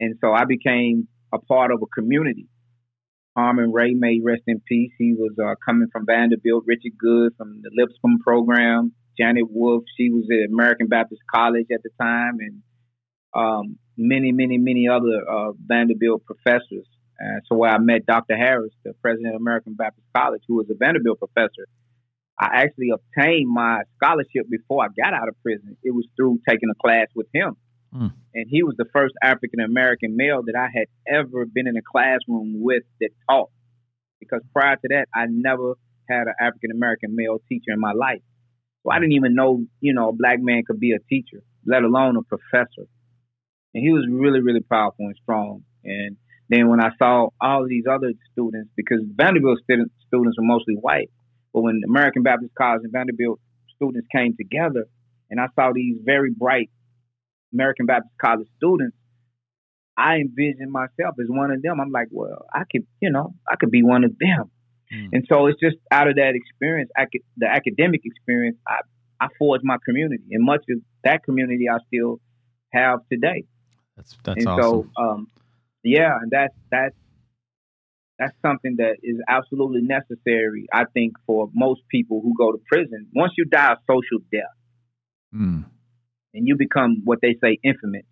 and 0.00 0.14
so 0.20 0.32
I 0.32 0.44
became 0.44 1.08
a 1.32 1.38
part 1.38 1.72
of 1.72 1.82
a 1.82 1.86
community. 1.86 2.46
Harmon 3.36 3.72
Wray 3.72 3.94
may 3.94 4.20
rest 4.22 4.42
in 4.46 4.60
peace. 4.66 4.92
He 4.98 5.14
was 5.14 5.32
uh, 5.38 5.54
coming 5.64 5.88
from 5.92 6.06
Vanderbilt. 6.06 6.64
Richard 6.66 6.98
Goode 6.98 7.34
from 7.36 7.60
the 7.62 7.70
Lipscomb 7.72 8.18
program. 8.18 8.92
Janet 9.18 9.46
Wolf, 9.50 9.84
she 9.96 10.10
was 10.10 10.26
at 10.30 10.50
American 10.50 10.86
Baptist 10.86 11.22
College 11.32 11.66
at 11.72 11.82
the 11.82 11.90
time, 12.00 12.38
and 12.40 12.62
um, 13.34 13.78
many, 13.98 14.32
many, 14.32 14.56
many 14.56 14.88
other 14.88 15.28
uh, 15.28 15.52
Vanderbilt 15.66 16.24
professors. 16.24 16.86
And 17.18 17.42
so 17.46 17.56
where 17.56 17.70
I 17.70 17.78
met 17.78 18.06
Dr. 18.06 18.36
Harris, 18.36 18.72
the 18.84 18.94
president 19.02 19.34
of 19.34 19.40
American 19.40 19.74
Baptist 19.74 20.06
College, 20.16 20.42
who 20.46 20.56
was 20.56 20.66
a 20.70 20.74
Vanderbilt 20.74 21.18
professor. 21.18 21.66
I 22.40 22.62
actually 22.62 22.90
obtained 22.94 23.48
my 23.52 23.82
scholarship 23.96 24.48
before 24.48 24.84
I 24.84 24.88
got 24.96 25.12
out 25.12 25.28
of 25.28 25.34
prison. 25.42 25.76
It 25.82 25.90
was 25.90 26.06
through 26.16 26.38
taking 26.48 26.70
a 26.70 26.80
class 26.80 27.08
with 27.16 27.26
him. 27.34 27.56
Mm. 27.92 28.12
And 28.34 28.46
he 28.48 28.62
was 28.62 28.76
the 28.78 28.84
first 28.92 29.14
African 29.20 29.58
American 29.58 30.16
male 30.16 30.42
that 30.44 30.54
I 30.54 30.68
had 30.72 30.86
ever 31.08 31.46
been 31.46 31.66
in 31.66 31.76
a 31.76 31.82
classroom 31.82 32.62
with 32.62 32.84
that 33.00 33.10
taught. 33.28 33.50
Because 34.20 34.42
prior 34.52 34.76
to 34.76 34.88
that, 34.90 35.06
I 35.12 35.26
never 35.28 35.74
had 36.08 36.28
an 36.28 36.34
African 36.40 36.70
American 36.70 37.16
male 37.16 37.38
teacher 37.48 37.72
in 37.72 37.80
my 37.80 37.92
life. 37.92 38.22
So 38.84 38.92
I 38.92 39.00
didn't 39.00 39.14
even 39.14 39.34
know, 39.34 39.64
you 39.80 39.92
know, 39.92 40.10
a 40.10 40.12
black 40.12 40.38
man 40.40 40.62
could 40.64 40.78
be 40.78 40.92
a 40.92 41.00
teacher, 41.08 41.42
let 41.66 41.82
alone 41.82 42.16
a 42.16 42.22
professor 42.22 42.86
and 43.74 43.84
he 43.84 43.92
was 43.92 44.06
really 44.10 44.40
really 44.40 44.60
powerful 44.60 45.06
and 45.06 45.16
strong. 45.22 45.62
And 45.84 46.16
then 46.48 46.68
when 46.68 46.80
I 46.80 46.90
saw 46.98 47.28
all 47.40 47.66
these 47.68 47.84
other 47.90 48.12
students, 48.32 48.70
because 48.76 49.00
Vanderbilt 49.14 49.60
students 49.62 49.94
students 50.06 50.36
were 50.38 50.46
mostly 50.46 50.74
white, 50.74 51.10
but 51.52 51.62
when 51.62 51.82
American 51.86 52.22
Baptist 52.22 52.52
College 52.56 52.82
and 52.84 52.92
Vanderbilt 52.92 53.40
students 53.76 54.08
came 54.14 54.34
together, 54.36 54.86
and 55.30 55.40
I 55.40 55.46
saw 55.54 55.72
these 55.74 55.96
very 56.02 56.30
bright 56.30 56.70
American 57.52 57.86
Baptist 57.86 58.14
College 58.20 58.48
students, 58.56 58.96
I 59.96 60.16
envisioned 60.16 60.70
myself 60.70 61.16
as 61.20 61.26
one 61.28 61.50
of 61.50 61.60
them. 61.62 61.80
I'm 61.80 61.90
like, 61.90 62.08
well, 62.10 62.46
I 62.54 62.62
could, 62.70 62.86
you 63.00 63.10
know, 63.10 63.34
I 63.50 63.56
could 63.56 63.70
be 63.70 63.82
one 63.82 64.04
of 64.04 64.12
them. 64.18 64.50
Mm. 64.92 65.08
And 65.12 65.26
so 65.28 65.46
it's 65.46 65.60
just 65.60 65.76
out 65.90 66.08
of 66.08 66.16
that 66.16 66.32
experience, 66.34 66.90
the 67.36 67.46
academic 67.46 68.02
experience, 68.04 68.56
I, 68.66 68.80
I 69.20 69.28
forged 69.38 69.64
my 69.64 69.76
community, 69.84 70.24
and 70.30 70.44
much 70.44 70.62
of 70.70 70.78
that 71.04 71.24
community 71.24 71.66
I 71.68 71.78
still 71.88 72.20
have 72.72 73.00
today. 73.10 73.44
That's 73.98 74.16
that's 74.22 74.44
and 74.44 74.48
awesome. 74.48 74.92
So, 74.96 75.02
um, 75.02 75.26
yeah, 75.82 76.16
and 76.22 76.30
that's 76.30 76.54
that's 76.70 76.94
that's 78.18 78.34
something 78.42 78.76
that 78.78 78.96
is 79.02 79.16
absolutely 79.28 79.82
necessary, 79.82 80.66
I 80.72 80.84
think, 80.94 81.14
for 81.26 81.50
most 81.52 81.80
people 81.90 82.20
who 82.22 82.34
go 82.38 82.52
to 82.52 82.58
prison. 82.70 83.08
Once 83.12 83.32
you 83.36 83.44
die 83.44 83.72
a 83.72 83.76
social 83.90 84.24
death, 84.32 84.44
mm. 85.34 85.64
and 86.32 86.46
you 86.48 86.56
become 86.56 87.02
what 87.04 87.18
they 87.20 87.36
say 87.42 87.58
infamous, 87.64 88.06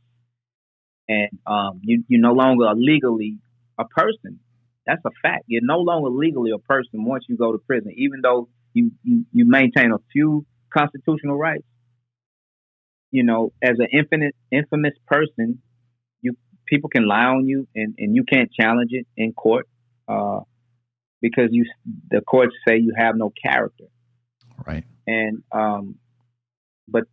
and 1.08 1.30
um, 1.46 1.80
you 1.82 2.02
you 2.08 2.18
no 2.18 2.32
longer 2.32 2.72
legally 2.74 3.38
a 3.78 3.84
person. 3.84 4.40
That's 4.88 5.02
a 5.04 5.10
fact. 5.22 5.44
You're 5.46 5.62
no 5.64 5.78
longer 5.78 6.10
legally 6.10 6.50
a 6.50 6.58
person 6.58 7.04
once 7.04 7.24
you 7.28 7.36
go 7.36 7.52
to 7.52 7.58
prison, 7.58 7.92
even 7.96 8.22
though 8.24 8.48
you 8.72 8.90
you, 9.04 9.24
you 9.32 9.44
maintain 9.46 9.92
a 9.92 9.98
few 10.12 10.46
constitutional 10.76 11.36
rights. 11.36 11.66
You 13.12 13.22
know, 13.22 13.52
as 13.62 13.76
an 13.78 13.86
infinite 13.92 14.34
infamous 14.50 14.94
person, 15.06 15.62
people 16.66 16.90
can 16.90 17.06
lie 17.06 17.26
on 17.26 17.46
you 17.46 17.66
and, 17.74 17.94
and 17.98 18.14
you 18.14 18.24
can't 18.24 18.50
challenge 18.52 18.90
it 18.92 19.06
in 19.16 19.32
court 19.32 19.68
uh, 20.08 20.40
because 21.20 21.48
you 21.50 21.64
the 22.10 22.20
courts 22.20 22.54
say 22.66 22.76
you 22.78 22.94
have 22.96 23.16
no 23.16 23.32
character. 23.42 23.84
Right. 24.66 24.84
And 25.06 25.42
um, 25.52 25.96
but 26.88 27.04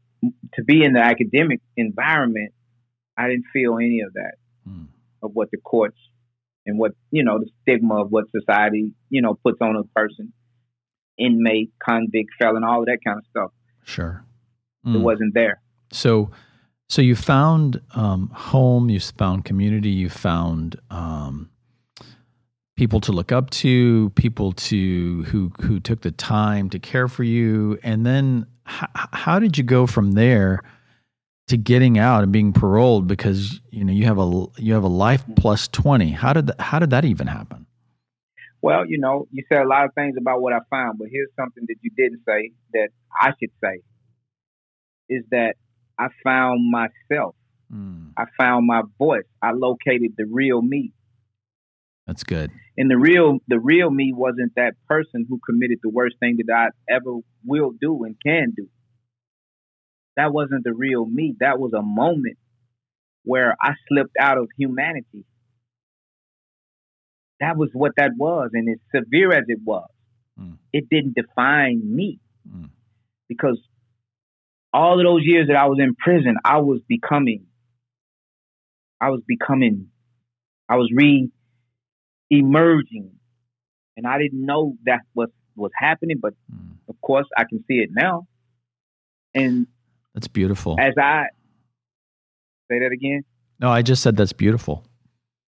to 0.53 0.63
be 0.63 0.83
in 0.83 0.93
the 0.93 1.01
academic 1.01 1.61
environment, 1.75 2.53
I 3.17 3.27
didn't 3.27 3.45
feel 3.53 3.77
any 3.77 4.01
of 4.01 4.13
that 4.13 4.35
mm. 4.67 4.87
of 5.21 5.31
what 5.33 5.51
the 5.51 5.57
courts 5.57 5.97
and 6.65 6.77
what 6.77 6.93
you 7.11 7.23
know 7.23 7.39
the 7.39 7.49
stigma 7.61 8.01
of 8.01 8.11
what 8.11 8.25
society 8.31 8.93
you 9.09 9.21
know 9.21 9.35
puts 9.43 9.59
on 9.61 9.75
a 9.75 9.83
person, 9.95 10.33
inmate, 11.17 11.71
convict, 11.83 12.31
felon, 12.39 12.63
all 12.63 12.81
of 12.81 12.85
that 12.87 12.99
kind 13.05 13.19
of 13.19 13.25
stuff. 13.29 13.51
Sure. 13.83 14.25
Mm. 14.85 14.95
It 14.95 14.99
wasn't 14.99 15.33
there. 15.33 15.61
So 15.91 16.31
so 16.93 17.01
you 17.01 17.15
found 17.15 17.81
um, 17.95 18.29
home, 18.35 18.87
you 18.87 18.99
found 18.99 19.45
community, 19.45 19.89
you 19.89 20.09
found 20.09 20.79
um, 20.91 21.49
people 22.75 23.01
to 23.01 23.11
look 23.11 23.31
up 23.31 23.49
to, 23.49 24.11
people 24.11 24.51
to 24.51 25.23
who 25.23 25.51
who 25.61 25.79
took 25.79 26.01
the 26.01 26.11
time 26.11 26.69
to 26.69 26.77
care 26.77 27.07
for 27.07 27.23
you, 27.23 27.79
and 27.81 28.05
then 28.05 28.45
h- 28.69 28.89
how 29.11 29.39
did 29.39 29.57
you 29.57 29.63
go 29.63 29.87
from 29.87 30.11
there 30.11 30.61
to 31.47 31.57
getting 31.57 31.97
out 31.97 32.21
and 32.21 32.31
being 32.31 32.53
paroled? 32.53 33.07
Because 33.07 33.59
you 33.71 33.83
know 33.83 33.91
you 33.91 34.05
have 34.05 34.19
a 34.19 34.45
you 34.59 34.75
have 34.75 34.83
a 34.83 34.87
life 34.87 35.23
plus 35.35 35.67
twenty. 35.67 36.11
How 36.11 36.31
did 36.31 36.51
how 36.59 36.77
did 36.77 36.91
that 36.91 37.05
even 37.05 37.25
happen? 37.25 37.65
Well, 38.61 38.85
you 38.85 38.99
know, 38.99 39.27
you 39.31 39.43
said 39.49 39.63
a 39.63 39.67
lot 39.67 39.85
of 39.85 39.95
things 39.95 40.15
about 40.15 40.43
what 40.43 40.53
I 40.53 40.59
found, 40.69 40.99
but 40.99 41.07
here's 41.11 41.31
something 41.35 41.63
that 41.67 41.77
you 41.81 41.89
didn't 41.97 42.21
say 42.23 42.51
that 42.73 42.89
I 43.19 43.31
should 43.39 43.51
say 43.63 43.81
is 45.09 45.23
that 45.31 45.55
I 45.99 46.07
found 46.23 46.71
myself. 46.71 47.35
Mm. 47.73 48.11
I 48.17 48.25
found 48.37 48.67
my 48.67 48.81
voice. 48.97 49.23
I 49.41 49.51
located 49.51 50.13
the 50.17 50.25
real 50.25 50.61
me. 50.61 50.91
That's 52.07 52.23
good. 52.23 52.51
And 52.77 52.91
the 52.91 52.97
real 52.97 53.39
the 53.47 53.59
real 53.59 53.89
me 53.89 54.13
wasn't 54.15 54.53
that 54.55 54.73
person 54.87 55.25
who 55.27 55.39
committed 55.45 55.79
the 55.81 55.89
worst 55.89 56.17
thing 56.19 56.37
that 56.37 56.53
I 56.53 56.93
ever 56.93 57.19
will 57.45 57.71
do 57.79 58.03
and 58.03 58.15
can 58.25 58.53
do. 58.55 58.67
That 60.17 60.33
wasn't 60.33 60.63
the 60.63 60.73
real 60.73 61.05
me. 61.05 61.35
That 61.39 61.59
was 61.59 61.73
a 61.73 61.81
moment 61.81 62.37
where 63.23 63.55
I 63.61 63.71
slipped 63.87 64.15
out 64.19 64.37
of 64.37 64.49
humanity. 64.57 65.25
That 67.39 67.57
was 67.57 67.69
what 67.73 67.93
that 67.97 68.11
was. 68.17 68.49
And 68.53 68.69
as 68.69 68.79
severe 68.93 69.31
as 69.31 69.45
it 69.47 69.59
was, 69.63 69.87
mm. 70.39 70.57
it 70.71 70.89
didn't 70.89 71.15
define 71.15 71.81
me. 71.83 72.19
Mm. 72.47 72.69
Because 73.27 73.59
all 74.73 74.99
of 74.99 75.05
those 75.05 75.21
years 75.23 75.47
that 75.47 75.55
I 75.55 75.67
was 75.67 75.77
in 75.79 75.95
prison, 75.95 76.35
I 76.43 76.57
was 76.59 76.81
becoming, 76.87 77.45
I 78.99 79.09
was 79.09 79.21
becoming, 79.27 79.89
I 80.67 80.77
was 80.77 80.91
re, 80.93 81.29
emerging. 82.29 83.11
And 83.95 84.07
I 84.07 84.17
didn't 84.17 84.43
know 84.43 84.75
that 84.85 85.01
was 85.13 85.29
was 85.55 85.71
happening, 85.77 86.17
but 86.19 86.33
mm. 86.51 86.71
of 86.89 86.99
course 87.01 87.27
I 87.37 87.43
can 87.43 87.63
see 87.67 87.75
it 87.75 87.89
now. 87.91 88.25
And 89.35 89.67
that's 90.15 90.27
beautiful. 90.27 90.77
As 90.79 90.93
I 90.99 91.25
say 92.71 92.79
that 92.79 92.91
again. 92.91 93.23
No, 93.59 93.69
I 93.69 93.83
just 93.83 94.01
said 94.01 94.17
that's 94.17 94.33
beautiful. 94.33 94.83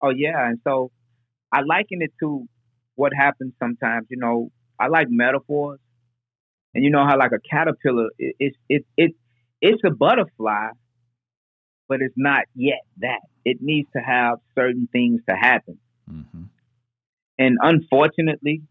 Oh 0.03 0.11
yeah, 0.11 0.49
and 0.49 0.61
so 0.62 0.93
I 1.51 1.62
liken 1.62 2.01
it 2.01 2.12
to 2.21 2.47
what 2.95 3.12
happens 3.16 3.55
sometimes. 3.59 4.07
You 4.09 4.19
know, 4.19 4.51
I 4.79 4.87
like 4.87 5.09
metaphors, 5.11 5.81
and 6.75 6.85
you 6.85 6.91
know 6.91 7.05
how 7.07 7.19
like 7.19 7.33
a 7.33 7.41
caterpillar, 7.51 8.09
it, 8.19 8.37
it, 8.39 8.53
it, 8.69 8.87
it 8.97 9.12
it's 9.61 9.83
a 9.85 9.91
butterfly, 9.91 10.69
but 11.89 12.01
it's 12.01 12.14
not 12.16 12.45
yet 12.55 12.81
that. 12.99 13.21
It 13.45 13.59
needs 13.61 13.89
to 13.97 14.01
have 14.01 14.39
certain 14.55 14.89
things 14.93 15.23
to 15.29 15.35
happen. 15.35 15.79
Mm-hmm. 16.11 16.43
And 17.39 17.57
unfortunately, 17.61 18.62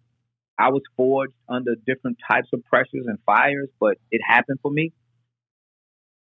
I 0.59 0.69
was 0.69 0.81
forged 0.95 1.33
under 1.49 1.75
different 1.85 2.17
types 2.29 2.49
of 2.53 2.63
pressures 2.65 3.05
and 3.05 3.17
fires, 3.25 3.69
but 3.79 3.97
it 4.11 4.21
happened 4.27 4.59
for 4.61 4.71
me. 4.71 4.91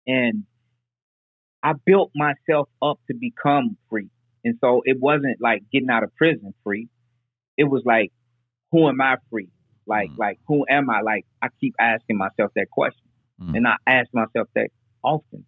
And 0.07 0.45
I 1.63 1.73
built 1.85 2.11
myself 2.15 2.69
up 2.83 2.99
to 3.09 3.15
become 3.15 3.77
free. 3.89 4.09
And 4.45 4.57
so 4.61 4.83
it 4.85 4.99
wasn't 5.01 5.41
like 5.41 5.63
getting 5.73 5.91
out 5.91 6.03
of 6.03 6.15
prison 6.17 6.55
free. 6.65 6.89
It 7.57 7.65
was 7.65 7.83
like, 7.85 8.13
who 8.73 8.89
am 8.89 9.01
I 9.01 9.17
free? 9.31 9.49
Like, 9.87 10.11
mm. 10.11 10.19
like 10.19 10.39
who 10.47 10.65
am 10.69 10.91
I? 10.91 11.01
Like 11.01 11.27
I 11.41 11.49
keep 11.61 11.75
asking 11.79 12.17
myself 12.17 12.53
that 12.57 12.71
question. 12.71 13.09
Mm. 13.41 13.57
And 13.57 13.67
I 13.67 13.77
ask 13.87 14.09
myself 14.13 14.49
that 14.55 14.69
often. 15.03 15.45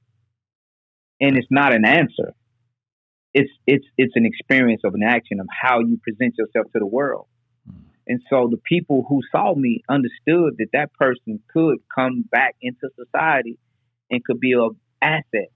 And 1.20 1.36
it's 1.36 1.48
not 1.50 1.74
an 1.74 1.84
answer. 1.84 2.34
It's 3.32 3.50
it's 3.66 3.86
it's 3.96 4.12
an 4.16 4.26
experience 4.26 4.82
of 4.84 4.94
an 4.94 5.02
action 5.02 5.40
of 5.40 5.46
how 5.50 5.80
you 5.80 5.98
present 6.02 6.34
yourself 6.38 6.66
to 6.72 6.78
the 6.78 6.86
world. 6.86 7.26
Mm. 7.70 7.82
And 8.06 8.20
so 8.30 8.48
the 8.50 8.58
people 8.58 9.04
who 9.08 9.20
saw 9.32 9.54
me 9.54 9.82
understood 9.88 10.56
that 10.58 10.68
that 10.72 10.92
person 10.94 11.40
could 11.52 11.78
come 11.94 12.24
back 12.30 12.54
into 12.60 12.88
society 12.96 13.58
and 14.10 14.24
could 14.24 14.40
be 14.40 14.54
of 14.54 14.76
asset 15.02 15.50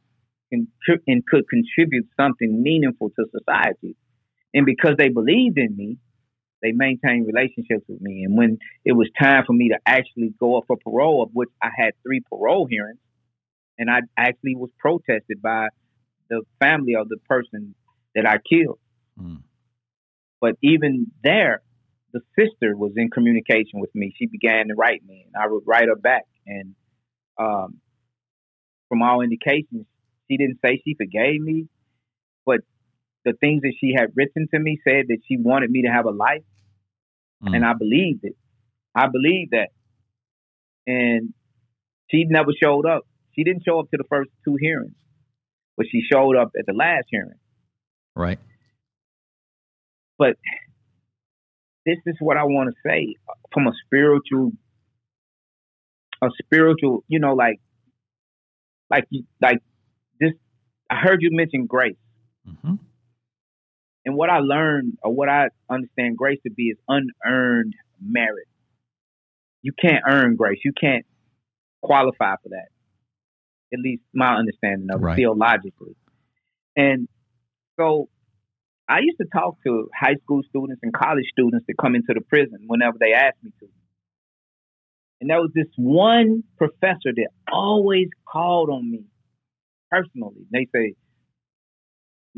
and, 0.51 0.68
and 1.07 1.22
could 1.26 1.45
contribute 1.49 2.09
something 2.18 2.62
meaningful 2.62 3.11
to 3.11 3.26
society. 3.31 3.97
And 4.55 4.64
because 4.64 4.95
they 4.99 5.09
believed 5.09 5.59
in 5.59 5.76
me, 5.76 5.99
they 6.63 6.73
maintained 6.73 7.27
relationships 7.27 7.85
with 7.89 8.01
me. 8.01 8.25
And 8.25 8.37
when 8.37 8.59
it 8.85 8.93
was 8.93 9.09
time 9.21 9.45
for 9.47 9.53
me 9.53 9.69
to 9.69 9.79
actually 9.87 10.35
go 10.39 10.59
up 10.59 10.65
for 10.67 10.77
parole, 10.77 11.23
of 11.23 11.31
which 11.33 11.51
I 11.63 11.69
had 11.77 11.93
three 12.03 12.21
parole 12.29 12.67
hearings, 12.67 12.99
and 13.79 13.89
I 13.91 14.01
actually 14.17 14.57
was 14.57 14.71
protested 14.79 15.41
by 15.41 15.69
the 16.29 16.43
family 16.61 16.95
of 16.97 17.09
the 17.09 17.19
person 17.29 17.75
that 18.15 18.27
I 18.27 18.39
killed. 18.39 18.81
Mm. 19.21 19.43
But 20.41 20.57
even 20.63 21.07
there, 21.23 21.63
the 22.13 22.21
sister 22.39 22.77
was 22.77 22.93
in 22.97 23.11
communication 23.11 23.81
with 23.81 23.95
me. 23.95 24.15
She 24.17 24.27
began 24.27 24.69
to 24.69 24.75
write 24.75 25.05
me, 25.07 25.27
and 25.27 25.41
I 25.41 25.47
would 25.49 25.63
write 25.67 25.89
her 25.89 25.97
back. 25.97 26.25
And 26.47 26.75
um, 27.39 27.81
from 28.89 29.03
all 29.03 29.21
indications, 29.21 29.87
she 30.29 30.37
didn't 30.37 30.59
say 30.65 30.81
she 30.85 30.95
forgave 30.95 31.41
me, 31.41 31.69
but 32.45 32.61
the 33.29 33.37
things 33.39 33.62
that 33.62 33.74
she 33.79 33.95
had 33.97 34.12
written 34.14 34.49
to 34.53 34.59
me 34.59 34.79
said 34.83 35.07
that 35.09 35.18
she 35.29 35.37
wanted 35.37 35.70
me 35.70 35.83
to 35.83 35.89
have 35.89 36.07
a 36.07 36.11
life, 36.11 36.43
mm. 37.45 37.55
and 37.55 37.64
I 37.64 37.74
believed 37.74 38.24
it. 38.24 38.37
I 38.95 39.07
believed 39.09 39.51
that, 39.53 39.68
and 40.87 41.35
she 42.11 42.24
never 42.24 42.53
showed 42.61 42.87
up. 42.87 43.03
She 43.35 43.45
didn't 43.45 43.64
show 43.64 43.79
up 43.81 43.91
to 43.91 43.99
the 43.99 44.09
first 44.09 44.31
two 44.45 44.57
hearings, 44.59 44.95
but 45.76 45.87
she 45.91 46.01
showed 46.11 46.37
up 46.37 46.53
at 46.59 46.66
the 46.66 46.72
last 46.72 47.07
hearing. 47.11 47.39
Right. 48.16 48.39
But 50.18 50.37
this 51.87 51.99
is 52.07 52.16
what 52.18 52.37
I 52.37 52.45
want 52.45 52.70
to 52.70 52.74
say 52.85 53.14
from 53.53 53.68
a 53.68 53.72
spiritual, 53.87 54.53
a 56.22 56.29
spiritual, 56.43 57.05
you 57.07 57.20
know, 57.20 57.35
like, 57.35 57.61
like, 58.91 59.05
like 59.41 59.59
this. 60.18 60.33
I 60.91 60.97
heard 60.97 61.20
you 61.20 61.29
mention 61.31 61.66
grace. 61.66 61.95
Mm-hmm. 62.49 62.74
And 64.09 64.17
what 64.17 64.31
I 64.31 64.39
learned, 64.39 64.97
or 65.03 65.15
what 65.15 65.29
I 65.29 65.49
understand 65.69 66.17
grace 66.17 66.39
to 66.47 66.51
be, 66.51 66.69
is 66.69 66.79
unearned 66.89 67.75
merit. 68.03 68.49
You 69.61 69.73
can't 69.79 70.03
earn 70.09 70.35
grace. 70.35 70.61
You 70.65 70.73
can't 70.73 71.05
qualify 71.83 72.37
for 72.43 72.49
that. 72.49 72.69
At 73.71 73.81
least 73.81 74.03
my 74.15 74.37
understanding 74.37 74.89
of 74.91 75.05
it 75.05 75.17
theologically. 75.17 75.95
And 76.75 77.07
so 77.79 78.09
I 78.89 79.01
used 79.01 79.19
to 79.19 79.27
talk 79.31 79.59
to 79.67 79.91
high 79.95 80.15
school 80.23 80.41
students 80.49 80.81
and 80.83 80.95
college 80.95 81.27
students 81.31 81.67
that 81.69 81.75
come 81.79 81.95
into 81.95 82.15
the 82.15 82.23
prison 82.23 82.61
whenever 82.67 82.97
they 82.99 83.13
asked 83.13 83.45
me 83.45 83.51
to. 83.61 83.67
And 85.21 85.29
there 85.29 85.43
was 85.43 85.51
this 85.55 85.69
one 85.77 86.45
professor 86.57 87.13
that 87.15 87.29
always 87.53 88.09
called 88.27 88.71
on 88.71 88.91
me 88.91 89.05
personally. 89.91 90.47
They 90.51 90.67
say, 90.75 90.95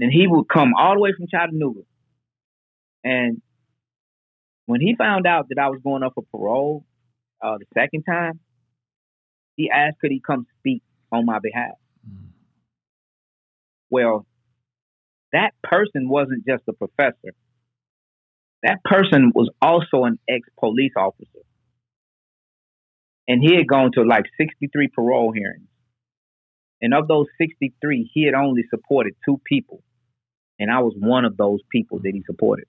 and 0.00 0.12
he 0.12 0.26
would 0.26 0.48
come 0.48 0.72
all 0.78 0.94
the 0.94 1.00
way 1.00 1.12
from 1.16 1.26
Chattanooga. 1.30 1.82
And 3.04 3.42
when 4.66 4.80
he 4.80 4.94
found 4.96 5.26
out 5.26 5.48
that 5.50 5.60
I 5.60 5.68
was 5.68 5.80
going 5.82 6.02
up 6.02 6.12
for 6.14 6.24
parole 6.32 6.84
uh, 7.42 7.58
the 7.58 7.66
second 7.74 8.04
time, 8.04 8.40
he 9.56 9.70
asked 9.70 9.98
could 10.00 10.10
he 10.10 10.20
come 10.24 10.46
speak 10.58 10.82
on 11.12 11.26
my 11.26 11.38
behalf. 11.38 11.74
Mm. 12.08 12.28
Well, 13.90 14.26
that 15.32 15.52
person 15.62 16.08
wasn't 16.08 16.46
just 16.46 16.62
a 16.68 16.72
professor. 16.72 17.34
That 18.62 18.82
person 18.84 19.32
was 19.34 19.50
also 19.60 20.04
an 20.04 20.18
ex 20.28 20.48
police 20.58 20.92
officer. 20.96 21.40
And 23.28 23.42
he 23.42 23.54
had 23.54 23.66
gone 23.66 23.92
to 23.94 24.02
like 24.02 24.24
63 24.38 24.88
parole 24.94 25.32
hearings. 25.32 25.68
And 26.82 26.94
of 26.94 27.06
those 27.08 27.26
63, 27.38 28.10
he 28.12 28.24
had 28.24 28.34
only 28.34 28.62
supported 28.70 29.14
two 29.24 29.40
people. 29.44 29.82
And 30.60 30.70
I 30.70 30.80
was 30.80 30.94
one 30.96 31.24
of 31.24 31.36
those 31.36 31.60
people 31.72 31.98
that 32.00 32.12
he 32.12 32.22
supported. 32.26 32.66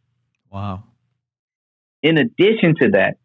Wow. 0.50 0.86
In 2.02 2.18
addition 2.18 2.74
to 2.82 2.90
that, 2.94 3.18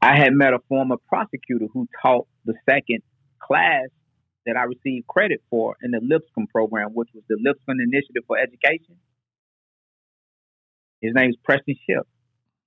I 0.00 0.16
had 0.16 0.32
met 0.32 0.52
a 0.52 0.58
former 0.68 0.96
prosecutor 1.08 1.66
who 1.72 1.88
taught 2.02 2.28
the 2.44 2.54
second 2.68 3.02
class 3.40 3.88
that 4.46 4.56
I 4.56 4.64
received 4.64 5.06
credit 5.06 5.40
for 5.48 5.76
in 5.82 5.92
the 5.92 6.00
Lipscomb 6.02 6.48
program, 6.48 6.90
which 6.92 7.08
was 7.14 7.24
the 7.28 7.38
Lipscomb 7.40 7.80
Initiative 7.80 8.24
for 8.26 8.36
Education. 8.36 8.96
His 11.00 11.12
name 11.14 11.30
is 11.30 11.36
Preston 11.42 11.76
Shipp. 11.88 12.06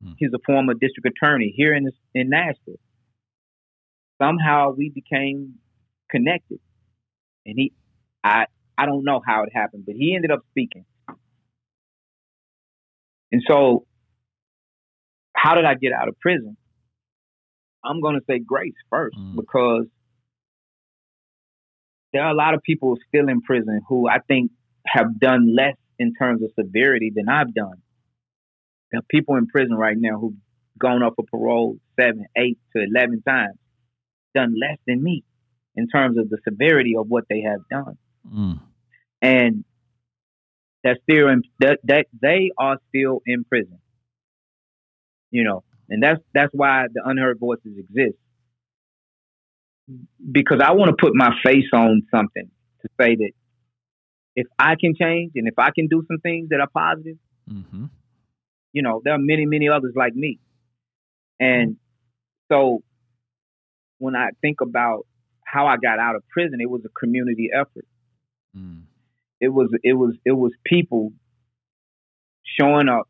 Hmm. 0.03 0.13
He's 0.17 0.31
a 0.33 0.39
former 0.45 0.73
district 0.73 1.07
attorney 1.07 1.53
here 1.55 1.73
in 1.73 1.89
in 2.13 2.29
Nashville. 2.29 2.79
Somehow 4.21 4.71
we 4.71 4.89
became 4.89 5.55
connected, 6.09 6.59
and 7.45 7.55
he, 7.57 7.73
I, 8.23 8.45
I 8.77 8.85
don't 8.85 9.03
know 9.03 9.21
how 9.25 9.43
it 9.43 9.49
happened, 9.53 9.83
but 9.85 9.95
he 9.95 10.15
ended 10.15 10.31
up 10.31 10.39
speaking. 10.51 10.85
And 13.31 13.41
so, 13.47 13.85
how 15.35 15.55
did 15.55 15.65
I 15.65 15.75
get 15.75 15.91
out 15.91 16.07
of 16.07 16.19
prison? 16.19 16.57
I'm 17.83 18.01
going 18.01 18.15
to 18.15 18.25
say 18.29 18.39
grace 18.39 18.73
first 18.89 19.17
mm. 19.17 19.35
because 19.35 19.85
there 22.13 22.23
are 22.23 22.31
a 22.31 22.35
lot 22.35 22.53
of 22.53 22.63
people 22.63 22.95
still 23.07 23.27
in 23.29 23.41
prison 23.41 23.81
who 23.87 24.07
I 24.07 24.19
think 24.27 24.51
have 24.85 25.19
done 25.19 25.55
less 25.55 25.75
in 25.99 26.13
terms 26.13 26.41
of 26.43 26.51
severity 26.59 27.11
than 27.13 27.29
I've 27.29 27.53
done. 27.53 27.81
There 28.91 28.99
are 28.99 29.05
people 29.09 29.35
in 29.35 29.47
prison 29.47 29.75
right 29.75 29.97
now 29.97 30.19
who've 30.19 30.33
gone 30.79 31.03
up 31.03 31.13
for 31.15 31.25
parole 31.29 31.77
seven, 31.99 32.25
eight 32.37 32.57
to 32.75 32.83
eleven 32.83 33.21
times, 33.21 33.57
done 34.33 34.55
less 34.59 34.77
than 34.87 35.03
me 35.03 35.23
in 35.75 35.87
terms 35.87 36.17
of 36.17 36.29
the 36.29 36.37
severity 36.47 36.95
of 36.97 37.07
what 37.07 37.25
they 37.29 37.41
have 37.41 37.61
done. 37.69 37.97
Mm. 38.25 38.59
And 39.21 39.63
that's 40.83 40.99
still 41.03 41.29
in, 41.29 41.43
that, 41.59 41.79
that 41.85 42.07
they 42.21 42.51
are 42.57 42.77
still 42.89 43.21
in 43.25 43.43
prison. 43.43 43.79
You 45.31 45.43
know, 45.43 45.63
and 45.89 46.01
that's 46.01 46.21
that's 46.33 46.51
why 46.53 46.85
the 46.93 47.01
unheard 47.03 47.39
voices 47.39 47.77
exist 47.77 48.15
because 50.31 50.59
I 50.63 50.73
want 50.73 50.89
to 50.89 50.95
put 50.99 51.13
my 51.15 51.31
face 51.43 51.69
on 51.73 52.03
something 52.13 52.49
to 52.81 52.89
say 52.99 53.15
that 53.15 53.31
if 54.35 54.47
I 54.57 54.75
can 54.79 54.95
change 54.99 55.33
and 55.35 55.47
if 55.47 55.57
I 55.57 55.69
can 55.73 55.87
do 55.87 56.03
some 56.07 56.19
things 56.19 56.49
that 56.49 56.59
are 56.59 56.69
positive, 56.73 57.17
mm-hmm. 57.49 57.85
you 58.73 58.81
know, 58.81 59.01
there 59.03 59.13
are 59.13 59.19
many, 59.19 59.45
many 59.45 59.69
others 59.69 59.93
like 59.95 60.13
me. 60.13 60.39
And 61.39 61.77
so 62.51 62.83
when 63.99 64.15
I 64.15 64.29
think 64.41 64.61
about 64.61 65.05
how 65.45 65.67
I 65.67 65.77
got 65.77 65.99
out 65.99 66.15
of 66.15 66.23
prison, 66.29 66.59
it 66.59 66.69
was 66.69 66.81
a 66.85 66.99
community 66.99 67.49
effort. 67.53 67.85
Mm. 68.57 68.83
It 69.39 69.49
was 69.49 69.69
it 69.83 69.93
was 69.93 70.15
it 70.25 70.31
was 70.31 70.51
people 70.65 71.11
showing 72.43 72.89
up 72.89 73.07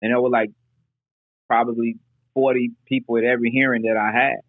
and 0.00 0.12
there 0.12 0.20
were 0.20 0.30
like 0.30 0.50
probably 1.48 1.96
40 2.34 2.72
people 2.86 3.16
at 3.18 3.24
every 3.24 3.50
hearing 3.50 3.82
that 3.82 3.96
I 3.96 4.16
had 4.16 4.40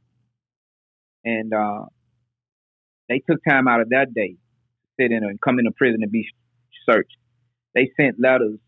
and 1.24 1.54
uh, 1.54 1.86
they 3.10 3.22
took 3.30 3.40
time 3.48 3.68
out 3.68 3.82
of 3.82 3.90
that 3.90 4.14
day 4.14 4.30
to 4.30 4.88
sit 5.00 5.12
in 5.12 5.24
and 5.24 5.42
come 5.42 5.60
into 5.60 5.72
prison 5.72 6.00
and 6.02 6.12
be 6.12 6.28
searched. 6.90 7.18
They 7.76 7.92
sent 8.00 8.20
letters 8.20 8.60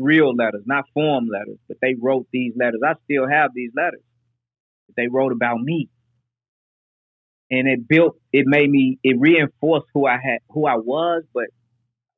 real 0.00 0.34
letters, 0.34 0.62
not 0.66 0.84
form 0.94 1.28
letters, 1.30 1.58
but 1.68 1.76
they 1.80 1.94
wrote 2.00 2.26
these 2.32 2.54
letters. 2.58 2.80
I 2.84 2.94
still 3.04 3.28
have 3.28 3.50
these 3.54 3.70
letters. 3.76 4.02
They 4.96 5.08
wrote 5.08 5.32
about 5.32 5.60
me. 5.60 5.88
And 7.50 7.68
it 7.68 7.88
built 7.88 8.16
it 8.32 8.44
made 8.46 8.70
me 8.70 8.98
it 9.02 9.16
reinforced 9.18 9.86
who 9.92 10.06
I 10.06 10.18
had 10.22 10.38
who 10.50 10.66
I 10.66 10.76
was, 10.76 11.24
but 11.34 11.46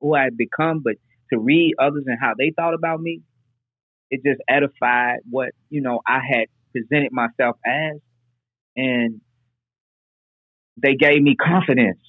who 0.01 0.15
I 0.15 0.25
had 0.25 0.37
become, 0.37 0.81
but 0.85 0.95
to 1.33 1.39
read 1.39 1.75
others 1.79 2.05
and 2.07 2.19
how 2.21 2.35
they 2.39 2.53
thought 2.55 2.75
about 2.75 3.01
me, 3.01 3.23
it 4.11 4.23
just 4.25 4.41
edified 4.49 5.21
what, 5.31 5.51
you 5.71 5.81
know, 5.81 6.01
I 6.07 6.21
had 6.29 6.47
presented 6.73 7.13
myself 7.13 7.57
as. 7.65 7.99
And 8.77 9.21
they 10.83 10.95
gave 10.95 11.23
me 11.23 11.37
confidence. 11.37 12.01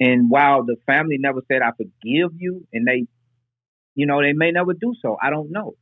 And 0.00 0.30
while 0.30 0.64
the 0.64 0.76
family 0.86 1.16
never 1.18 1.40
said 1.50 1.62
I 1.62 1.70
forgive 1.76 2.32
you, 2.36 2.66
and 2.72 2.86
they, 2.86 3.06
you 3.94 4.06
know, 4.06 4.20
they 4.20 4.32
may 4.32 4.50
never 4.50 4.72
do 4.74 4.94
so. 5.00 5.16
I 5.22 5.30
don't 5.30 5.50
know. 5.50 5.74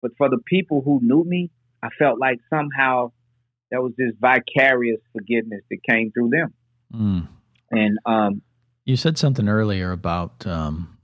But 0.00 0.12
for 0.18 0.28
the 0.28 0.38
people 0.46 0.82
who 0.84 1.00
knew 1.02 1.24
me, 1.24 1.50
I 1.82 1.88
felt 1.98 2.18
like 2.18 2.38
somehow 2.50 3.12
there 3.72 3.80
was 3.80 3.94
this 3.96 4.12
vicarious 4.20 5.00
forgiveness 5.12 5.62
that 5.70 5.78
came 5.82 6.12
through 6.12 6.28
them. 6.28 6.54
Mm. 6.94 7.28
And 7.70 7.98
um, 8.04 8.42
you 8.84 8.96
said 8.96 9.16
something 9.16 9.48
earlier 9.48 9.92
about 9.92 10.46
um, 10.46 10.98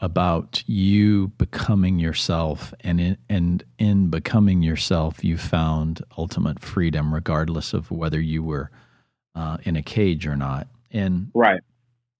about 0.00 0.64
you 0.66 1.28
becoming 1.38 1.98
yourself, 1.98 2.72
and 2.80 3.00
in, 3.00 3.18
and 3.28 3.64
in 3.78 4.08
becoming 4.08 4.62
yourself, 4.62 5.22
you 5.22 5.36
found 5.36 6.02
ultimate 6.16 6.58
freedom, 6.58 7.12
regardless 7.12 7.74
of 7.74 7.90
whether 7.90 8.20
you 8.20 8.42
were 8.42 8.70
uh, 9.34 9.58
in 9.64 9.76
a 9.76 9.82
cage 9.82 10.26
or 10.26 10.36
not. 10.36 10.68
And 10.90 11.30
right, 11.34 11.60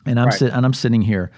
and 0.05 0.21
I'm 0.21 0.27
right. 0.27 0.39
Si- 0.39 0.51
and 0.51 0.67
I'm 0.67 0.75
sitting 0.75 1.01
here 1.01 1.33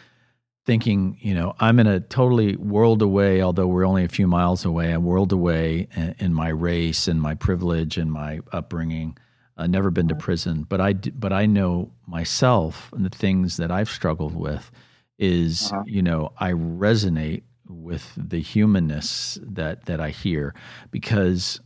thinking, 0.66 1.16
you 1.20 1.32
know, 1.32 1.54
I'm 1.60 1.78
in 1.78 1.86
a 1.86 2.00
totally 2.00 2.56
world 2.56 3.00
away, 3.00 3.40
although 3.40 3.68
we're 3.68 3.86
only 3.86 4.04
a 4.04 4.08
few 4.08 4.26
miles 4.26 4.64
away, 4.64 4.92
a 4.92 5.00
world 5.00 5.32
away 5.32 5.88
in, 5.94 6.14
in 6.18 6.34
my 6.34 6.48
race 6.48 7.06
and 7.06 7.22
my 7.22 7.34
privilege 7.34 7.96
and 7.96 8.12
my 8.12 8.40
upbringing. 8.52 9.16
Uh, 9.56 9.66
never 9.66 9.90
been 9.90 10.08
to 10.08 10.14
prison, 10.14 10.66
but 10.68 10.82
I 10.82 10.92
but 10.92 11.32
I 11.32 11.46
know 11.46 11.90
myself 12.06 12.92
and 12.92 13.06
the 13.06 13.16
things 13.16 13.56
that 13.56 13.70
I've 13.70 13.88
struggled 13.88 14.34
with 14.34 14.70
is 15.18 15.72
uh-huh. 15.72 15.84
you 15.86 16.02
know 16.02 16.32
I 16.36 16.50
resonate 16.50 17.44
with 17.66 18.12
the 18.18 18.40
humanness 18.40 19.38
that 19.42 19.86
that 19.86 19.98
I 19.98 20.10
hear 20.10 20.54
because 20.90 21.58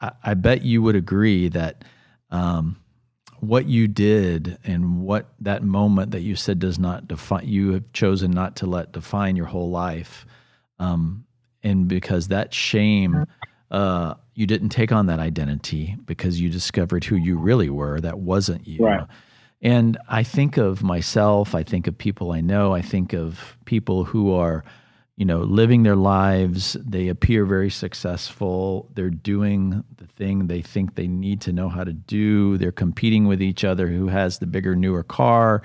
I, 0.00 0.12
I 0.22 0.34
bet 0.34 0.62
you 0.62 0.80
would 0.80 0.96
agree 0.96 1.48
that 1.48 1.84
um, 2.30 2.76
what 3.48 3.66
you 3.66 3.88
did 3.88 4.58
and 4.64 5.02
what 5.02 5.26
that 5.40 5.62
moment 5.62 6.10
that 6.12 6.20
you 6.20 6.36
said 6.36 6.58
does 6.58 6.78
not 6.78 7.08
define 7.08 7.46
you 7.46 7.72
have 7.72 7.92
chosen 7.92 8.30
not 8.30 8.56
to 8.56 8.66
let 8.66 8.92
define 8.92 9.36
your 9.36 9.46
whole 9.46 9.70
life 9.70 10.26
um, 10.78 11.24
and 11.62 11.88
because 11.88 12.28
that 12.28 12.52
shame 12.52 13.26
uh, 13.70 14.14
you 14.34 14.46
didn't 14.46 14.68
take 14.68 14.92
on 14.92 15.06
that 15.06 15.18
identity 15.18 15.96
because 16.06 16.40
you 16.40 16.48
discovered 16.48 17.04
who 17.04 17.16
you 17.16 17.36
really 17.36 17.70
were 17.70 18.00
that 18.00 18.18
wasn't 18.18 18.66
you 18.66 18.84
right. 18.84 19.06
And 19.64 19.96
I 20.10 20.22
think 20.22 20.58
of 20.58 20.82
myself, 20.82 21.54
I 21.54 21.62
think 21.62 21.86
of 21.86 21.96
people 21.96 22.32
I 22.32 22.42
know, 22.42 22.74
I 22.74 22.82
think 22.82 23.14
of 23.14 23.56
people 23.64 24.04
who 24.04 24.34
are, 24.34 24.62
you 25.16 25.24
know, 25.24 25.40
living 25.40 25.84
their 25.84 25.96
lives. 25.96 26.76
They 26.80 27.08
appear 27.08 27.44
very 27.44 27.70
successful. 27.70 28.90
They're 28.94 29.10
doing 29.10 29.84
the 29.96 30.06
thing 30.06 30.46
they 30.46 30.60
think 30.60 30.94
they 30.94 31.06
need 31.06 31.40
to 31.42 31.52
know 31.52 31.68
how 31.68 31.84
to 31.84 31.92
do. 31.92 32.58
They're 32.58 32.72
competing 32.72 33.26
with 33.26 33.40
each 33.40 33.64
other 33.64 33.88
who 33.88 34.08
has 34.08 34.38
the 34.38 34.46
bigger, 34.46 34.74
newer 34.74 35.04
car. 35.04 35.62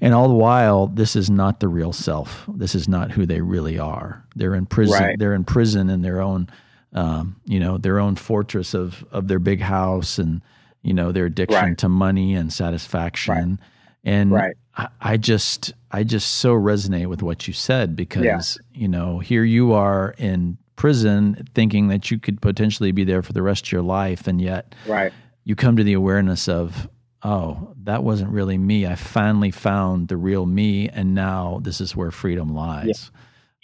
And 0.00 0.14
all 0.14 0.28
the 0.28 0.34
while, 0.34 0.86
this 0.86 1.16
is 1.16 1.30
not 1.30 1.58
the 1.60 1.68
real 1.68 1.92
self. 1.92 2.44
This 2.48 2.74
is 2.74 2.86
not 2.86 3.10
who 3.10 3.26
they 3.26 3.40
really 3.40 3.78
are. 3.78 4.24
They're 4.36 4.54
in 4.54 4.66
prison. 4.66 5.02
Right. 5.02 5.18
They're 5.18 5.34
in 5.34 5.44
prison 5.44 5.88
in 5.90 6.02
their 6.02 6.20
own, 6.20 6.48
um, 6.92 7.40
you 7.44 7.58
know, 7.58 7.78
their 7.78 7.98
own 7.98 8.14
fortress 8.14 8.74
of 8.74 9.04
of 9.10 9.26
their 9.26 9.38
big 9.38 9.60
house 9.60 10.18
and 10.18 10.42
you 10.82 10.92
know 10.92 11.12
their 11.12 11.24
addiction 11.24 11.60
right. 11.60 11.78
to 11.78 11.88
money 11.88 12.34
and 12.34 12.52
satisfaction 12.52 13.58
right. 13.58 13.58
and. 14.04 14.32
I, 14.78 14.88
I, 15.00 15.16
just 15.16 15.72
i 15.96 16.02
just 16.02 16.36
so 16.36 16.54
resonate 16.54 17.06
with 17.06 17.22
what 17.22 17.46
you 17.46 17.54
said 17.54 17.96
because 17.96 18.24
yeah. 18.24 18.80
you 18.80 18.88
know 18.88 19.18
here 19.18 19.44
you 19.44 19.72
are 19.72 20.14
in 20.18 20.58
prison 20.76 21.46
thinking 21.54 21.88
that 21.88 22.10
you 22.10 22.18
could 22.18 22.40
potentially 22.40 22.92
be 22.92 23.04
there 23.04 23.22
for 23.22 23.32
the 23.32 23.42
rest 23.42 23.66
of 23.66 23.72
your 23.72 23.82
life 23.82 24.26
and 24.26 24.40
yet 24.40 24.74
right. 24.86 25.12
you 25.44 25.56
come 25.56 25.76
to 25.76 25.84
the 25.84 25.94
awareness 25.94 26.48
of 26.48 26.88
oh 27.22 27.72
that 27.82 28.04
wasn't 28.04 28.30
really 28.30 28.58
me 28.58 28.86
i 28.86 28.94
finally 28.94 29.50
found 29.50 30.08
the 30.08 30.16
real 30.16 30.44
me 30.44 30.88
and 30.90 31.14
now 31.14 31.60
this 31.62 31.80
is 31.80 31.96
where 31.96 32.10
freedom 32.10 32.54
lies 32.54 33.10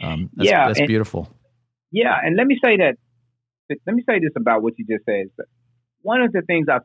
yeah, 0.01 0.13
um, 0.13 0.31
that's, 0.35 0.51
yeah 0.51 0.67
that's 0.69 0.81
and, 0.81 0.89
beautiful 0.89 1.29
yeah 1.91 2.17
and 2.23 2.37
let 2.37 2.47
me 2.47 2.59
say 2.65 2.77
that 2.77 2.97
let 3.87 3.95
me 3.95 4.03
say 4.09 4.19
this 4.19 4.33
about 4.37 4.63
what 4.63 4.73
you 4.79 4.87
just 4.87 5.05
said 5.05 5.27
one 6.01 6.23
of 6.23 6.33
the 6.33 6.43
things 6.43 6.67
i 6.69 6.79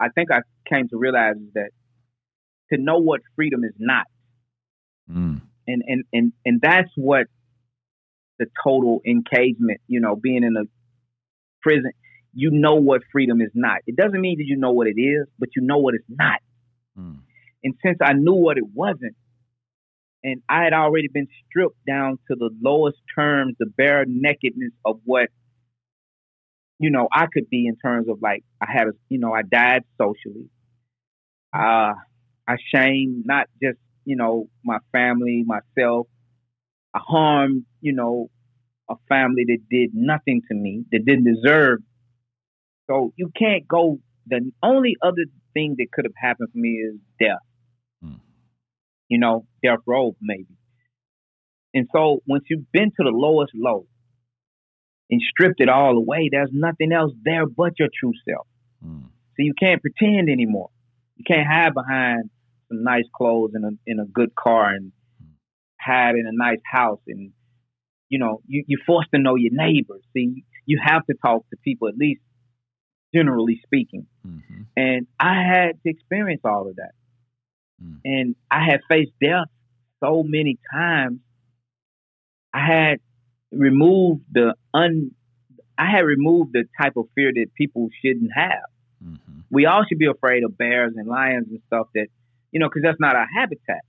I 0.00 0.08
think 0.08 0.30
I 0.30 0.40
came 0.68 0.88
to 0.88 0.96
realize 0.96 1.36
is 1.36 1.52
that 1.54 1.70
to 2.72 2.80
know 2.80 2.98
what 2.98 3.20
freedom 3.34 3.64
is 3.64 3.74
not. 3.78 4.06
Mm. 5.10 5.40
And, 5.66 5.82
and, 5.86 6.04
and, 6.12 6.32
and 6.44 6.60
that's 6.60 6.90
what 6.96 7.26
the 8.38 8.46
total 8.64 9.00
encagement, 9.06 9.80
you 9.86 10.00
know, 10.00 10.16
being 10.16 10.44
in 10.44 10.56
a 10.56 10.64
prison, 11.62 11.90
you 12.34 12.50
know 12.50 12.76
what 12.76 13.02
freedom 13.12 13.40
is 13.40 13.50
not. 13.54 13.78
It 13.86 13.96
doesn't 13.96 14.20
mean 14.20 14.38
that 14.38 14.44
you 14.46 14.56
know 14.56 14.72
what 14.72 14.86
it 14.86 15.00
is, 15.00 15.26
but 15.38 15.50
you 15.56 15.62
know 15.62 15.78
what 15.78 15.94
it's 15.94 16.04
not. 16.08 16.40
Mm. 16.98 17.18
And 17.64 17.74
since 17.84 17.98
I 18.02 18.12
knew 18.12 18.34
what 18.34 18.58
it 18.58 18.66
wasn't, 18.72 19.16
and 20.22 20.42
I 20.48 20.64
had 20.64 20.72
already 20.72 21.08
been 21.08 21.28
stripped 21.46 21.84
down 21.86 22.18
to 22.28 22.36
the 22.36 22.50
lowest 22.60 22.98
terms, 23.14 23.54
the 23.58 23.66
bare 23.66 24.04
nakedness 24.06 24.72
of 24.84 25.00
what 25.04 25.28
you 26.78 26.90
know, 26.90 27.08
I 27.12 27.26
could 27.32 27.50
be 27.50 27.66
in 27.66 27.76
terms 27.76 28.08
of 28.08 28.18
like 28.22 28.44
I 28.60 28.66
had 28.70 28.86
a, 28.88 28.92
you 29.08 29.18
know, 29.18 29.32
I 29.32 29.42
died 29.42 29.82
socially. 30.00 30.48
Uh, 31.52 31.94
I 32.46 32.56
shame 32.72 33.22
not 33.26 33.48
just 33.62 33.78
you 34.08 34.16
know 34.16 34.48
my 34.64 34.78
family, 34.90 35.44
myself. 35.46 36.06
I 36.94 37.00
harmed 37.06 37.64
you 37.80 37.92
know 37.92 38.30
a 38.88 38.94
family 39.08 39.44
that 39.46 39.58
did 39.70 39.90
nothing 39.92 40.40
to 40.48 40.54
me, 40.54 40.84
that 40.90 41.04
didn't 41.04 41.32
deserve. 41.32 41.80
So 42.88 43.12
you 43.16 43.30
can't 43.38 43.68
go. 43.68 43.98
The 44.26 44.50
only 44.62 44.96
other 45.02 45.24
thing 45.52 45.76
that 45.78 45.92
could 45.92 46.06
have 46.06 46.14
happened 46.16 46.48
for 46.52 46.58
me 46.58 46.70
is 46.70 46.94
death. 47.20 47.44
Hmm. 48.02 48.20
You 49.08 49.18
know, 49.18 49.46
death 49.62 49.80
row 49.86 50.16
maybe. 50.20 50.56
And 51.74 51.86
so 51.94 52.22
once 52.26 52.44
you've 52.48 52.72
been 52.72 52.90
to 52.96 53.04
the 53.04 53.10
lowest 53.10 53.52
low, 53.54 53.86
and 55.10 55.20
stripped 55.22 55.60
it 55.60 55.68
all 55.68 55.96
away, 55.96 56.28
there's 56.30 56.50
nothing 56.52 56.92
else 56.92 57.12
there 57.22 57.46
but 57.46 57.78
your 57.78 57.88
true 57.98 58.12
self. 58.28 58.46
Mm. 58.84 59.04
So 59.04 59.36
you 59.38 59.54
can't 59.58 59.80
pretend 59.80 60.28
anymore. 60.28 60.70
You 61.16 61.24
can't 61.26 61.46
hide 61.46 61.74
behind 61.74 62.30
some 62.68 62.82
nice 62.82 63.04
clothes 63.14 63.52
and 63.54 63.64
a 63.64 63.70
in 63.86 64.00
a 64.00 64.04
good 64.04 64.34
car 64.34 64.70
and 64.70 64.92
hide 65.80 66.16
in 66.16 66.26
a 66.26 66.32
nice 66.32 66.60
house 66.64 67.00
and 67.06 67.32
you 68.08 68.18
know 68.18 68.40
you 68.46 68.64
you're 68.66 68.80
forced 68.86 69.10
to 69.14 69.20
know 69.20 69.36
your 69.36 69.52
neighbors. 69.52 70.02
See, 70.12 70.44
you 70.66 70.80
have 70.82 71.06
to 71.06 71.14
talk 71.24 71.48
to 71.50 71.56
people 71.64 71.88
at 71.88 71.96
least 71.96 72.20
generally 73.14 73.60
speaking. 73.64 74.06
Mm-hmm. 74.26 74.62
And 74.76 75.06
I 75.18 75.42
had 75.42 75.82
to 75.82 75.90
experience 75.90 76.42
all 76.44 76.68
of 76.68 76.76
that. 76.76 76.92
Mm. 77.82 78.00
And 78.04 78.36
I 78.50 78.64
had 78.64 78.80
faced 78.88 79.12
death 79.22 79.46
so 80.02 80.22
many 80.22 80.58
times. 80.72 81.20
I 82.52 82.66
had 82.66 82.98
removed 83.52 84.22
the 84.32 84.54
un. 84.74 85.12
I 85.78 85.90
had 85.90 86.00
removed 86.00 86.52
the 86.52 86.64
type 86.80 86.96
of 86.96 87.06
fear 87.14 87.30
that 87.32 87.46
people 87.54 87.88
shouldn't 88.04 88.30
have. 88.34 88.68
Mm-hmm. 89.04 89.40
We 89.50 89.66
all 89.66 89.84
should 89.88 89.98
be 89.98 90.06
afraid 90.06 90.42
of 90.44 90.58
bears 90.58 90.94
and 90.96 91.06
lions 91.06 91.46
and 91.50 91.60
stuff 91.66 91.86
that, 91.94 92.08
you 92.52 92.60
know, 92.60 92.68
because 92.68 92.82
that's 92.82 93.00
not 93.00 93.16
our 93.16 93.26
habitat. 93.34 93.82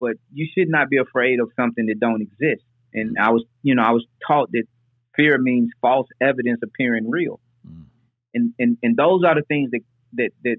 But 0.00 0.12
you 0.32 0.46
should 0.56 0.68
not 0.68 0.88
be 0.88 0.98
afraid 0.98 1.40
of 1.40 1.50
something 1.56 1.86
that 1.86 1.98
don't 2.00 2.22
exist. 2.22 2.64
And 2.94 3.16
I 3.18 3.30
was, 3.30 3.44
you 3.62 3.74
know, 3.74 3.82
I 3.82 3.90
was 3.90 4.06
taught 4.26 4.50
that 4.52 4.64
fear 5.16 5.36
means 5.38 5.70
false 5.80 6.06
evidence 6.20 6.60
appearing 6.62 7.10
real. 7.10 7.40
Mm. 7.66 7.84
And, 8.34 8.54
and 8.58 8.78
and 8.82 8.96
those 8.96 9.24
are 9.24 9.34
the 9.34 9.42
things 9.42 9.70
that 9.72 9.80
that 10.14 10.30
that 10.44 10.56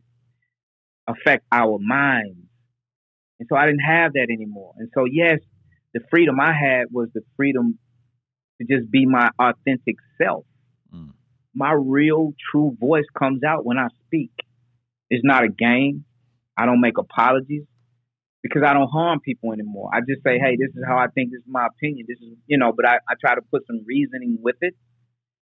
affect 1.07 1.45
our 1.51 1.79
minds. 1.79 2.37
And 3.39 3.47
so 3.49 3.55
I 3.55 3.65
didn't 3.65 3.79
have 3.79 4.13
that 4.13 4.27
anymore. 4.29 4.73
And 4.77 4.89
so 4.93 5.05
yes, 5.05 5.39
the 5.93 6.01
freedom 6.11 6.39
I 6.39 6.53
had 6.53 6.87
was 6.91 7.09
the 7.13 7.21
freedom 7.37 7.79
to 8.61 8.67
just 8.67 8.91
be 8.91 9.05
my 9.05 9.29
authentic 9.39 9.95
self. 10.21 10.45
Mm. 10.93 11.13
My 11.55 11.71
real, 11.71 12.33
true 12.51 12.75
voice 12.79 13.05
comes 13.17 13.43
out 13.43 13.65
when 13.65 13.77
I 13.77 13.87
speak. 14.05 14.31
It's 15.09 15.23
not 15.23 15.43
a 15.43 15.49
game. 15.49 16.05
I 16.59 16.65
don't 16.65 16.81
make 16.81 16.97
apologies 16.97 17.63
because 18.43 18.63
I 18.65 18.73
don't 18.73 18.89
harm 18.89 19.19
people 19.19 19.53
anymore. 19.53 19.89
I 19.93 19.99
just 20.01 20.23
say, 20.23 20.39
hey, 20.39 20.57
this 20.59 20.69
is 20.75 20.83
how 20.87 20.97
I 20.97 21.07
think. 21.07 21.31
This 21.31 21.39
is 21.39 21.47
my 21.47 21.67
opinion. 21.67 22.05
This 22.07 22.17
is, 22.19 22.37
you 22.47 22.57
know, 22.57 22.73
but 22.75 22.85
I, 22.85 22.95
I 23.07 23.13
try 23.19 23.35
to 23.35 23.41
put 23.41 23.65
some 23.67 23.83
reasoning 23.85 24.37
with 24.41 24.57
it. 24.61 24.75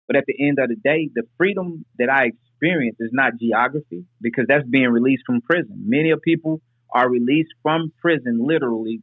But 0.08 0.16
at 0.18 0.26
the 0.28 0.36
end 0.46 0.60
of 0.60 0.70
the 0.70 0.76
day, 0.76 1.10
the 1.14 1.24
freedom 1.38 1.86
that 2.00 2.10
I 2.10 2.32
experience 2.32 2.98
is 3.00 3.12
not 3.14 3.34
geography 3.40 4.06
because 4.22 4.46
that's 4.48 4.68
being 4.68 4.90
released 4.90 5.24
from 5.26 5.42
prison. 5.42 5.84
Many 5.86 6.12
of 6.12 6.22
people 6.22 6.62
are 6.94 7.10
released 7.10 7.52
from 7.64 7.92
prison 8.02 8.40
literally 8.42 9.02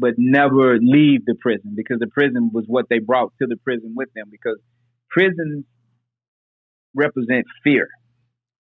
but 0.00 0.14
never 0.16 0.78
leave 0.78 1.26
the 1.26 1.34
prison 1.38 1.74
because 1.76 1.98
the 2.00 2.06
prison 2.06 2.50
was 2.54 2.64
what 2.66 2.86
they 2.88 2.98
brought 2.98 3.32
to 3.38 3.46
the 3.46 3.56
prison 3.56 3.92
with 3.94 4.08
them 4.14 4.28
because 4.30 4.56
prisons 5.10 5.64
represent 6.94 7.44
fear. 7.62 7.88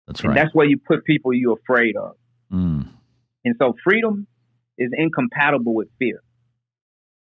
That's 0.10 0.22
And 0.22 0.30
right. 0.30 0.36
that's 0.36 0.55
where 0.55 0.66
you 0.66 0.78
put 0.80 1.05
people 1.05 1.34
you're 1.34 1.60
afraid 1.64 1.95
of. 1.95 2.16
Mm. 2.51 2.88
And 3.45 3.55
so 3.60 3.76
freedom 3.84 4.26
is 4.78 4.89
incompatible 4.91 5.76
with 5.76 5.88
fear. 5.99 6.22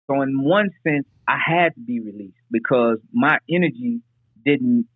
So 0.08 0.22
in 0.22 0.44
one 0.44 0.70
sense, 0.86 1.08
I 1.26 1.38
had 1.44 1.74
to 1.76 1.82
be 1.82 2.02
released 2.02 2.36
because 2.52 2.98
my 3.14 3.38
energy 3.50 4.02
didn't 4.46 4.88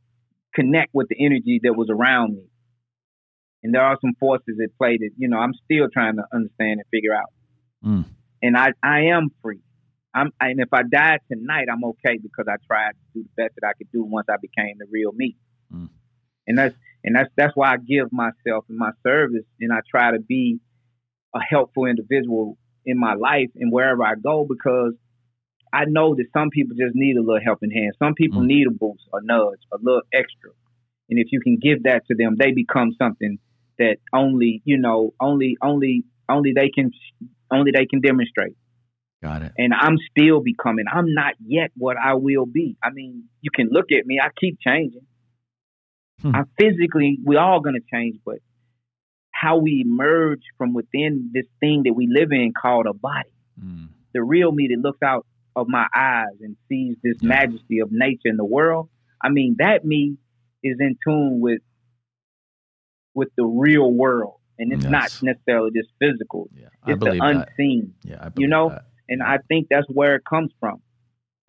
connect 0.53 0.93
with 0.93 1.07
the 1.07 1.15
energy 1.25 1.61
that 1.63 1.73
was 1.73 1.87
around 1.89 2.35
me. 2.35 2.43
And 3.63 3.73
there 3.73 3.81
are 3.81 3.97
some 4.01 4.13
forces 4.19 4.59
at 4.61 4.77
play 4.77 4.97
that, 4.97 5.11
you 5.17 5.29
know, 5.29 5.37
I'm 5.37 5.53
still 5.65 5.87
trying 5.91 6.17
to 6.17 6.23
understand 6.33 6.81
and 6.81 6.85
figure 6.91 7.15
out. 7.15 7.31
Mm. 7.83 8.05
And 8.41 8.57
I, 8.57 8.73
I 8.83 9.05
am 9.13 9.29
free. 9.41 9.61
I'm, 10.13 10.31
and 10.41 10.59
if 10.59 10.69
I 10.73 10.81
died 10.83 11.19
tonight, 11.31 11.67
I'm 11.71 11.83
okay 11.85 12.17
because 12.21 12.45
I 12.49 12.55
tried 12.67 12.91
to 12.91 12.97
do 13.13 13.23
the 13.23 13.43
best 13.43 13.55
that 13.61 13.67
I 13.67 13.73
could 13.77 13.91
do 13.91 14.03
once 14.03 14.27
I 14.29 14.35
became 14.41 14.75
the 14.79 14.85
real 14.91 15.13
me. 15.13 15.37
Mm. 15.73 15.89
And 16.45 16.57
that's 16.57 16.75
and 17.03 17.15
that's 17.15 17.29
that's 17.35 17.55
why 17.55 17.73
I 17.73 17.77
give 17.77 18.11
myself 18.11 18.65
and 18.69 18.77
my 18.77 18.91
service, 19.03 19.45
and 19.59 19.71
I 19.71 19.79
try 19.89 20.11
to 20.11 20.19
be 20.19 20.59
a 21.33 21.39
helpful 21.39 21.85
individual 21.85 22.57
in 22.85 22.99
my 22.99 23.13
life 23.13 23.49
and 23.55 23.71
wherever 23.71 24.03
I 24.03 24.15
go 24.15 24.45
because 24.49 24.93
I 25.71 25.85
know 25.85 26.15
that 26.15 26.25
some 26.33 26.49
people 26.49 26.75
just 26.75 26.95
need 26.95 27.17
a 27.17 27.21
little 27.21 27.41
helping 27.43 27.69
hand. 27.71 27.93
Some 27.99 28.15
people 28.15 28.41
Mm. 28.41 28.47
need 28.47 28.67
a 28.67 28.71
boost, 28.71 29.03
a 29.13 29.21
nudge, 29.21 29.59
a 29.71 29.77
little 29.77 30.01
extra. 30.11 30.51
And 31.09 31.19
if 31.19 31.27
you 31.31 31.39
can 31.41 31.57
give 31.57 31.83
that 31.83 32.05
to 32.07 32.15
them, 32.15 32.35
they 32.39 32.51
become 32.51 32.93
something 32.97 33.37
that 33.77 33.97
only, 34.13 34.61
you 34.65 34.77
know, 34.77 35.13
only 35.19 35.57
only 35.61 36.03
only 36.27 36.53
they 36.53 36.69
can 36.69 36.91
only 37.51 37.71
they 37.71 37.85
can 37.85 38.01
demonstrate. 38.01 38.55
Got 39.21 39.43
it. 39.43 39.51
And 39.57 39.73
I'm 39.73 39.97
still 40.11 40.39
becoming. 40.39 40.85
I'm 40.91 41.13
not 41.13 41.33
yet 41.45 41.71
what 41.75 41.97
I 41.97 42.13
will 42.13 42.45
be. 42.45 42.77
I 42.81 42.89
mean, 42.91 43.25
you 43.41 43.51
can 43.53 43.69
look 43.69 43.91
at 43.91 44.05
me, 44.05 44.19
I 44.21 44.29
keep 44.39 44.59
changing. 44.59 45.05
Hmm. 46.21 46.35
I'm 46.35 46.45
physically, 46.59 47.19
we 47.23 47.37
all 47.37 47.59
gonna 47.61 47.79
change, 47.91 48.17
but 48.25 48.39
how 49.31 49.57
we 49.57 49.81
emerge 49.85 50.41
from 50.57 50.73
within 50.73 51.31
this 51.33 51.45
thing 51.59 51.83
that 51.83 51.93
we 51.93 52.07
live 52.07 52.31
in 52.31 52.51
called 52.59 52.87
a 52.87 52.93
body. 52.93 53.29
Mm. 53.63 53.87
The 54.13 54.21
real 54.23 54.51
me 54.51 54.67
that 54.67 54.79
looks 54.81 55.01
out 55.01 55.25
of 55.55 55.67
my 55.69 55.87
eyes 55.95 56.35
and 56.41 56.57
sees 56.67 56.97
this 57.03 57.17
Yeah. 57.21 57.29
majesty 57.29 57.79
of 57.79 57.89
nature 57.91 58.27
in 58.27 58.37
the 58.37 58.43
world. 58.45 58.89
I 59.21 59.29
mean, 59.29 59.55
that 59.59 59.85
me 59.85 60.17
is 60.63 60.77
in 60.79 60.97
tune 61.05 61.39
with 61.39 61.61
with 63.15 63.29
the 63.35 63.45
real 63.45 63.91
world. 63.91 64.35
And 64.59 64.71
it's 64.73 64.83
Yes. 64.83 64.91
not 64.91 65.23
necessarily 65.23 65.71
just 65.71 65.89
physical. 65.99 66.49
Yeah, 66.53 66.67
I 66.83 66.91
It's 66.91 66.99
the 66.99 67.05
believe 67.05 67.21
that. 67.21 67.49
Yeah, 68.03 68.17
I 68.25 68.29
believe 68.29 68.49
know, 68.49 68.69
that. 68.69 68.85
And 69.09 69.23
I 69.23 69.37
think 69.47 69.67
that's 69.69 69.87
where 69.89 70.15
it 70.15 70.23
comes 70.25 70.51
from. 70.59 70.81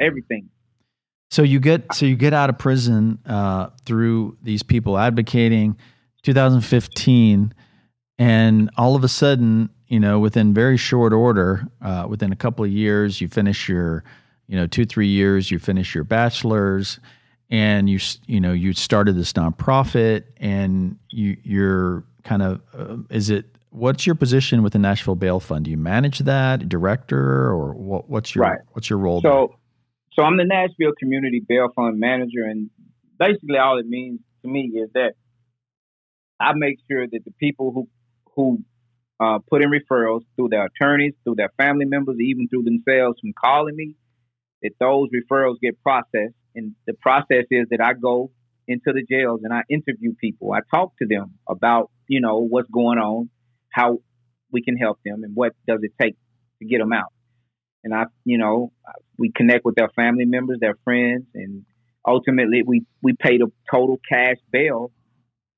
Everything. 0.01 0.49
So 1.31 1.43
you 1.43 1.61
get 1.61 1.95
so 1.95 2.07
you 2.07 2.17
get 2.17 2.33
out 2.33 2.51
of 2.51 2.59
prison 2.59 3.19
uh, 3.25 3.69
through 3.85 4.37
these 4.43 4.63
people 4.65 4.99
advocating, 4.99 5.77
2015, 6.23 7.55
and 8.19 8.71
all 8.77 8.97
of 8.97 9.05
a 9.05 9.09
sudden, 9.09 9.71
you 9.87 10.01
know, 10.01 10.19
within 10.19 10.53
very 10.53 10.77
short 10.77 11.13
order, 11.13 11.67
uh, 11.83 12.07
within 12.09 12.33
a 12.33 12.37
couple 12.37 12.65
of 12.65 12.71
years, 12.71 13.21
you 13.21 13.29
finish 13.29 13.69
your, 13.69 14.03
you 14.49 14.57
know, 14.57 14.67
two 14.67 14.85
three 14.85 15.07
years, 15.07 15.53
you 15.53 15.61
finish 15.61 15.95
your 15.95 16.03
bachelor's, 16.03 16.99
and 17.49 17.89
you 17.89 18.01
you 18.27 18.41
know 18.41 18.53
you 18.53 18.73
started 18.73 19.17
this 19.17 19.33
nonprofit, 19.33 20.25
and 20.39 20.99
you 21.11 21.37
you're 21.45 22.05
kind 22.25 22.43
of 22.43 22.61
uh, 22.77 22.97
is 23.09 23.31
it 23.31 23.47
what's 23.71 24.05
your 24.05 24.17
position 24.17 24.65
with 24.65 24.73
the 24.73 24.81
Nashville 24.81 25.15
Bail 25.15 25.39
Fund? 25.39 25.67
Do 25.67 25.71
you 25.71 25.77
manage 25.77 26.19
that, 26.21 26.69
director, 26.69 27.47
or 27.51 27.73
what, 27.75 28.11
what's 28.11 28.35
your 28.35 28.47
Right. 28.47 28.59
what's 28.73 28.91
your 28.91 28.99
role? 28.99 29.21
there? 29.21 29.57
So, 30.15 30.25
I'm 30.25 30.37
the 30.37 30.45
Nashville 30.45 30.93
Community 30.99 31.41
Bail 31.47 31.69
Fund 31.75 32.01
manager, 32.01 32.43
and 32.43 32.69
basically 33.19 33.59
all 33.59 33.79
it 33.79 33.87
means 33.87 34.19
to 34.43 34.49
me 34.51 34.73
is 34.75 34.91
that 34.95 35.13
I 36.41 36.53
make 36.55 36.79
sure 36.91 37.07
that 37.07 37.25
the 37.25 37.31
people 37.39 37.71
who 37.73 37.89
who 38.35 38.65
uh, 39.21 39.39
put 39.49 39.63
in 39.63 39.71
referrals 39.71 40.23
through 40.35 40.49
their 40.49 40.67
attorneys, 40.67 41.13
through 41.23 41.35
their 41.37 41.53
family 41.57 41.85
members, 41.85 42.17
even 42.21 42.49
through 42.49 42.65
themselves 42.65 43.21
from 43.21 43.33
calling 43.41 43.77
me, 43.77 43.95
that 44.63 44.73
those 44.81 45.09
referrals 45.11 45.61
get 45.61 45.81
processed. 45.83 46.35
And 46.55 46.75
the 46.87 46.95
process 46.95 47.45
is 47.51 47.67
that 47.71 47.81
I 47.81 47.93
go 47.93 48.33
into 48.67 48.93
the 48.93 49.05
jails 49.09 49.43
and 49.45 49.53
I 49.53 49.63
interview 49.69 50.15
people. 50.21 50.53
I 50.53 50.61
talk 50.75 50.97
to 50.99 51.07
them 51.07 51.35
about 51.49 51.91
you 52.09 52.21
know 52.21 52.39
what's 52.39 52.71
going 52.71 52.99
on, 52.99 53.31
how 53.73 53.99
we 54.51 54.61
can 54.63 54.77
help 54.77 54.99
them, 55.05 55.23
and 55.23 55.37
what 55.37 55.53
does 55.69 55.81
it 55.83 55.93
take 56.01 56.17
to 56.59 56.65
get 56.65 56.79
them 56.79 56.93
out 56.93 57.13
and 57.85 57.95
I, 57.95 58.05
you 58.25 58.39
know, 58.39 58.73
we 59.19 59.31
connect 59.35 59.65
with 59.65 59.75
their 59.75 59.89
family 59.91 60.25
members, 60.25 60.59
their 60.61 60.77
friends, 60.85 61.25
and 61.35 61.65
ultimately 62.07 62.63
we 62.67 62.85
we 63.03 63.13
pay 63.15 63.39
the 63.39 63.51
total 63.71 64.01
cash 64.09 64.37
bail 64.53 64.91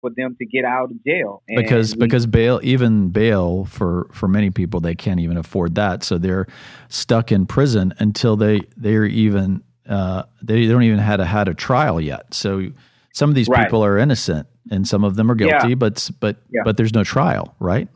for 0.00 0.10
them 0.16 0.34
to 0.36 0.44
get 0.46 0.64
out 0.64 0.90
of 0.90 1.04
jail. 1.04 1.42
And 1.48 1.56
because 1.56 1.94
we- 1.94 2.00
because 2.00 2.26
bail 2.26 2.58
even 2.62 3.10
bail 3.10 3.64
for 3.66 4.08
for 4.12 4.26
many 4.28 4.50
people 4.50 4.80
they 4.80 4.94
can't 4.96 5.20
even 5.20 5.36
afford 5.36 5.76
that 5.76 6.02
so 6.02 6.18
they're 6.18 6.46
stuck 6.88 7.30
in 7.30 7.46
prison 7.46 7.94
until 7.98 8.36
they 8.36 8.62
they're 8.76 9.04
even 9.04 9.62
uh, 9.88 10.24
they 10.42 10.66
don't 10.66 10.82
even 10.82 10.98
had 10.98 11.20
a 11.20 11.24
had 11.24 11.46
a 11.48 11.54
trial 11.54 12.00
yet 12.00 12.34
so 12.34 12.66
some 13.12 13.28
of 13.28 13.36
these 13.36 13.48
Right. 13.48 13.64
people 13.64 13.84
are 13.84 13.96
innocent 13.98 14.48
and 14.72 14.86
some 14.88 15.04
of 15.04 15.14
them 15.14 15.30
are 15.30 15.36
Yeah. 15.38 15.60
guilty 15.60 15.74
but 15.74 16.10
but 16.18 16.36
Yeah. 16.50 16.62
but 16.64 16.76
there's 16.76 16.94
no 16.94 17.04
trial 17.04 17.54
right 17.60 17.88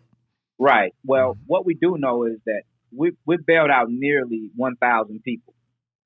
right. 0.59 0.95
Well, 1.05 1.37
what 1.47 1.67
we 1.67 1.75
do 1.75 1.97
know 1.99 2.25
is 2.25 2.39
that 2.47 2.63
we 2.93 3.13
we 3.27 3.37
bailed 3.47 3.71
out 3.71 3.89
nearly 3.91 4.51
one 4.57 4.77
thousand 4.77 5.23
people, 5.23 5.55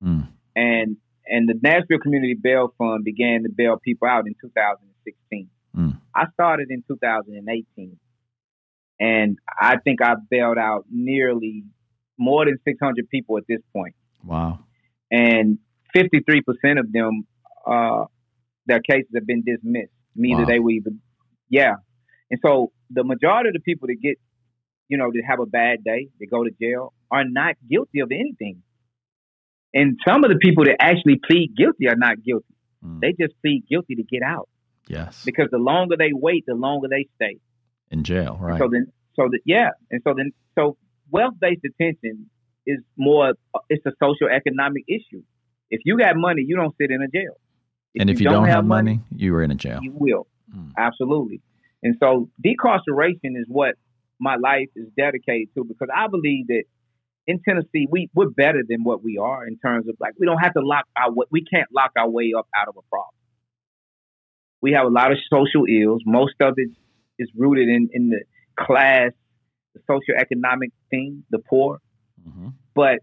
Mm. 0.03 0.29
and 0.57 0.97
and 1.27 1.49
the 1.49 1.55
Nashville 1.63 1.99
Community 1.99 2.35
Bail 2.35 2.75
Fund 2.79 3.05
began 3.05 3.43
to 3.45 3.49
bail 3.51 3.79
people 3.79 4.09
out 4.09 4.27
in 4.27 4.35
2016. 4.41 5.49
Mm. 5.77 6.01
I 6.15 6.25
started 6.33 6.69
in 6.71 6.83
2018, 6.89 7.99
and 8.99 9.39
I 9.61 9.77
think 9.79 10.03
I 10.03 10.15
bailed 10.31 10.59
out 10.59 10.87
nearly 10.91 11.65
more 12.19 12.45
than 12.45 12.59
600 12.65 13.09
people 13.09 13.39
at 13.39 13.45
this 13.49 13.61
point. 13.73 13.95
wow 14.25 14.59
and 15.13 15.59
53% 15.97 16.79
of 16.79 16.93
them, 16.93 17.27
uh, 17.67 18.05
their 18.67 18.81
cases 18.81 19.11
have 19.15 19.27
been 19.27 19.43
dismissed. 19.43 19.91
Neither 20.15 20.43
Wow. 20.43 20.47
they 20.47 20.59
were 20.61 20.71
even, 20.71 21.01
yeah. 21.49 21.75
And 22.31 22.39
so 22.45 22.71
the 22.91 23.03
majority 23.03 23.49
of 23.49 23.55
the 23.55 23.61
people 23.61 23.89
that 23.89 23.97
get, 24.01 24.19
you 24.91 24.99
know, 24.99 25.11
that 25.11 25.23
have 25.27 25.41
a 25.41 25.47
bad 25.47 25.83
day, 25.85 26.09
that 26.19 26.27
go 26.31 26.45
to 26.45 26.51
jail, 26.61 26.93
are 27.11 27.25
not 27.25 27.55
guilty 27.71 28.01
of 28.01 28.11
anything. 28.13 28.63
And 29.73 29.99
some 30.07 30.25
of 30.25 30.31
the 30.31 30.37
people 30.37 30.65
that 30.65 30.77
actually 30.81 31.21
plead 31.27 31.55
guilty 31.57 31.89
are 31.89 31.97
not 31.97 32.23
guilty. 32.23 32.55
Mm. 32.85 33.01
They 33.01 33.13
just 33.19 33.35
plead 33.41 33.65
guilty 33.71 33.95
to 33.95 34.03
get 34.03 34.23
out 34.23 34.49
yes 34.89 35.23
because 35.25 35.49
the 35.53 35.59
longer 35.59 35.97
they 35.97 36.11
wait, 36.13 36.45
the 36.47 36.55
longer 36.55 36.89
they 36.89 37.07
stay. 37.17 37.37
in 37.91 38.03
jail 38.03 38.37
right 38.41 38.59
So 38.59 38.69
then, 38.71 38.87
so 39.15 39.29
that 39.31 39.41
yeah, 39.45 39.71
and 39.91 40.01
so 40.03 40.15
then, 40.17 40.33
so 40.59 40.77
wealth-based 41.11 41.63
detention 41.63 42.29
is 42.67 42.79
more. 42.97 43.35
It's 43.69 43.85
a 43.87 43.93
social 44.03 44.29
economic 44.29 44.85
issue. 44.89 45.23
If 45.71 45.81
you 45.85 45.97
got 45.99 46.17
money, 46.17 46.43
you 46.47 46.57
don't 46.57 46.75
sit 46.81 46.91
in 46.91 47.01
a 47.03 47.09
jail. 47.09 47.35
and 47.99 48.11
if 48.11 48.21
you 48.21 48.29
don't, 48.29 48.47
have 48.49 48.65
money, 48.65 49.01
you 49.15 49.35
are 49.37 49.43
in 49.43 49.51
a 49.51 49.55
jail 49.55 49.81
you 49.83 49.93
will 49.95 50.27
Mm. 50.53 50.73
absolutely. 50.77 51.41
And 51.85 51.95
so 52.01 52.29
decarceration 52.45 53.37
is 53.41 53.47
what 53.47 53.77
my 54.21 54.37
life 54.37 54.69
is 54.77 54.87
dedicated 54.97 55.49
to 55.55 55.65
because 55.65 55.89
I 55.95 56.07
believe 56.09 56.47
that 56.49 56.65
in 57.27 57.41
Tennessee 57.47 57.87
we 57.91 58.09
we're 58.15 58.29
better 58.31 58.63
than 58.69 58.85
what 58.85 59.03
we 59.03 59.19
are 59.19 59.47
in 59.47 59.59
terms 59.59 59.89
of 59.89 59.97
like 60.01 60.15
we 60.19 60.27
don't 60.27 60.39
have 60.39 60.55
to 60.55 60.61
lock 60.61 60.85
our 60.97 61.11
we 61.31 61.45
can't 61.45 61.69
lock 61.75 61.93
our 61.97 62.09
way 62.09 62.33
up 62.37 62.47
out 62.57 62.69
of 62.69 62.77
a 62.77 62.83
problem. 62.91 63.15
We 64.63 64.73
have 64.73 64.87
a 64.87 64.91
lot 64.91 65.11
of 65.13 65.19
social 65.33 65.65
ills. 65.69 66.03
Most 66.05 66.35
of 66.41 66.55
it 66.57 66.71
is 67.19 67.31
rooted 67.37 67.69
in 67.69 67.89
in 67.93 68.11
the 68.11 68.23
class, 68.59 69.13
the 69.75 69.81
socioeconomic 69.89 70.73
thing, 70.91 71.25
the 71.31 71.39
poor 71.39 71.81
Mhm. 72.29 72.53
but 72.75 72.99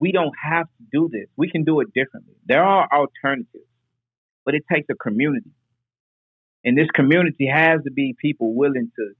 we 0.00 0.12
don't 0.12 0.34
have 0.42 0.66
to 0.66 0.84
do 0.92 1.08
this. 1.12 1.28
We 1.36 1.50
can 1.50 1.64
do 1.64 1.80
it 1.80 1.92
differently. 1.94 2.34
There 2.46 2.62
are 2.64 2.88
alternatives, 2.90 3.68
but 4.44 4.54
it 4.54 4.64
takes 4.70 4.88
a 4.90 4.94
community. 4.94 5.50
And 6.64 6.76
this 6.76 6.88
community 6.90 7.46
has 7.46 7.82
to 7.84 7.90
be 7.90 8.14
people 8.18 8.54
willing 8.54 8.90
to 8.96 9.14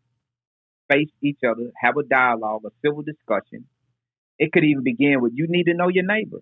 face 0.91 1.11
each 1.23 1.39
other, 1.47 1.71
have 1.81 1.97
a 1.97 2.03
dialogue, 2.03 2.63
a 2.67 2.71
civil 2.85 3.03
discussion. 3.03 3.67
It 4.39 4.53
could 4.53 4.65
even 4.65 4.83
begin 4.83 5.21
with 5.21 5.33
you 5.35 5.47
need 5.49 5.65
to 5.65 5.75
know 5.75 5.89
your 5.89 6.05
neighbor. 6.05 6.41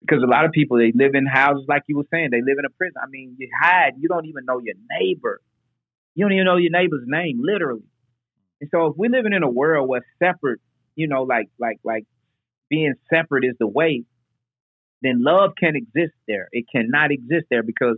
Because 0.00 0.22
a 0.22 0.26
lot 0.26 0.44
of 0.44 0.52
people 0.52 0.76
they 0.76 0.92
live 0.94 1.14
in 1.14 1.26
houses 1.26 1.64
like 1.66 1.82
you 1.86 1.96
were 1.96 2.06
saying, 2.12 2.28
they 2.30 2.42
live 2.42 2.58
in 2.58 2.66
a 2.66 2.70
prison. 2.76 2.96
I 3.02 3.08
mean, 3.08 3.36
you 3.38 3.48
hide, 3.58 3.92
you 3.98 4.08
don't 4.08 4.26
even 4.26 4.44
know 4.44 4.60
your 4.62 4.74
neighbor. 5.00 5.40
You 6.14 6.24
don't 6.24 6.32
even 6.32 6.44
know 6.44 6.56
your 6.56 6.70
neighbor's 6.70 7.04
name, 7.06 7.40
literally. 7.42 7.84
And 8.60 8.68
so 8.70 8.86
if 8.86 8.96
we're 8.96 9.10
living 9.10 9.32
in 9.32 9.42
a 9.42 9.50
world 9.50 9.88
where 9.88 10.04
separate 10.22 10.60
you 10.96 11.08
know, 11.08 11.22
like 11.22 11.48
like 11.58 11.78
like 11.84 12.04
being 12.68 12.94
separate 13.12 13.44
is 13.44 13.54
the 13.58 13.66
way, 13.66 14.04
then 15.02 15.22
love 15.22 15.52
can 15.58 15.76
exist 15.76 16.14
there. 16.26 16.48
It 16.52 16.66
cannot 16.70 17.10
exist 17.10 17.46
there 17.50 17.62
because 17.62 17.96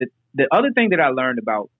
the 0.00 0.08
the 0.34 0.48
other 0.52 0.72
thing 0.72 0.90
that 0.90 1.00
I 1.00 1.08
learned 1.08 1.38
about, 1.38 1.70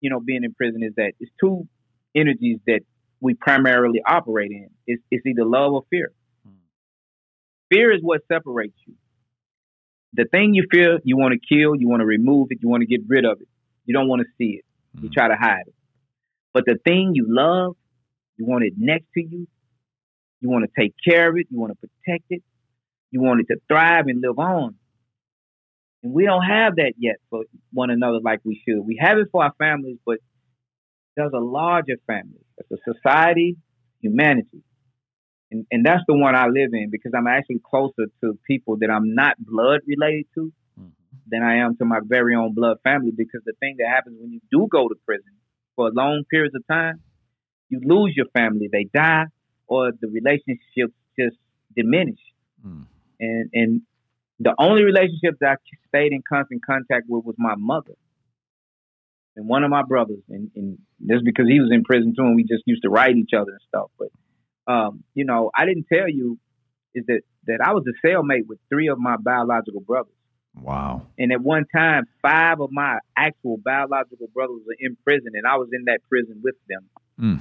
you 0.00 0.10
know, 0.10 0.20
being 0.20 0.44
in 0.44 0.54
prison 0.54 0.82
is 0.82 0.94
that 0.96 1.12
it's 1.18 1.32
two 1.40 1.66
energies 2.14 2.58
that 2.66 2.80
we 3.20 3.34
primarily 3.34 4.00
operate 4.06 4.50
in. 4.50 4.70
It's, 4.86 5.02
it's 5.10 5.26
either 5.26 5.44
love 5.44 5.72
or 5.72 5.82
fear. 5.90 6.12
Fear 7.70 7.92
is 7.92 8.00
what 8.02 8.22
separates 8.30 8.76
you. 8.86 8.94
The 10.14 10.24
thing 10.24 10.54
you 10.54 10.66
fear, 10.70 10.98
you 11.04 11.16
want 11.16 11.34
to 11.34 11.38
kill, 11.38 11.76
you 11.76 11.88
want 11.88 12.00
to 12.00 12.06
remove 12.06 12.48
it, 12.50 12.58
you 12.60 12.68
want 12.68 12.80
to 12.80 12.86
get 12.86 13.02
rid 13.06 13.24
of 13.24 13.40
it. 13.40 13.48
You 13.84 13.94
don't 13.94 14.08
want 14.08 14.22
to 14.22 14.28
see 14.38 14.58
it. 14.58 14.64
You 15.00 15.08
mm. 15.08 15.12
try 15.12 15.28
to 15.28 15.36
hide 15.36 15.68
it. 15.68 15.74
But 16.52 16.64
the 16.66 16.78
thing 16.84 17.12
you 17.14 17.26
love, 17.28 17.76
you 18.36 18.44
want 18.44 18.64
it 18.64 18.72
next 18.76 19.06
to 19.14 19.20
you. 19.20 19.46
You 20.40 20.48
want 20.48 20.64
to 20.64 20.80
take 20.80 20.94
care 21.06 21.30
of 21.30 21.36
it. 21.36 21.46
You 21.50 21.60
want 21.60 21.72
to 21.72 21.88
protect 21.88 22.24
it. 22.30 22.42
You 23.12 23.20
want 23.20 23.40
it 23.40 23.46
to 23.52 23.60
thrive 23.68 24.06
and 24.06 24.20
live 24.20 24.38
on. 24.38 24.74
And 26.02 26.12
we 26.12 26.24
don't 26.24 26.42
have 26.42 26.76
that 26.76 26.94
yet 26.98 27.16
for 27.28 27.44
one 27.72 27.90
another 27.90 28.18
like 28.20 28.40
we 28.42 28.60
should. 28.66 28.80
We 28.80 28.98
have 29.00 29.18
it 29.18 29.28
for 29.30 29.44
our 29.44 29.52
families, 29.58 29.98
but 30.04 30.18
there's 31.16 31.32
a 31.34 31.40
larger 31.40 31.96
family. 32.06 32.44
It's 32.58 32.70
a 32.70 32.92
society, 32.92 33.56
humanity. 34.00 34.62
And, 35.50 35.66
and 35.70 35.84
that's 35.84 36.02
the 36.06 36.14
one 36.14 36.34
I 36.34 36.46
live 36.46 36.70
in 36.72 36.90
because 36.90 37.12
I'm 37.16 37.26
actually 37.26 37.60
closer 37.68 38.06
to 38.22 38.38
people 38.46 38.76
that 38.78 38.90
I'm 38.90 39.14
not 39.14 39.36
blood 39.38 39.80
related 39.86 40.26
to 40.34 40.52
mm-hmm. 40.78 40.88
than 41.26 41.42
I 41.42 41.56
am 41.56 41.76
to 41.78 41.84
my 41.84 41.98
very 42.04 42.36
own 42.36 42.54
blood 42.54 42.78
family. 42.84 43.10
Because 43.16 43.42
the 43.44 43.54
thing 43.58 43.76
that 43.78 43.88
happens 43.88 44.16
when 44.20 44.30
you 44.30 44.40
do 44.50 44.68
go 44.70 44.88
to 44.88 44.94
prison 45.04 45.32
for 45.74 45.90
long 45.90 46.22
periods 46.30 46.54
of 46.54 46.66
time, 46.68 47.02
you 47.68 47.80
lose 47.84 48.14
your 48.16 48.26
family. 48.32 48.68
They 48.70 48.84
die 48.94 49.26
or 49.66 49.92
the 50.00 50.08
relationship 50.08 50.92
just 51.18 51.36
diminish. 51.76 52.20
Mm. 52.64 52.86
And 53.18 53.50
and 53.52 53.82
the 54.38 54.54
only 54.58 54.84
relationship 54.84 55.36
that 55.40 55.58
I 55.58 55.76
stayed 55.88 56.12
in 56.12 56.22
constant 56.26 56.64
contact 56.64 57.06
with 57.08 57.24
was 57.24 57.36
my 57.38 57.54
mother 57.56 57.94
and 59.36 59.48
one 59.48 59.64
of 59.64 59.70
my 59.70 59.82
brothers. 59.82 60.22
And, 60.28 60.50
and 60.56 60.78
just 61.08 61.24
because 61.24 61.46
he 61.48 61.60
was 61.60 61.70
in 61.72 61.84
prison 61.84 62.14
too, 62.16 62.24
and 62.24 62.36
we 62.36 62.42
just 62.44 62.64
used 62.66 62.82
to 62.82 62.90
write 62.90 63.16
each 63.16 63.30
other 63.36 63.52
and 63.52 63.60
stuff. 63.68 63.90
But 63.98 64.72
um, 64.72 65.04
you 65.14 65.24
know, 65.24 65.50
I 65.56 65.66
didn't 65.66 65.86
tell 65.92 66.08
you 66.08 66.38
is 66.94 67.04
that 67.06 67.22
that 67.46 67.60
I 67.64 67.72
was 67.72 67.84
a 67.86 68.06
cellmate 68.06 68.46
with 68.46 68.58
three 68.68 68.88
of 68.88 68.98
my 68.98 69.16
biological 69.16 69.80
brothers. 69.80 70.12
Wow. 70.54 71.06
And 71.16 71.32
at 71.32 71.40
one 71.40 71.64
time, 71.74 72.04
five 72.22 72.60
of 72.60 72.70
my 72.72 72.98
actual 73.16 73.56
biological 73.64 74.28
brothers 74.34 74.60
were 74.66 74.76
in 74.78 74.96
prison, 75.04 75.32
and 75.34 75.46
I 75.46 75.56
was 75.56 75.68
in 75.72 75.84
that 75.86 76.00
prison 76.08 76.40
with 76.42 76.56
them. 76.68 76.88
Mm. 77.20 77.40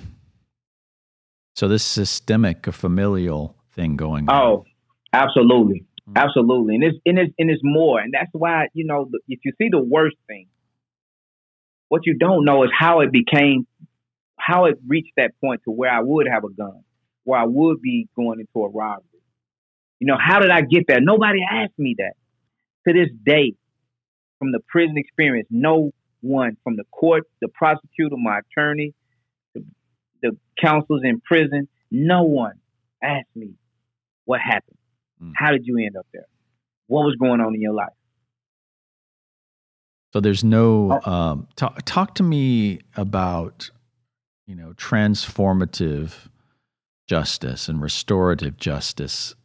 So 1.55 1.67
this 1.67 1.83
systemic, 1.83 2.71
familial 2.71 3.57
thing 3.73 3.97
going 3.97 4.29
on. 4.29 4.41
Oh, 4.41 4.65
absolutely. 5.11 5.85
Mm. 6.07 6.15
Absolutely. 6.15 6.75
And 6.75 6.83
it's, 6.83 6.97
and 7.05 7.17
it's, 7.17 7.33
and 7.39 7.49
it's 7.49 7.61
more. 7.63 7.99
And 7.99 8.13
that's 8.13 8.29
why, 8.31 8.67
you 8.73 8.85
know, 8.85 9.09
if 9.27 9.39
you 9.43 9.53
see 9.57 9.69
the 9.69 9.83
worst 9.83 10.15
thing, 10.27 10.47
what 11.89 12.05
you 12.05 12.17
don't 12.17 12.45
know 12.45 12.63
is 12.63 12.69
how 12.77 13.01
it 13.01 13.11
became, 13.11 13.67
how 14.37 14.65
it 14.65 14.77
reached 14.87 15.11
that 15.17 15.31
point 15.41 15.61
to 15.65 15.71
where 15.71 15.91
I 15.91 15.99
would 15.99 16.27
have 16.31 16.43
a 16.43 16.49
gun, 16.49 16.83
where 17.23 17.39
I 17.39 17.45
would 17.45 17.81
be 17.81 18.07
going 18.15 18.39
into 18.39 18.65
a 18.65 18.69
robbery. 18.69 19.03
You 19.99 20.07
know, 20.07 20.17
how 20.17 20.39
did 20.39 20.51
I 20.51 20.61
get 20.61 20.85
there? 20.87 21.01
Nobody 21.01 21.39
asked 21.51 21.77
me 21.77 21.95
that. 21.97 22.13
To 22.87 22.93
this 22.93 23.09
day, 23.25 23.55
from 24.37 24.53
the 24.53 24.59
prison 24.67 24.95
experience, 24.97 25.49
no 25.51 25.91
one 26.21 26.55
from 26.63 26.77
the 26.77 26.85
court, 26.91 27.23
the 27.41 27.49
prosecutor, 27.49 28.15
my 28.17 28.39
attorney, 28.39 28.93
the, 29.53 29.65
the 30.21 30.37
counselors 30.59 31.01
in 31.03 31.19
prison, 31.19 31.67
no 31.91 32.23
one 32.23 32.59
asked 33.03 33.35
me 33.35 33.51
what 34.25 34.39
happened. 34.39 34.77
Mm. 35.21 35.33
How 35.35 35.51
did 35.51 35.65
you 35.65 35.77
end 35.77 35.97
up 35.97 36.07
there? 36.13 36.25
What 36.87 37.03
was 37.03 37.15
going 37.19 37.41
on 37.41 37.53
in 37.53 37.61
your 37.61 37.73
life? 37.73 37.89
So 40.13 40.19
there's 40.19 40.43
no 40.43 40.99
oh. 41.05 41.11
um, 41.11 41.47
talk. 41.55 41.81
Talk 41.85 42.15
to 42.15 42.23
me 42.23 42.79
about 42.95 43.69
you 44.47 44.55
know 44.55 44.73
transformative 44.73 46.13
justice 47.07 47.67
and 47.67 47.81
restorative 47.81 48.57
justice. 48.57 49.35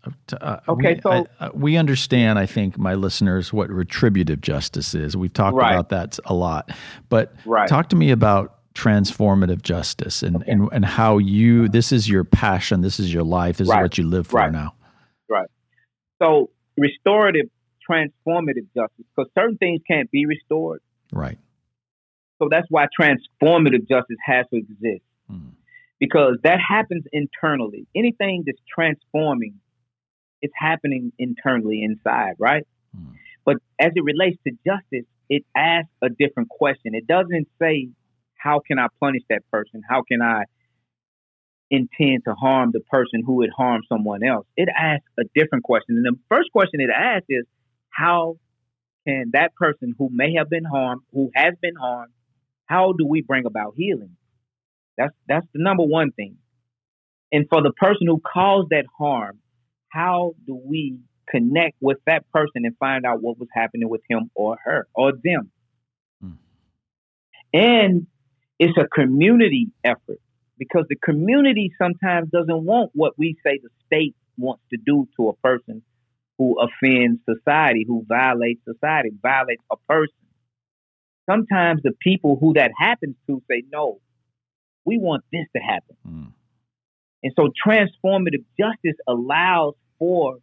Uh, 0.41 0.59
okay, 0.69 0.95
we, 0.95 1.01
so 1.01 1.11
I, 1.11 1.45
uh, 1.45 1.51
we 1.55 1.77
understand. 1.77 2.39
I 2.39 2.47
think 2.47 2.79
my 2.79 2.95
listeners 2.95 3.53
what 3.53 3.71
retributive 3.71 4.41
justice 4.41 4.95
is. 4.95 5.17
We've 5.17 5.33
talked 5.33 5.57
right. 5.57 5.73
about 5.73 5.91
that 5.91 6.19
a 6.25 6.35
lot, 6.35 6.71
but 7.09 7.35
right. 7.45 7.69
talk 7.69 7.89
to 7.91 7.97
me 7.97 8.11
about 8.11 8.59
transformative 8.75 9.63
justice 9.63 10.23
and, 10.23 10.37
okay. 10.37 10.51
and 10.51 10.69
and 10.73 10.85
how 10.85 11.19
you 11.19 11.69
this 11.69 11.93
is 11.93 12.09
your 12.09 12.25
passion. 12.25 12.81
This 12.81 12.99
is 12.99 13.13
your 13.13 13.23
life. 13.23 13.59
This 13.59 13.69
right. 13.69 13.81
is 13.81 13.83
what 13.83 13.99
you 13.99 14.05
live 14.05 14.27
for 14.27 14.51
now. 14.51 14.75
Right. 15.29 15.49
So 16.21 16.51
restorative 16.77 17.47
transformative 17.89 18.67
justice 18.75 19.05
because 19.15 19.31
certain 19.37 19.57
things 19.57 19.81
can't 19.89 20.11
be 20.11 20.27
restored. 20.27 20.81
Right. 21.13 21.39
So 22.41 22.49
that's 22.51 22.67
why 22.69 22.87
transformative 23.01 23.89
justice 23.89 24.17
has 24.25 24.47
to 24.53 24.57
exist 24.57 25.05
mm. 25.31 25.53
because 26.01 26.39
that 26.43 26.59
happens 26.67 27.05
internally. 27.13 27.87
Anything 27.95 28.43
that's 28.47 28.59
transforming, 28.73 29.55
it's 30.43 30.55
happening 30.57 31.13
internally 31.19 31.83
inside, 31.83 32.35
right? 32.39 32.67
Mm. 32.97 33.13
But 33.45 33.57
as 33.79 33.93
it 33.95 34.03
relates 34.03 34.37
to 34.47 34.53
justice, 34.67 35.07
it 35.29 35.45
asks 35.57 35.91
a 36.03 36.09
different 36.09 36.49
question. 36.49 36.95
It 36.95 37.07
doesn't 37.07 37.49
say, 37.61 37.89
how 38.37 38.61
can 38.67 38.79
I 38.79 38.89
punish 39.01 39.23
that 39.31 39.43
person? 39.51 39.83
How 39.89 40.03
can 40.03 40.21
I 40.21 40.45
intend 41.71 42.25
to 42.27 42.35
harm 42.35 42.71
the 42.73 42.81
person 42.81 43.23
who 43.25 43.37
would 43.37 43.51
harm 43.57 43.83
someone 43.89 44.23
else? 44.23 44.47
It 44.57 44.69
asks 44.69 45.07
a 45.19 45.23
different 45.35 45.65
question. 45.65 45.97
And 45.97 46.05
the 46.05 46.19
first 46.29 46.51
question 46.53 46.81
it 46.81 46.91
asks 46.91 47.27
is, 47.29 47.45
how 47.95 48.37
can 49.07 49.31
that 49.33 49.55
person 49.55 49.95
who 49.99 50.09
may 50.11 50.35
have 50.35 50.49
been 50.49 50.65
harmed, 50.65 51.03
who 51.13 51.31
has 51.35 51.55
been 51.61 51.77
harmed, 51.77 52.13
how 52.67 52.93
do 52.93 53.07
we 53.07 53.23
bring 53.23 53.47
about 53.47 53.75
healing? 53.77 54.17
That's 54.97 55.15
that's 55.29 55.47
the 55.53 55.63
number 55.63 55.85
one 55.85 56.13
thing. 56.13 56.37
And 57.33 57.47
for 57.49 57.63
the 57.63 57.73
person 57.73 58.07
who 58.07 58.21
caused 58.21 58.71
that 58.71 58.85
harm, 58.97 59.41
how 59.89 60.35
do 60.47 60.55
we 60.55 60.99
connect 61.29 61.77
with 61.81 61.99
that 62.07 62.31
person 62.31 62.65
and 62.65 62.77
find 62.79 63.05
out 63.05 63.23
what 63.23 63.39
was 63.39 63.49
happening 63.53 63.89
with 63.89 64.03
him 64.09 64.31
or 64.35 64.57
her 64.65 64.87
or 64.95 65.13
them? 65.13 65.51
Mm. 66.25 66.37
And 67.53 68.07
it's 68.59 68.79
a 68.79 68.87
community 68.89 69.69
effort 69.83 70.21
because 70.59 70.85
the 70.89 70.97
community 70.97 71.73
sometimes 71.81 72.31
doesn't 72.31 72.65
want 72.65 72.91
what 72.95 73.15
we 73.19 73.37
say 73.45 73.59
the 73.63 73.69
state 73.87 74.15
wants 74.37 74.63
to 74.71 74.79
do 74.85 75.09
to 75.17 75.29
a 75.29 75.37
person 75.37 75.83
who 76.39 76.57
offends 76.61 77.21
society, 77.29 77.85
who 77.87 78.05
violates 78.09 78.61
society, 78.65 79.11
violates 79.23 79.63
a 79.71 79.77
person. 79.89 80.15
Sometimes 81.31 81.81
the 81.83 81.93
people 82.01 82.37
who 82.41 82.55
that 82.55 82.71
happens 82.79 83.17
to 83.29 83.43
say, 83.51 83.63
no, 83.73 84.01
we 84.85 84.99
want 84.99 85.25
this 85.33 85.47
to 85.57 85.63
happen. 85.63 85.97
Mm. 86.07 86.33
And 87.23 87.33
so 87.37 87.49
transformative 87.67 88.45
justice 88.59 88.99
allows 89.09 89.75
for 89.99 90.39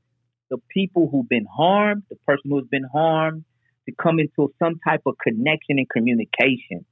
the 0.50 0.58
people 0.70 1.08
who've 1.12 1.30
been 1.30 1.46
harmed, 1.46 2.04
the 2.10 2.16
person 2.28 2.50
who's 2.50 2.68
been 2.70 2.88
harmed, 2.92 3.46
to 3.88 3.96
come 4.02 4.20
into 4.20 4.54
some 4.58 4.80
type 4.88 5.02
of 5.06 5.16
connection 5.22 5.78
and 5.78 5.88
communication. 5.89 6.86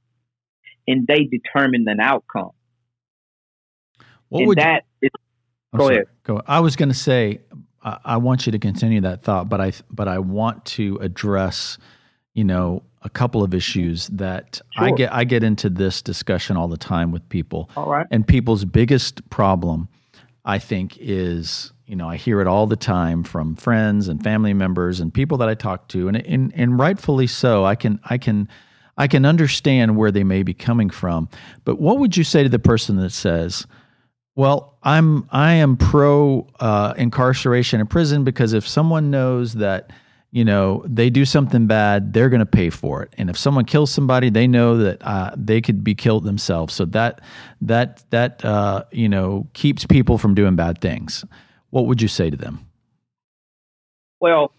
And 0.86 1.06
they 1.06 1.24
determine 1.24 1.84
an 1.88 2.00
outcome. 2.00 2.50
What 4.28 4.40
and 4.40 4.48
would 4.48 4.58
that 4.58 4.84
you, 5.00 5.08
is, 5.08 5.10
go 5.76 5.84
sorry, 5.84 5.96
ahead. 5.96 6.06
Go. 6.22 6.42
I 6.46 6.60
was 6.60 6.76
going 6.76 6.88
to 6.88 6.94
say, 6.94 7.40
I 7.82 8.16
want 8.18 8.46
you 8.46 8.52
to 8.52 8.58
continue 8.58 9.00
that 9.02 9.22
thought, 9.22 9.48
but 9.48 9.60
I 9.60 9.72
but 9.90 10.06
I 10.06 10.18
want 10.18 10.64
to 10.66 10.98
address, 11.00 11.78
you 12.34 12.44
know, 12.44 12.82
a 13.02 13.08
couple 13.08 13.42
of 13.42 13.54
issues 13.54 14.08
that 14.08 14.60
sure. 14.72 14.84
I 14.84 14.90
get 14.90 15.12
I 15.12 15.24
get 15.24 15.42
into 15.42 15.70
this 15.70 16.02
discussion 16.02 16.56
all 16.56 16.68
the 16.68 16.76
time 16.76 17.10
with 17.10 17.26
people. 17.28 17.70
All 17.76 17.88
right. 17.88 18.06
And 18.10 18.26
people's 18.26 18.64
biggest 18.64 19.28
problem, 19.30 19.88
I 20.44 20.58
think, 20.58 20.98
is 21.00 21.72
you 21.86 21.96
know 21.96 22.08
I 22.08 22.16
hear 22.16 22.42
it 22.42 22.46
all 22.46 22.66
the 22.66 22.76
time 22.76 23.24
from 23.24 23.56
friends 23.56 24.08
and 24.08 24.22
family 24.22 24.52
members 24.52 25.00
and 25.00 25.12
people 25.12 25.38
that 25.38 25.48
I 25.48 25.54
talk 25.54 25.88
to, 25.88 26.08
and 26.08 26.16
and, 26.18 26.52
and 26.54 26.78
rightfully 26.78 27.26
so. 27.26 27.64
I 27.64 27.76
can 27.76 28.00
I 28.04 28.18
can. 28.18 28.48
I 28.98 29.06
can 29.06 29.24
understand 29.24 29.96
where 29.96 30.10
they 30.10 30.24
may 30.24 30.42
be 30.42 30.52
coming 30.52 30.90
from, 30.90 31.30
but 31.64 31.80
what 31.80 31.98
would 32.00 32.18
you 32.18 32.24
say 32.24 32.42
to 32.42 32.50
the 32.50 32.58
person 32.58 32.96
that 32.96 33.12
says, 33.12 33.66
well, 34.36 34.78
I'm 34.82 35.28
I 35.30 35.54
am 35.54 35.76
pro 35.76 36.46
uh, 36.60 36.94
incarceration 36.96 37.80
in 37.80 37.86
prison 37.86 38.24
because 38.24 38.52
if 38.52 38.66
someone 38.66 39.10
knows 39.10 39.54
that 39.54 39.90
you 40.30 40.44
know 40.44 40.84
they 40.86 41.10
do 41.10 41.24
something 41.24 41.66
bad, 41.66 42.12
they're 42.12 42.28
going 42.28 42.40
to 42.40 42.46
pay 42.46 42.70
for 42.70 43.02
it, 43.02 43.12
and 43.18 43.28
if 43.28 43.36
someone 43.36 43.64
kills 43.64 43.90
somebody, 43.90 44.30
they 44.30 44.46
know 44.46 44.76
that 44.78 45.02
uh, 45.02 45.34
they 45.36 45.60
could 45.60 45.82
be 45.82 45.94
killed 45.94 46.24
themselves. 46.24 46.74
So 46.74 46.84
that 46.86 47.20
that 47.62 48.04
that 48.10 48.44
uh, 48.44 48.84
you 48.92 49.08
know 49.08 49.48
keeps 49.52 49.84
people 49.84 50.16
from 50.16 50.34
doing 50.34 50.56
bad 50.56 50.80
things. 50.80 51.24
What 51.70 51.86
would 51.86 52.00
you 52.00 52.08
say 52.08 52.30
to 52.30 52.36
them? 52.36 52.66
Well, 54.20 54.52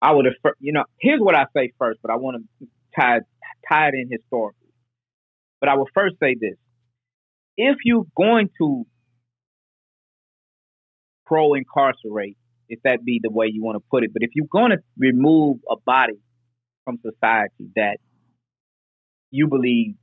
I 0.00 0.12
would 0.12 0.26
have. 0.26 0.34
You 0.60 0.72
know, 0.72 0.84
here's 1.00 1.20
what 1.20 1.34
I 1.34 1.46
say 1.56 1.72
first, 1.78 1.98
but 2.02 2.12
I 2.12 2.16
want 2.16 2.44
to 2.60 2.68
tie 2.98 3.20
tie 3.68 3.88
it 3.88 3.94
in 3.94 4.08
historically. 4.10 4.68
But 5.60 5.68
I 5.68 5.74
will 5.74 5.88
first 5.92 6.16
say 6.22 6.36
this: 6.40 6.56
if 7.56 7.78
you're 7.84 8.06
going 8.16 8.50
to 8.58 8.86
pro 11.28 11.54
incarcerate, 11.54 12.36
if 12.68 12.80
that 12.84 13.04
be 13.04 13.20
the 13.22 13.30
way 13.30 13.46
you 13.52 13.62
want 13.62 13.76
to 13.76 13.84
put 13.90 14.02
it. 14.02 14.10
But 14.12 14.22
if 14.22 14.30
you're 14.34 14.46
going 14.50 14.70
to 14.70 14.78
remove 14.98 15.58
a 15.70 15.76
body 15.84 16.18
from 16.84 16.98
society 17.02 17.70
that 17.76 17.98
you 19.30 19.46
believe 19.46 19.94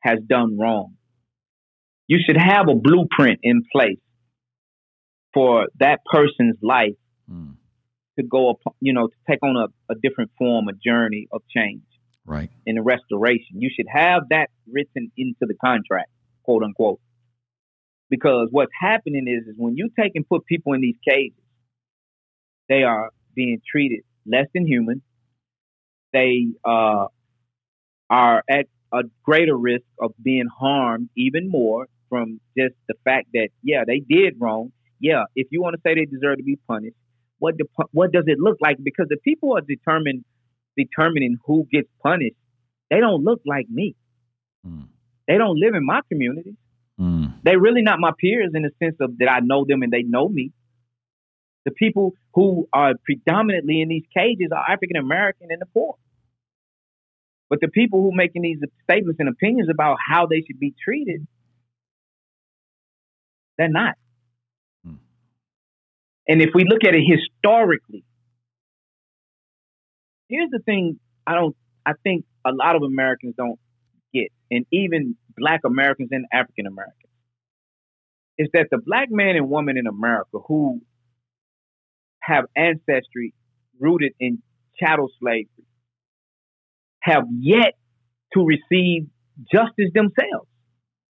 has 0.00 0.18
done 0.28 0.58
wrong, 0.58 0.94
you 2.08 2.18
should 2.24 2.36
have 2.36 2.68
a 2.68 2.74
blueprint 2.74 3.38
in 3.42 3.62
place 3.72 4.00
for 5.32 5.68
that 5.78 6.00
person's 6.10 6.56
life 6.62 6.98
mm. 7.30 7.54
to 8.18 8.24
go 8.24 8.50
up, 8.50 8.56
you 8.80 8.92
know, 8.92 9.06
to 9.06 9.14
take 9.30 9.38
on 9.42 9.56
a, 9.56 9.92
a 9.92 9.94
different 10.02 10.30
form, 10.36 10.66
a 10.68 10.72
journey 10.72 11.28
of 11.32 11.42
change. 11.54 11.82
Right. 12.24 12.50
In 12.66 12.76
the 12.76 12.82
restoration. 12.82 13.60
You 13.60 13.68
should 13.74 13.86
have 13.92 14.22
that 14.30 14.48
written 14.70 15.10
into 15.16 15.40
the 15.40 15.54
contract, 15.64 16.10
quote 16.44 16.62
unquote. 16.62 17.00
Because 18.12 18.48
what's 18.50 18.72
happening 18.78 19.24
is, 19.26 19.48
is 19.48 19.54
when 19.56 19.74
you 19.74 19.88
take 19.98 20.12
and 20.16 20.28
put 20.28 20.44
people 20.44 20.74
in 20.74 20.82
these 20.82 20.98
cages, 21.02 21.32
they 22.68 22.82
are 22.82 23.08
being 23.34 23.62
treated 23.66 24.00
less 24.26 24.44
than 24.52 24.66
human. 24.66 25.00
They 26.12 26.48
uh, 26.62 27.06
are 28.10 28.42
at 28.50 28.66
a 28.92 29.04
greater 29.22 29.56
risk 29.56 29.86
of 29.98 30.12
being 30.22 30.46
harmed 30.54 31.08
even 31.16 31.48
more 31.48 31.86
from 32.10 32.38
just 32.54 32.74
the 32.86 32.96
fact 33.02 33.28
that 33.32 33.48
yeah 33.62 33.84
they 33.86 34.00
did 34.00 34.34
wrong. 34.38 34.72
Yeah, 35.00 35.24
if 35.34 35.46
you 35.50 35.62
want 35.62 35.76
to 35.76 35.80
say 35.82 35.94
they 35.94 36.04
deserve 36.04 36.36
to 36.36 36.44
be 36.44 36.58
punished, 36.68 36.96
what 37.38 37.56
do, 37.56 37.64
what 37.92 38.12
does 38.12 38.24
it 38.26 38.38
look 38.38 38.58
like? 38.60 38.76
Because 38.82 39.06
the 39.08 39.16
people 39.24 39.56
are 39.56 39.62
determined 39.62 40.26
determining 40.76 41.38
who 41.46 41.66
gets 41.72 41.88
punished. 42.02 42.36
They 42.90 43.00
don't 43.00 43.24
look 43.24 43.40
like 43.46 43.70
me. 43.70 43.96
Mm. 44.66 44.88
They 45.26 45.38
don't 45.38 45.58
live 45.58 45.74
in 45.74 45.86
my 45.86 46.02
community. 46.10 46.58
They're 47.42 47.60
really 47.60 47.82
not 47.82 47.98
my 47.98 48.12
peers 48.18 48.52
in 48.54 48.62
the 48.62 48.70
sense 48.82 48.96
of 49.00 49.18
that 49.18 49.28
I 49.28 49.40
know 49.40 49.64
them 49.66 49.82
and 49.82 49.92
they 49.92 50.02
know 50.02 50.28
me. 50.28 50.52
The 51.64 51.72
people 51.72 52.14
who 52.34 52.68
are 52.72 52.94
predominantly 53.04 53.82
in 53.82 53.88
these 53.88 54.04
cages 54.16 54.50
are 54.52 54.70
African 54.70 54.96
American 54.96 55.48
and 55.50 55.60
the 55.60 55.66
poor. 55.66 55.96
But 57.48 57.60
the 57.60 57.68
people 57.68 58.00
who 58.00 58.08
are 58.08 58.16
making 58.16 58.42
these 58.42 58.58
statements 58.84 59.20
and 59.20 59.28
opinions 59.28 59.68
about 59.70 59.98
how 60.08 60.26
they 60.26 60.42
should 60.46 60.58
be 60.58 60.74
treated, 60.82 61.26
they're 63.58 63.68
not. 63.68 63.94
Hmm. 64.84 64.94
And 66.26 66.40
if 66.40 66.50
we 66.54 66.64
look 66.64 66.84
at 66.84 66.94
it 66.94 67.02
historically, 67.06 68.04
here's 70.28 70.50
the 70.50 70.60
thing 70.60 70.98
I 71.26 71.34
don't 71.34 71.54
I 71.84 71.92
think 72.02 72.24
a 72.44 72.52
lot 72.52 72.76
of 72.76 72.82
Americans 72.82 73.34
don't 73.36 73.58
get, 74.14 74.28
and 74.50 74.64
even 74.72 75.16
black 75.36 75.60
Americans 75.64 76.08
and 76.12 76.26
African 76.32 76.66
Americans, 76.66 77.11
is 78.42 78.48
that 78.52 78.68
the 78.70 78.78
black 78.78 79.08
man 79.10 79.36
and 79.36 79.48
woman 79.48 79.76
in 79.76 79.86
America 79.86 80.38
who 80.46 80.80
have 82.20 82.44
ancestry 82.56 83.34
rooted 83.78 84.12
in 84.20 84.42
chattel 84.78 85.08
slavery 85.20 85.48
have 87.00 87.24
yet 87.38 87.74
to 88.34 88.44
receive 88.44 89.06
justice 89.52 89.90
themselves. 89.94 90.48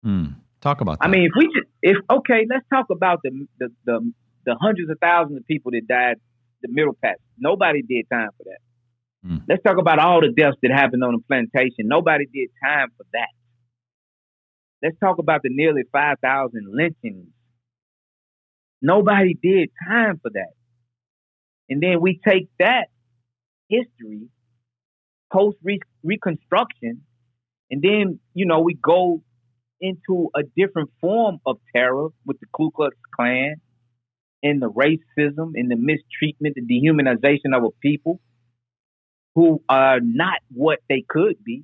Mm. 0.04 0.36
Talk 0.60 0.80
about 0.80 1.00
that. 1.00 1.06
I 1.06 1.08
mean, 1.08 1.24
if 1.24 1.32
we 1.36 1.46
just, 1.46 1.68
if 1.82 1.96
okay, 2.08 2.46
let's 2.48 2.64
talk 2.72 2.86
about 2.90 3.20
the, 3.24 3.46
the 3.58 3.68
the 3.84 4.12
the 4.46 4.56
hundreds 4.60 4.90
of 4.90 4.98
thousands 5.00 5.38
of 5.38 5.46
people 5.46 5.72
that 5.72 5.86
died 5.88 6.16
the 6.62 6.68
middle 6.70 6.96
pass. 7.02 7.16
Nobody 7.38 7.82
did 7.82 8.06
time 8.12 8.28
for 8.36 8.44
that. 8.44 9.28
Mm. 9.28 9.42
Let's 9.48 9.62
talk 9.62 9.78
about 9.78 9.98
all 9.98 10.20
the 10.20 10.32
deaths 10.32 10.56
that 10.62 10.70
happened 10.70 11.02
on 11.02 11.14
the 11.14 11.22
plantation. 11.26 11.86
Nobody 11.86 12.26
did 12.32 12.50
time 12.64 12.88
for 12.96 13.04
that. 13.12 13.28
Let's 14.82 14.98
talk 14.98 15.18
about 15.18 15.42
the 15.42 15.50
nearly 15.50 15.82
5,000 15.92 16.50
lynchings. 16.72 17.28
Nobody 18.80 19.34
did 19.40 19.70
time 19.88 20.18
for 20.20 20.30
that. 20.34 20.52
And 21.68 21.80
then 21.80 22.00
we 22.00 22.20
take 22.26 22.48
that 22.58 22.88
history, 23.68 24.28
post 25.32 25.56
Reconstruction, 26.02 27.02
and 27.70 27.80
then, 27.80 28.20
you 28.34 28.44
know, 28.44 28.60
we 28.60 28.74
go 28.74 29.22
into 29.80 30.30
a 30.34 30.42
different 30.56 30.90
form 31.00 31.38
of 31.46 31.58
terror 31.74 32.08
with 32.26 32.38
the 32.40 32.46
Ku 32.52 32.70
Klux 32.70 32.96
Klan 33.16 33.54
and 34.42 34.60
the 34.60 34.70
racism 34.70 35.52
and 35.54 35.70
the 35.70 35.76
mistreatment, 35.76 36.56
the 36.56 36.62
dehumanization 36.62 37.56
of 37.56 37.64
a 37.64 37.70
people 37.80 38.20
who 39.34 39.62
are 39.68 40.00
not 40.00 40.38
what 40.50 40.80
they 40.88 41.04
could 41.08 41.42
be. 41.42 41.62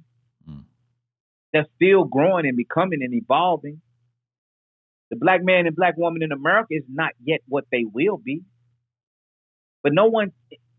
They're 1.53 1.67
still 1.77 2.05
growing 2.05 2.47
and 2.47 2.57
becoming 2.57 3.01
and 3.03 3.15
evolving. 3.15 3.81
The 5.11 5.17
black 5.17 5.43
man 5.43 5.67
and 5.67 5.75
black 5.75 5.97
woman 5.97 6.23
in 6.23 6.33
America 6.33 6.69
is 6.71 6.85
not 6.89 7.13
yet 7.25 7.41
what 7.49 7.65
they 7.73 7.85
will 7.91 8.19
be. 8.19 8.43
But 9.83 9.93
no 9.95 10.07
one 10.07 10.33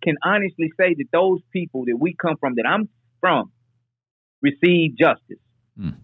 can 0.03 0.15
honestly 0.23 0.71
say 0.79 0.93
that 0.97 1.05
those 1.11 1.39
people 1.51 1.85
that 1.85 1.97
we 1.99 2.15
come 2.15 2.35
from, 2.39 2.55
that 2.55 2.65
I'm 2.67 2.89
from, 3.19 3.51
receive 4.41 4.97
justice. 4.97 5.41
Mm. 5.79 5.95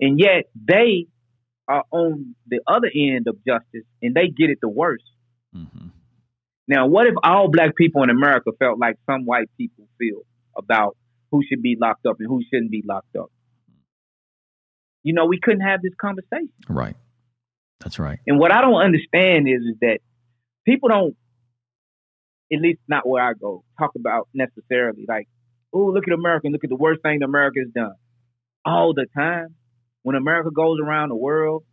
And 0.00 0.18
yet 0.18 0.44
they 0.54 1.06
are 1.68 1.84
on 1.90 2.34
the 2.46 2.60
other 2.66 2.90
end 2.94 3.26
of 3.28 3.36
justice 3.46 3.86
and 4.00 4.14
they 4.14 4.28
get 4.28 4.50
it 4.50 4.58
the 4.60 4.68
worst. 4.68 5.04
Mm-hmm. 5.54 5.88
Now, 6.68 6.86
what 6.86 7.06
if 7.06 7.14
all 7.22 7.50
black 7.50 7.76
people 7.76 8.02
in 8.02 8.10
America 8.10 8.50
felt 8.58 8.78
like 8.78 8.96
some 9.06 9.24
white 9.26 9.50
people 9.58 9.86
feel 9.98 10.22
about 10.56 10.96
who 11.30 11.42
should 11.48 11.62
be 11.62 11.76
locked 11.80 12.06
up 12.06 12.16
and 12.18 12.28
who 12.28 12.40
shouldn't 12.50 12.70
be 12.70 12.82
locked 12.86 13.14
up? 13.16 13.30
You 15.02 15.14
know, 15.14 15.26
we 15.26 15.40
couldn't 15.40 15.62
have 15.62 15.82
this 15.82 15.92
conversation. 16.00 16.52
Right. 16.68 16.96
That's 17.80 17.98
right. 17.98 18.20
And 18.26 18.38
what 18.38 18.52
I 18.52 18.60
don't 18.60 18.80
understand 18.80 19.48
is, 19.48 19.62
is 19.62 19.76
that 19.80 19.98
people 20.64 20.88
don't, 20.88 21.16
at 22.52 22.60
least 22.60 22.80
not 22.86 23.08
where 23.08 23.22
I 23.22 23.32
go, 23.32 23.64
talk 23.78 23.92
about 23.96 24.28
necessarily 24.34 25.04
like, 25.08 25.28
oh, 25.72 25.86
look 25.86 26.04
at 26.06 26.12
America 26.12 26.46
and 26.46 26.52
look 26.52 26.64
at 26.64 26.70
the 26.70 26.76
worst 26.76 27.02
thing 27.02 27.22
America 27.22 27.60
has 27.60 27.72
done. 27.74 27.94
All 28.64 28.94
the 28.94 29.06
time. 29.16 29.54
When 30.04 30.16
America 30.16 30.50
goes 30.54 30.78
around 30.82 31.10
the 31.10 31.16
world, 31.16 31.64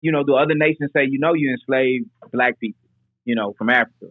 you 0.00 0.10
know, 0.10 0.24
the 0.24 0.34
other 0.34 0.54
nations 0.54 0.90
say, 0.94 1.04
you 1.08 1.20
know, 1.20 1.34
you 1.34 1.52
enslaved 1.52 2.06
black 2.32 2.58
people 2.58 2.88
you 3.28 3.34
know, 3.34 3.54
from 3.58 3.68
Africa, 3.68 4.06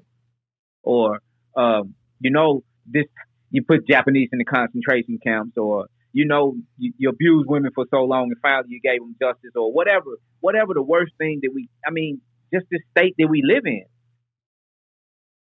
or 0.83 1.19
um, 1.55 1.95
you 2.19 2.29
know, 2.29 2.63
this 2.85 3.05
you 3.49 3.63
put 3.63 3.87
Japanese 3.87 4.29
in 4.31 4.37
the 4.37 4.45
concentration 4.45 5.17
camps, 5.21 5.57
or 5.57 5.87
you 6.13 6.25
know, 6.25 6.55
you, 6.77 6.93
you 6.97 7.09
abused 7.09 7.47
women 7.47 7.71
for 7.73 7.85
so 7.91 8.03
long, 8.03 8.25
and 8.25 8.37
finally 8.41 8.69
you 8.69 8.79
gave 8.81 8.99
them 8.99 9.15
justice, 9.19 9.51
or 9.55 9.71
whatever, 9.71 10.17
whatever 10.39 10.73
the 10.73 10.81
worst 10.81 11.13
thing 11.17 11.39
that 11.43 11.51
we, 11.53 11.69
I 11.85 11.91
mean, 11.91 12.21
just 12.53 12.65
the 12.71 12.79
state 12.91 13.15
that 13.17 13.27
we 13.27 13.41
live 13.43 13.65
in. 13.65 13.85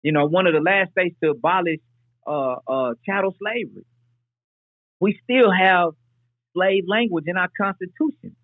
You 0.03 0.13
know, 0.13 0.27
one 0.27 0.47
of 0.47 0.55
the 0.55 0.61
last 0.61 0.93
states 0.93 1.17
to 1.23 1.31
abolish 1.31 1.81
uh, 2.27 2.57
uh, 2.67 2.95
chattel 3.05 3.35
slavery. 3.39 3.85
We 5.01 5.19
still 5.25 5.51
have 5.53 5.91
slave 6.55 6.85
language 6.87 7.25
in 7.27 7.37
our 7.37 7.49
constitution. 7.61 8.37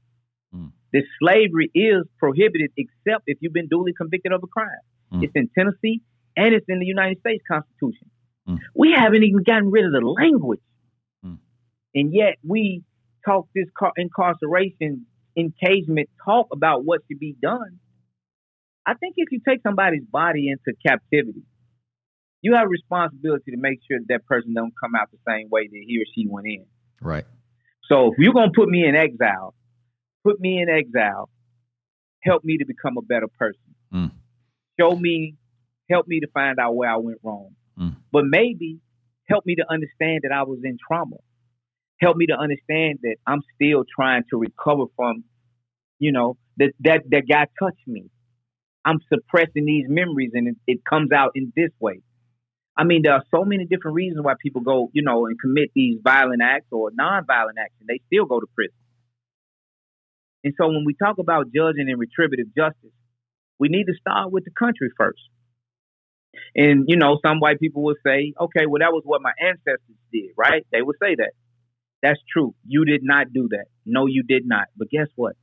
Mm. 0.54 0.72
That 0.92 1.04
slavery 1.20 1.70
is 1.74 2.04
prohibited 2.18 2.70
except 2.76 3.24
if 3.26 3.38
you've 3.40 3.52
been 3.52 3.68
duly 3.68 3.92
convicted 3.96 4.32
of 4.32 4.42
a 4.42 4.46
crime. 4.46 4.68
Mm. 5.12 5.24
It's 5.24 5.32
in 5.34 5.48
Tennessee 5.56 6.02
and 6.36 6.54
it's 6.54 6.66
in 6.68 6.78
the 6.78 6.86
United 6.86 7.18
States 7.20 7.42
Constitution. 7.50 8.10
Mm. 8.48 8.58
We 8.74 8.94
haven't 8.96 9.22
even 9.22 9.42
gotten 9.42 9.70
rid 9.70 9.86
of 9.86 9.92
the 9.92 10.00
language. 10.06 10.60
And 11.95 12.12
yet 12.12 12.36
we 12.47 12.82
talk 13.26 13.49
this 13.55 13.66
incarceration, 13.97 15.07
encagement 15.36 16.09
talk 16.24 16.49
about 16.53 16.84
what 16.84 17.01
should 17.09 17.18
be 17.18 17.36
done. 17.40 17.78
I 18.84 18.95
think 18.95 19.14
if 19.16 19.30
you 19.30 19.40
take 19.47 19.62
somebody's 19.62 20.05
body 20.05 20.49
into 20.49 20.76
captivity, 20.84 21.43
you 22.40 22.55
have 22.55 22.64
a 22.64 22.68
responsibility 22.68 23.53
to 23.53 23.57
make 23.57 23.78
sure 23.88 24.01
that, 24.01 24.07
that 24.09 24.26
person 24.26 24.55
don't 24.55 24.72
come 24.82 24.95
out 24.95 25.09
the 25.12 25.18
same 25.28 25.49
way 25.51 25.68
that 25.68 25.84
he 25.86 25.99
or 25.99 26.05
she 26.14 26.26
went 26.28 26.47
in. 26.47 26.66
Right. 27.01 27.24
So 27.88 28.12
if 28.12 28.18
you're 28.18 28.32
gonna 28.32 28.51
put 28.55 28.68
me 28.68 28.84
in 28.84 28.97
exile, 28.97 29.55
put 30.24 30.40
me 30.40 30.61
in 30.61 30.68
exile. 30.68 31.28
Help 32.22 32.45
me 32.45 32.59
to 32.59 32.64
become 32.64 32.97
a 32.97 33.03
better 33.03 33.28
person. 33.38 33.74
Mm 33.93 34.11
show 34.78 34.95
me, 34.95 35.36
help 35.90 36.07
me 36.07 36.20
to 36.20 36.26
find 36.32 36.59
out 36.59 36.74
where 36.74 36.90
I 36.90 36.97
went 36.97 37.18
wrong. 37.22 37.51
Mm. 37.78 37.97
But 38.11 38.24
maybe 38.26 38.80
help 39.28 39.47
me 39.47 39.57
to 39.57 39.64
understand 39.68 40.20
that 40.22 40.32
I 40.32 40.43
was 40.43 40.61
in 40.64 40.78
trauma. 40.86 41.16
Help 42.03 42.16
me 42.16 42.26
to 42.26 42.36
understand 42.36 42.98
that 43.03 43.16
I'm 43.26 43.42
still 43.55 43.84
trying 43.94 44.24
to 44.30 44.36
recover 44.36 44.86
from, 44.96 45.22
you 46.00 46.11
know, 46.11 46.36
that 46.57 46.72
that 46.80 47.03
that 47.11 47.22
guy 47.30 47.46
touched 47.62 47.86
me. 47.86 48.11
I'm 48.84 48.98
suppressing 49.09 49.64
these 49.64 49.86
memories, 49.88 50.32
and 50.34 50.48
it, 50.48 50.57
it 50.66 50.84
comes 50.84 51.12
out 51.12 51.30
in 51.36 51.53
this 51.55 51.70
way. 51.78 52.00
I 52.76 52.82
mean, 52.82 53.03
there 53.03 53.12
are 53.12 53.22
so 53.32 53.44
many 53.44 53.66
different 53.66 53.94
reasons 53.94 54.24
why 54.24 54.34
people 54.42 54.62
go, 54.62 54.90
you 54.92 55.03
know, 55.03 55.26
and 55.26 55.38
commit 55.38 55.70
these 55.76 55.98
violent 56.03 56.42
acts 56.42 56.66
or 56.72 56.90
non-violent 56.92 57.59
acts, 57.61 57.74
and 57.78 57.88
they 57.88 58.00
still 58.07 58.24
go 58.24 58.40
to 58.40 58.46
prison. 58.55 58.74
And 60.42 60.55
so 60.61 60.66
when 60.66 60.84
we 60.84 60.94
talk 60.94 61.18
about 61.18 61.53
judging 61.55 61.88
and 61.88 62.00
retributive 62.00 62.46
justice, 62.57 62.96
we 63.61 63.68
need 63.68 63.84
to 63.84 63.94
start 64.00 64.32
with 64.32 64.44
the 64.44 64.50
country 64.50 64.90
first. 64.98 65.20
And, 66.57 66.86
you 66.88 66.96
know, 66.96 67.20
some 67.24 67.38
white 67.38 67.61
people 67.61 67.84
will 67.84 67.94
say, 68.05 68.32
okay, 68.40 68.66
well, 68.66 68.80
that 68.80 68.92
was 68.92 69.03
what 69.05 69.22
my 69.22 69.32
ancestors 69.40 70.00
did, 70.12 70.30
right? 70.36 70.66
They 70.72 70.82
would 70.82 70.96
say 71.00 71.14
that. 71.14 71.32
That's 72.03 72.20
true. 72.32 72.55
You 72.66 72.84
did 72.84 73.03
not 73.03 73.32
do 73.32 73.48
that. 73.50 73.66
No, 73.86 74.07
you 74.07 74.22
did 74.22 74.42
not. 74.46 74.66
But 74.76 74.90
guess 74.90 75.07
what? 75.14 75.36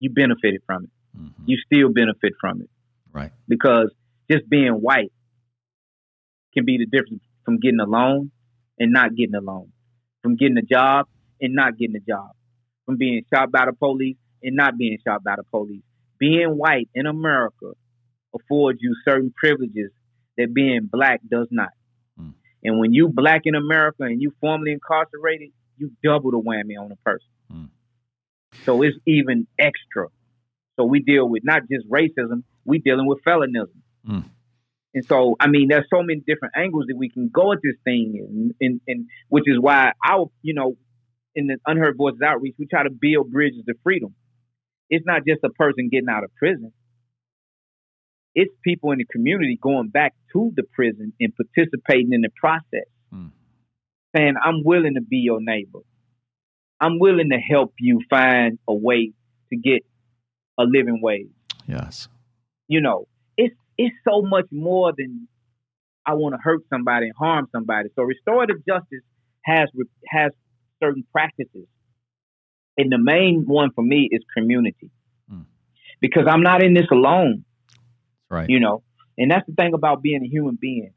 You 0.00 0.10
benefited 0.10 0.62
from 0.66 0.84
it. 0.84 0.90
Mm-hmm. 1.16 1.44
You 1.46 1.58
still 1.64 1.92
benefit 1.92 2.32
from 2.40 2.62
it. 2.62 2.70
Right. 3.12 3.30
Because 3.46 3.90
just 4.30 4.48
being 4.48 4.72
white 4.72 5.12
can 6.54 6.64
be 6.64 6.78
the 6.78 6.86
difference 6.86 7.22
from 7.44 7.58
getting 7.58 7.80
a 7.80 7.86
loan 7.86 8.30
and 8.78 8.92
not 8.92 9.14
getting 9.14 9.34
a 9.34 9.40
loan, 9.40 9.72
from 10.22 10.36
getting 10.36 10.58
a 10.58 10.62
job 10.62 11.06
and 11.40 11.54
not 11.54 11.78
getting 11.78 11.96
a 11.96 12.00
job, 12.00 12.30
from 12.84 12.96
being 12.96 13.22
shot 13.32 13.50
by 13.50 13.66
the 13.66 13.72
police 13.72 14.16
and 14.42 14.56
not 14.56 14.76
being 14.76 14.98
shot 15.06 15.22
by 15.22 15.34
the 15.36 15.44
police. 15.44 15.82
Being 16.18 16.50
white 16.50 16.88
in 16.94 17.06
America 17.06 17.72
affords 18.34 18.78
you 18.82 18.94
certain 19.04 19.32
privileges 19.36 19.90
that 20.36 20.52
being 20.52 20.88
black 20.90 21.20
does 21.28 21.48
not. 21.50 21.70
Mm. 22.20 22.34
And 22.64 22.78
when 22.78 22.92
you 22.92 23.08
black 23.08 23.42
in 23.44 23.54
America 23.54 24.02
and 24.02 24.20
you 24.20 24.32
formally 24.40 24.72
incarcerated, 24.72 25.50
you 25.78 25.92
double 26.02 26.30
the 26.30 26.38
whammy 26.38 26.80
on 26.80 26.92
a 26.92 26.96
person. 26.96 27.28
Mm. 27.52 27.68
So 28.64 28.82
it's 28.82 28.96
even 29.06 29.46
extra. 29.58 30.08
So 30.76 30.84
we 30.84 31.00
deal 31.00 31.28
with 31.28 31.42
not 31.44 31.62
just 31.70 31.88
racism, 31.88 32.44
we 32.64 32.78
dealing 32.78 33.06
with 33.06 33.18
felonism. 33.24 33.82
Mm. 34.08 34.24
And 34.94 35.04
so, 35.04 35.36
I 35.38 35.48
mean, 35.48 35.68
there's 35.68 35.86
so 35.92 36.02
many 36.02 36.20
different 36.20 36.54
angles 36.56 36.86
that 36.88 36.96
we 36.96 37.10
can 37.10 37.28
go 37.28 37.52
at 37.52 37.58
this 37.62 37.76
thing, 37.84 38.14
and, 38.26 38.54
and, 38.60 38.80
and 38.86 39.06
which 39.28 39.44
is 39.46 39.58
why 39.60 39.92
I, 40.02 40.22
you 40.42 40.54
know, 40.54 40.76
in 41.34 41.46
the 41.46 41.58
Unheard 41.66 41.96
Voices 41.96 42.20
Outreach, 42.24 42.54
we 42.58 42.66
try 42.66 42.82
to 42.82 42.90
build 42.90 43.30
bridges 43.30 43.64
to 43.66 43.74
freedom. 43.82 44.14
It's 44.88 45.06
not 45.06 45.22
just 45.26 45.44
a 45.44 45.50
person 45.50 45.88
getting 45.90 46.08
out 46.08 46.24
of 46.24 46.34
prison. 46.36 46.72
It's 48.34 48.52
people 48.64 48.92
in 48.92 48.98
the 48.98 49.04
community 49.04 49.58
going 49.60 49.88
back 49.88 50.14
to 50.32 50.52
the 50.56 50.62
prison 50.62 51.12
and 51.20 51.32
participating 51.36 52.12
in 52.12 52.22
the 52.22 52.30
process, 52.40 52.88
mm. 53.12 53.30
Saying, 54.16 54.34
I'm 54.42 54.62
willing 54.64 54.94
to 54.94 55.00
be 55.00 55.18
your 55.18 55.40
neighbor. 55.40 55.80
I'm 56.80 56.98
willing 56.98 57.30
to 57.30 57.38
help 57.38 57.74
you 57.78 58.00
find 58.08 58.58
a 58.68 58.74
way 58.74 59.12
to 59.50 59.56
get 59.56 59.84
a 60.58 60.64
living 60.64 61.00
wage. 61.02 61.28
Yes. 61.66 62.08
You 62.68 62.80
know, 62.80 63.08
it's 63.36 63.54
it's 63.76 63.94
so 64.08 64.22
much 64.22 64.46
more 64.50 64.92
than 64.96 65.28
I 66.06 66.14
want 66.14 66.34
to 66.34 66.40
hurt 66.42 66.60
somebody 66.70 67.06
and 67.06 67.14
harm 67.16 67.48
somebody. 67.52 67.88
So 67.96 68.02
restorative 68.02 68.64
justice 68.66 69.02
has 69.44 69.68
has 70.08 70.32
certain 70.82 71.04
practices, 71.12 71.66
and 72.76 72.92
the 72.92 72.98
main 72.98 73.44
one 73.46 73.70
for 73.74 73.82
me 73.82 74.08
is 74.10 74.22
community, 74.36 74.90
mm. 75.32 75.44
because 76.00 76.24
I'm 76.28 76.42
not 76.42 76.62
in 76.62 76.74
this 76.74 76.86
alone. 76.90 77.44
Right. 78.30 78.48
You 78.48 78.60
know, 78.60 78.82
and 79.16 79.30
that's 79.30 79.46
the 79.46 79.54
thing 79.54 79.74
about 79.74 80.02
being 80.02 80.22
a 80.22 80.28
human 80.28 80.58
being. 80.60 80.92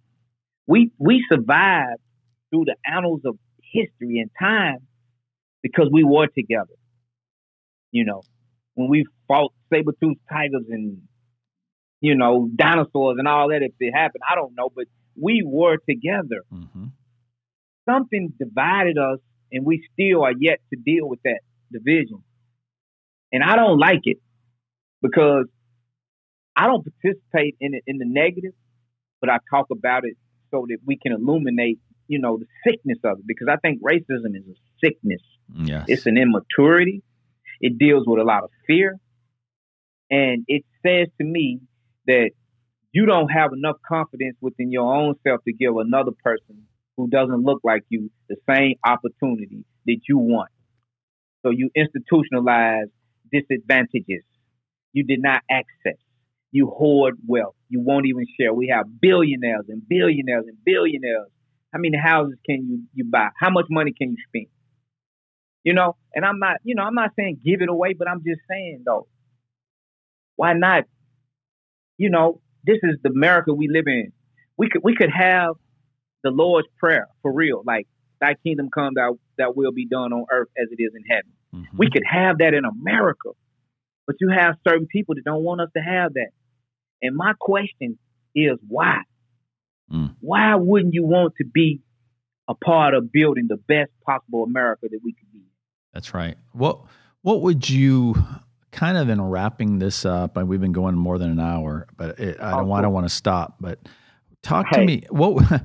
We 0.68 0.92
we 0.98 1.24
survive 1.32 1.98
through 2.52 2.66
the 2.66 2.76
annals 2.86 3.22
of 3.26 3.38
history 3.74 4.20
and 4.20 4.30
time 4.40 4.80
because 5.64 5.90
we 5.92 6.04
were 6.04 6.28
together. 6.28 6.76
You 7.92 8.06
know, 8.06 8.22
when 8.76 8.90
we 8.90 9.06
fought 9.28 9.54
saber-toothed 9.74 10.20
tigers 10.30 10.66
and 10.70 11.02
you 12.00 12.16
know 12.16 12.50
dinosaurs 12.56 13.16
and 13.18 13.28
all 13.28 13.50
that, 13.50 13.64
if 13.64 13.74
it 13.80 13.92
happened, 13.92 14.22
I 14.30 14.36
don't 14.36 14.54
know, 14.56 14.70
but 14.76 14.86
we 15.20 15.44
were 15.46 15.78
together. 15.90 16.44
Mm-hmm. 16.54 16.86
Something 17.90 18.34
divided 18.38 18.98
us, 18.98 19.20
and 19.52 19.66
we 19.66 19.88
still 19.94 20.24
are 20.24 20.34
yet 20.38 20.60
to 20.72 20.80
deal 20.80 21.10
with 21.10 21.20
that 21.24 21.40
division. 21.72 22.24
And 23.32 23.44
I 23.44 23.56
don't 23.56 23.80
like 23.80 24.02
it 24.04 24.18
because 25.02 25.46
I 26.56 26.68
don't 26.68 26.86
participate 26.86 27.56
in 27.60 27.74
it 27.74 27.84
in 27.88 27.98
the 27.98 28.06
negative, 28.06 28.54
but 29.20 29.30
I 29.30 29.38
talk 29.50 29.68
about 29.72 30.06
it 30.06 30.18
so 30.52 30.66
that 30.68 30.78
we 30.86 30.98
can 30.98 31.14
illuminate, 31.14 31.80
you 32.12 32.20
know, 32.20 32.38
the 32.38 32.46
sickness 32.68 32.98
of 33.06 33.20
it. 33.20 33.26
Because 33.26 33.48
I 33.50 33.56
think 33.56 33.82
racism 33.82 34.36
is 34.36 34.44
a 34.46 34.86
sickness. 34.86 35.22
Yes. 35.56 35.86
It's 35.88 36.06
an 36.06 36.18
immaturity. 36.18 37.04
It 37.62 37.78
deals 37.78 38.04
with 38.06 38.20
a 38.20 38.24
lot 38.24 38.44
of 38.44 38.50
fear. 38.68 38.98
And 40.10 40.44
it 40.48 40.66
says 40.86 41.08
to 41.20 41.24
me 41.24 41.62
that 42.08 42.32
you 42.92 43.06
don't 43.06 43.30
have 43.30 43.54
enough 43.54 43.78
confidence 43.88 44.36
within 44.42 44.72
your 44.72 44.94
own 44.94 45.16
self 45.26 45.42
to 45.46 45.54
give 45.54 45.78
another 45.78 46.12
person 46.22 46.68
who 46.98 47.08
doesn't 47.08 47.44
look 47.44 47.62
like 47.64 47.84
you 47.88 48.12
the 48.28 48.36
same 48.50 48.76
opportunity 48.86 49.64
that 49.86 50.00
you 50.10 50.18
want. 50.18 50.52
So 51.44 51.52
you 51.52 51.72
institutionalize 51.78 52.92
disadvantages. 53.32 54.24
You 54.92 55.06
did 55.06 55.22
not 55.22 55.42
access. 55.50 55.98
You 56.52 56.68
hoard 56.68 57.16
wealth. 57.26 57.56
You 57.70 57.80
won't 57.80 58.06
even 58.08 58.26
share. 58.38 58.54
We 58.54 58.68
have 58.68 59.00
billionaires 59.00 59.66
and 59.70 59.88
billionaires 59.88 60.44
and 60.46 60.58
billionaires. 60.66 61.30
How 61.72 61.80
many 61.80 61.98
houses 61.98 62.38
can 62.46 62.68
you, 62.68 62.84
you 62.94 63.06
buy? 63.06 63.30
How 63.40 63.50
much 63.50 63.66
money 63.70 63.94
can 63.98 64.12
you 64.12 64.18
spend? 64.28 64.48
You 65.64 65.74
know, 65.74 65.96
and 66.14 66.26
I'm 66.26 66.40
not, 66.40 66.58
you 66.64 66.76
know, 66.76 66.84
I'm 66.84 66.96
not 66.96 67.12
saying 67.18 67.40
give 67.46 67.62
it 67.62 67.70
away, 67.70 67.94
but 67.94 68.08
I'm 68.08 68.24
just 68.26 68.42
saying 68.50 68.84
though, 68.86 69.08
why 70.36 70.54
not? 70.54 70.86
You 71.98 72.10
know, 72.10 72.42
this 72.64 72.80
is 72.84 72.98
the 73.04 73.10
America 73.10 73.54
we 73.54 73.68
live 73.68 73.86
in. 73.88 74.12
We 74.58 74.70
could 74.70 74.82
we 74.84 74.96
could 74.96 75.12
have 75.12 75.54
the 76.24 76.32
Lord's 76.32 76.68
prayer 76.80 77.08
for 77.22 77.32
real, 77.32 77.64
like 77.66 77.88
Thy 78.20 78.36
kingdom 78.44 78.70
come, 78.74 78.94
that 78.96 79.18
that 79.38 79.56
will 79.56 79.72
be 79.72 79.88
done 79.88 80.14
on 80.14 80.26
earth 80.32 80.50
as 80.58 80.68
it 80.72 80.82
is 80.82 80.92
in 80.96 81.04
heaven. 81.10 81.32
Mm-hmm. 81.56 81.78
We 81.78 81.90
could 81.90 82.04
have 82.10 82.38
that 82.38 82.54
in 82.54 82.66
America, 82.66 83.30
but 84.06 84.16
you 84.20 84.30
have 84.30 84.56
certain 84.68 84.88
people 84.88 85.16
that 85.16 85.24
don't 85.24 85.44
want 85.44 85.62
us 85.62 85.70
to 85.76 85.82
have 85.82 86.14
that. 86.14 86.30
And 87.02 87.16
my 87.16 87.34
question 87.40 87.98
is 88.36 88.58
why? 88.68 89.02
Mm. 89.92 90.16
Why 90.20 90.56
wouldn't 90.56 90.94
you 90.94 91.06
want 91.06 91.34
to 91.38 91.46
be 91.46 91.82
a 92.48 92.56
part 92.56 92.94
of 92.94 93.12
building 93.12 93.48
the 93.48 93.58
best 93.58 93.92
possible 94.06 94.44
America 94.44 94.88
that 94.90 95.00
we 95.04 95.14
could 95.14 95.32
be? 95.32 95.44
That's 95.94 96.14
right. 96.14 96.38
What 96.54 96.82
what 97.22 97.42
would 97.42 97.70
you 97.70 98.16
kind 98.72 98.98
of 98.98 99.10
in 99.10 99.22
wrapping 99.22 99.80
this 99.80 100.06
up? 100.06 100.38
And 100.38 100.48
we've 100.48 100.62
been 100.62 100.72
going 100.72 100.96
more 100.96 101.18
than 101.18 101.32
an 101.32 101.40
hour, 101.40 101.88
but 101.98 102.20
it, 102.20 102.40
I 102.40 102.52
don't. 102.52 102.72
I 102.72 102.82
don't 102.82 102.94
want 102.94 103.08
to 103.08 103.14
stop. 103.14 103.58
But 103.60 103.80
talk 104.42 104.68
hey. 104.70 104.80
to 104.80 104.86
me. 104.86 105.04
What 105.10 105.62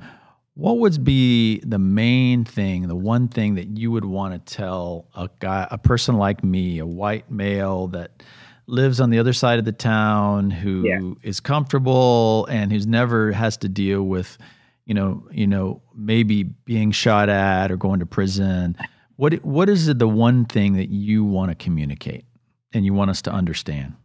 what 0.57 0.79
would 0.79 1.03
be 1.03 1.59
the 1.59 1.77
main 1.77 2.43
thing, 2.43 2.87
the 2.87 2.95
one 2.95 3.27
thing 3.27 3.55
that 3.55 3.77
you 3.77 3.91
would 3.91 4.05
want 4.05 4.33
to 4.33 4.55
tell 4.55 5.07
a 5.15 5.29
guy, 5.39 5.67
a 5.69 5.77
person 5.77 6.17
like 6.17 6.43
me, 6.43 6.79
a 6.79 6.85
white 6.85 7.29
male 7.29 7.87
that 7.89 8.23
lives 8.67 8.99
on 8.99 9.09
the 9.09 9.19
other 9.19 9.33
side 9.33 9.59
of 9.59 9.65
the 9.65 9.71
town, 9.71 10.51
who 10.51 10.83
yeah. 10.85 10.99
is 11.23 11.39
comfortable 11.39 12.45
and 12.49 12.71
who's 12.71 12.85
never 12.85 13.31
has 13.31 13.57
to 13.57 13.69
deal 13.69 14.03
with, 14.03 14.37
you 14.85 14.93
know, 14.93 15.27
you 15.31 15.47
know, 15.47 15.81
maybe 15.95 16.43
being 16.43 16.91
shot 16.91 17.29
at 17.29 17.71
or 17.71 17.77
going 17.77 17.99
to 17.99 18.05
prison 18.05 18.77
what 19.17 19.33
what 19.43 19.67
is 19.67 19.93
the 19.93 20.07
one 20.07 20.45
thing 20.45 20.77
that 20.77 20.89
you 20.89 21.25
want 21.25 21.49
to 21.49 21.55
communicate 21.55 22.25
and 22.73 22.85
you 22.85 22.93
want 22.93 23.09
us 23.09 23.23
to 23.23 23.31
understand? 23.31 23.95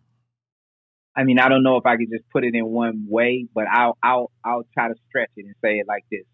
I 1.15 1.25
mean, 1.25 1.39
I 1.39 1.49
don't 1.51 1.63
know 1.63 1.77
if 1.77 1.85
I 1.85 1.97
could 1.97 2.09
just 2.11 2.29
put 2.31 2.45
it 2.45 2.55
in 2.55 2.67
one 2.67 3.07
way, 3.09 3.47
but 3.55 3.67
I'll 3.71 3.97
I'll 4.03 4.31
I'll 4.45 4.65
try 4.75 4.89
to 4.89 4.95
stretch 5.09 5.31
it 5.37 5.45
and 5.45 5.55
say 5.63 5.79
it 5.79 5.87
like 5.87 6.05
this. 6.11 6.25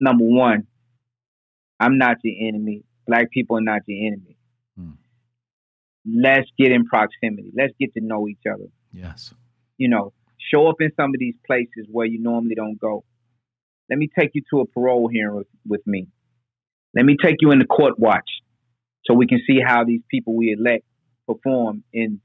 Number 0.00 0.24
one, 0.24 0.68
I'm 1.78 1.98
not 1.98 2.18
your 2.22 2.48
enemy. 2.48 2.84
Black 3.06 3.30
people 3.32 3.58
are 3.58 3.62
not 3.62 3.82
your 3.86 4.06
enemy. 4.06 4.36
Let's 6.04 6.48
get 6.58 6.72
in 6.72 6.84
proximity. 6.84 7.50
Let's 7.56 7.72
get 7.78 7.94
to 7.94 8.00
know 8.00 8.28
each 8.28 8.42
other. 8.50 8.66
Yes. 8.92 9.32
You 9.78 9.88
know, 9.88 10.12
show 10.52 10.68
up 10.68 10.76
in 10.80 10.90
some 10.96 11.10
of 11.10 11.18
these 11.18 11.36
places 11.46 11.86
where 11.90 12.06
you 12.06 12.20
normally 12.20 12.54
don't 12.54 12.78
go. 12.78 13.04
Let 13.88 13.98
me 13.98 14.08
take 14.18 14.30
you 14.34 14.42
to 14.50 14.60
a 14.60 14.66
parole 14.66 15.08
hearing 15.08 15.36
with, 15.36 15.46
with 15.66 15.86
me. 15.86 16.08
Let 16.94 17.04
me 17.04 17.16
take 17.22 17.36
you 17.40 17.52
in 17.52 17.58
the 17.58 17.66
court 17.66 17.98
watch 17.98 18.28
so 19.04 19.14
we 19.14 19.26
can 19.26 19.40
see 19.46 19.60
how 19.64 19.84
these 19.84 20.02
people 20.10 20.36
we 20.36 20.52
elect 20.52 20.84
perform 21.26 21.84
in 21.92 22.20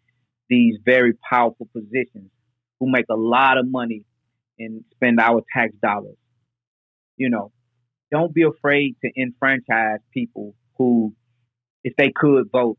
these 0.50 0.78
very 0.84 1.14
powerful 1.30 1.68
positions 1.74 2.32
who 2.80 2.90
make 2.90 3.06
a 3.10 3.16
lot 3.16 3.58
of 3.58 3.70
money 3.70 4.04
and 4.60 4.84
spend 4.94 5.20
our 5.20 5.44
tax 5.56 5.74
dollars. 5.82 6.18
You 7.16 7.30
know, 7.30 7.52
don't 8.12 8.34
be 8.34 8.44
afraid 8.44 8.96
to 9.04 9.12
enfranchise 9.20 10.00
people 10.14 10.56
who, 10.78 11.14
if 11.84 11.96
they 11.98 12.12
could 12.16 12.50
vote, 12.52 12.78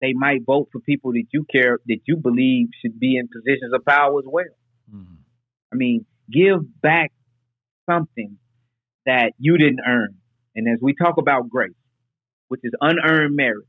they 0.00 0.12
might 0.12 0.44
vote 0.44 0.68
for 0.72 0.80
people 0.80 1.12
that 1.12 1.24
you 1.32 1.44
care, 1.50 1.78
that 1.86 2.00
you 2.06 2.16
believe 2.16 2.68
should 2.80 2.98
be 2.98 3.16
in 3.16 3.28
positions 3.28 3.72
of 3.72 3.84
power 3.84 4.18
as 4.18 4.24
well. 4.26 4.44
Mm-hmm. 4.94 5.14
I 5.72 5.76
mean, 5.76 6.06
give 6.30 6.60
back 6.80 7.12
something 7.88 8.38
that 9.06 9.32
you 9.38 9.56
didn't 9.56 9.80
earn. 9.86 10.16
And 10.54 10.68
as 10.68 10.78
we 10.82 10.94
talk 10.94 11.16
about 11.18 11.48
grace, 11.48 11.72
which 12.48 12.60
is 12.62 12.72
unearned 12.80 13.34
merit, 13.34 13.66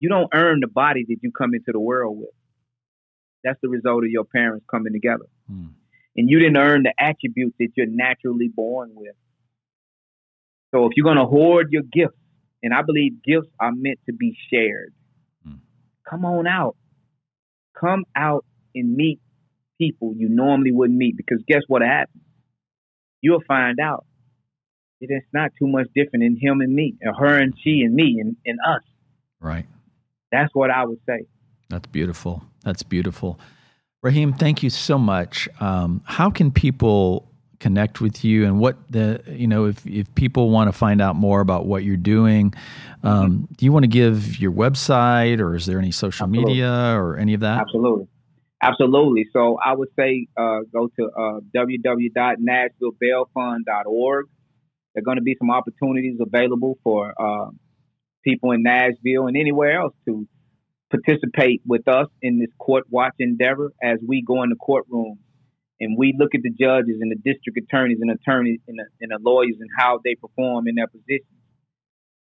you 0.00 0.08
don't 0.08 0.28
earn 0.34 0.60
the 0.60 0.68
body 0.68 1.04
that 1.08 1.16
you 1.22 1.32
come 1.32 1.54
into 1.54 1.72
the 1.72 1.80
world 1.80 2.18
with. 2.18 2.30
That's 3.42 3.58
the 3.62 3.68
result 3.68 4.04
of 4.04 4.10
your 4.10 4.24
parents 4.24 4.66
coming 4.70 4.92
together. 4.92 5.26
Hmm. 5.48 5.68
And 6.16 6.28
you 6.30 6.38
didn't 6.38 6.56
earn 6.56 6.82
the 6.82 6.94
attributes 6.98 7.56
that 7.58 7.68
you're 7.76 7.86
naturally 7.86 8.48
born 8.48 8.92
with. 8.94 9.14
So 10.74 10.86
if 10.86 10.92
you're 10.96 11.04
going 11.04 11.18
to 11.18 11.26
hoard 11.26 11.68
your 11.70 11.82
gifts, 11.82 12.18
and 12.62 12.74
I 12.74 12.82
believe 12.82 13.22
gifts 13.22 13.48
are 13.60 13.72
meant 13.72 14.00
to 14.06 14.12
be 14.12 14.36
shared. 14.50 14.92
Come 16.08 16.24
on 16.24 16.46
out. 16.46 16.76
Come 17.78 18.04
out 18.14 18.44
and 18.74 18.96
meet 18.96 19.20
people 19.78 20.14
you 20.16 20.28
normally 20.28 20.72
wouldn't 20.72 20.98
meet 20.98 21.16
because 21.16 21.42
guess 21.46 21.62
what 21.68 21.82
happens? 21.82 22.22
You'll 23.20 23.42
find 23.46 23.78
out 23.80 24.06
that 25.00 25.08
it's 25.10 25.26
not 25.32 25.50
too 25.58 25.66
much 25.66 25.88
different 25.94 26.24
in 26.24 26.36
him 26.40 26.60
and 26.60 26.74
me, 26.74 26.94
or 27.04 27.12
her 27.14 27.40
and 27.40 27.54
she 27.62 27.82
and 27.82 27.94
me 27.94 28.18
and, 28.20 28.36
and 28.46 28.58
us. 28.66 28.82
Right. 29.40 29.66
That's 30.32 30.54
what 30.54 30.70
I 30.70 30.84
would 30.84 31.00
say. 31.06 31.26
That's 31.68 31.86
beautiful. 31.86 32.42
That's 32.64 32.82
beautiful. 32.82 33.38
Rahim, 34.02 34.32
thank 34.32 34.62
you 34.62 34.70
so 34.70 34.98
much. 34.98 35.48
Um, 35.60 36.02
how 36.04 36.30
can 36.30 36.50
people 36.50 37.28
connect 37.60 38.00
with 38.00 38.24
you 38.24 38.44
and 38.44 38.58
what 38.60 38.76
the 38.90 39.22
you 39.28 39.46
know 39.46 39.66
if 39.66 39.86
if 39.86 40.12
people 40.14 40.50
want 40.50 40.68
to 40.68 40.72
find 40.72 41.00
out 41.00 41.14
more 41.16 41.40
about 41.40 41.66
what 41.66 41.84
you're 41.84 41.96
doing 41.96 42.52
um, 43.02 43.30
mm-hmm. 43.30 43.44
do 43.56 43.64
you 43.64 43.72
want 43.72 43.84
to 43.84 43.88
give 43.88 44.38
your 44.38 44.52
website 44.52 45.40
or 45.40 45.54
is 45.54 45.64
there 45.66 45.78
any 45.78 45.92
social 45.92 46.24
absolutely. 46.24 46.54
media 46.54 46.96
or 46.96 47.16
any 47.16 47.32
of 47.34 47.40
that? 47.40 47.60
Absolutely. 47.60 48.08
Absolutely. 48.62 49.26
So 49.32 49.58
i 49.64 49.74
would 49.74 49.88
say 49.98 50.26
uh, 50.36 50.60
go 50.72 50.88
to 50.98 51.10
uh, 51.16 51.40
www.nashvillebailfund.org 51.54 54.26
there 54.94 55.02
are 55.02 55.04
going 55.04 55.18
to 55.18 55.22
be 55.22 55.36
some 55.38 55.50
opportunities 55.50 56.18
available 56.20 56.78
for 56.82 57.12
uh, 57.20 57.50
people 58.24 58.52
in 58.52 58.62
nashville 58.62 59.26
and 59.26 59.36
anywhere 59.36 59.78
else 59.80 59.92
to 60.06 60.26
participate 60.90 61.60
with 61.66 61.86
us 61.88 62.06
in 62.22 62.38
this 62.38 62.48
court 62.58 62.84
watch 62.90 63.14
endeavor 63.18 63.72
as 63.82 63.98
we 64.06 64.22
go 64.22 64.42
in 64.42 64.50
the 64.50 64.56
courtroom 64.56 65.18
and 65.80 65.96
we 65.98 66.14
look 66.18 66.34
at 66.34 66.42
the 66.42 66.50
judges 66.50 66.98
and 67.00 67.10
the 67.10 67.16
district 67.16 67.58
attorneys 67.58 67.98
and 68.00 68.10
attorneys 68.10 68.60
and 68.66 68.78
the, 68.78 68.84
and 69.00 69.10
the 69.10 69.18
lawyers 69.20 69.56
and 69.60 69.68
how 69.76 70.00
they 70.04 70.14
perform 70.14 70.68
in 70.68 70.74
their 70.74 70.86
positions. 70.86 71.36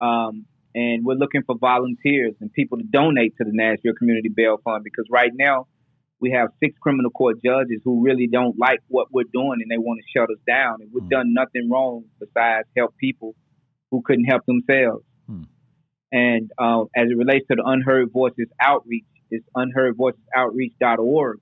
Um, 0.01 0.45
and 0.75 1.05
we're 1.05 1.15
looking 1.15 1.43
for 1.45 1.55
volunteers 1.57 2.33
and 2.41 2.51
people 2.51 2.79
to 2.79 2.83
donate 2.83 3.37
to 3.37 3.43
the 3.43 3.53
Nashville 3.53 3.93
Community 3.93 4.29
Bail 4.29 4.57
Fund 4.63 4.83
because 4.83 5.05
right 5.11 5.31
now 5.33 5.67
we 6.19 6.31
have 6.31 6.49
six 6.59 6.75
criminal 6.81 7.11
court 7.11 7.43
judges 7.43 7.81
who 7.83 8.03
really 8.03 8.27
don't 8.31 8.57
like 8.57 8.79
what 8.87 9.07
we're 9.11 9.29
doing 9.31 9.59
and 9.61 9.69
they 9.69 9.77
want 9.77 9.99
to 9.99 10.19
shut 10.19 10.29
us 10.31 10.41
down. 10.47 10.77
And 10.81 10.89
we've 10.91 11.03
mm. 11.03 11.09
done 11.09 11.33
nothing 11.33 11.69
wrong 11.69 12.05
besides 12.19 12.67
help 12.75 12.95
people 12.97 13.35
who 13.91 14.01
couldn't 14.03 14.25
help 14.25 14.43
themselves. 14.47 15.05
Mm. 15.29 15.45
And 16.11 16.51
uh, 16.57 16.83
as 16.95 17.09
it 17.09 17.17
relates 17.17 17.45
to 17.49 17.55
the 17.55 17.63
Unheard 17.65 18.11
Voices 18.11 18.47
Outreach, 18.59 19.05
it's 19.29 19.45
unheardvoicesoutreach.org. 19.55 21.39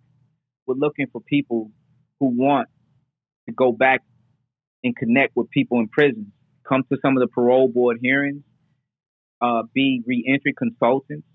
We're 0.65 0.75
looking 0.75 1.07
for 1.11 1.21
people 1.21 1.71
who 2.21 2.27
want 2.27 2.69
to 3.49 3.53
go 3.53 3.73
back 3.73 4.01
and 4.83 4.95
connect 4.95 5.35
with 5.35 5.49
people 5.49 5.79
in 5.79 5.89
prisons, 5.89 6.27
come 6.67 6.83
to 6.91 6.97
some 7.01 7.17
of 7.17 7.21
the 7.21 7.27
parole 7.27 7.67
board 7.67 7.97
hearings, 8.01 8.43
uh, 9.41 9.63
be 9.73 10.03
reentry 10.05 10.53
consultants, 10.55 11.25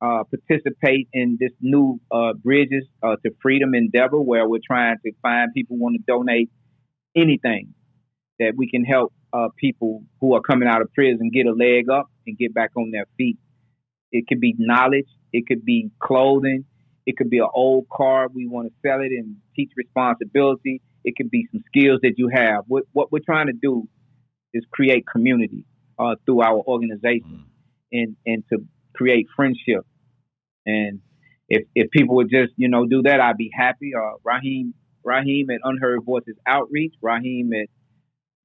uh, 0.00 0.22
participate 0.24 1.08
in 1.12 1.36
this 1.40 1.50
new 1.60 2.00
uh, 2.12 2.32
Bridges 2.32 2.84
uh, 3.02 3.16
to 3.24 3.32
Freedom 3.42 3.74
endeavor 3.74 4.20
where 4.20 4.48
we're 4.48 4.60
trying 4.64 4.96
to 5.04 5.12
find 5.20 5.52
people 5.52 5.76
who 5.76 5.82
want 5.82 5.96
to 5.96 6.02
donate 6.06 6.50
anything 7.16 7.74
that 8.38 8.52
we 8.56 8.70
can 8.70 8.84
help 8.84 9.12
uh, 9.32 9.48
people 9.58 10.04
who 10.20 10.34
are 10.34 10.40
coming 10.40 10.68
out 10.68 10.80
of 10.80 10.92
prison 10.92 11.30
get 11.32 11.46
a 11.46 11.52
leg 11.52 11.90
up 11.90 12.06
and 12.26 12.38
get 12.38 12.54
back 12.54 12.70
on 12.76 12.90
their 12.92 13.06
feet. 13.16 13.38
It 14.12 14.26
could 14.28 14.40
be 14.40 14.54
knowledge, 14.58 15.08
it 15.32 15.46
could 15.48 15.64
be 15.64 15.90
clothing, 15.98 16.66
it 17.06 17.16
could 17.16 17.30
be 17.30 17.38
an 17.38 17.48
old 17.54 17.88
car. 17.88 18.26
We 18.32 18.48
want 18.48 18.68
to 18.68 18.74
sell 18.86 19.00
it 19.00 19.12
and 19.12 19.36
teach 19.54 19.70
responsibility. 19.76 20.82
It 21.04 21.14
could 21.16 21.30
be 21.30 21.46
some 21.52 21.62
skills 21.68 22.00
that 22.02 22.14
you 22.16 22.28
have. 22.34 22.64
What, 22.66 22.84
what 22.92 23.12
we're 23.12 23.20
trying 23.24 23.46
to 23.46 23.52
do 23.52 23.88
is 24.52 24.64
create 24.72 25.04
community 25.10 25.64
uh, 25.98 26.16
through 26.26 26.42
our 26.42 26.58
organization 26.58 27.44
mm. 27.44 27.92
and, 27.92 28.16
and 28.26 28.44
to 28.52 28.58
create 28.94 29.28
friendship. 29.36 29.86
And 30.66 31.00
if, 31.48 31.64
if 31.76 31.90
people 31.92 32.16
would 32.16 32.28
just, 32.28 32.52
you 32.56 32.68
know, 32.68 32.86
do 32.86 33.02
that, 33.02 33.20
I'd 33.20 33.36
be 33.36 33.50
happy. 33.56 33.92
Uh, 33.96 34.16
Rahim, 34.24 34.74
Rahim 35.04 35.48
at 35.50 35.60
Unheard 35.62 36.00
Voices 36.04 36.34
Outreach, 36.44 36.94
Rahim 37.00 37.52
at 37.52 37.68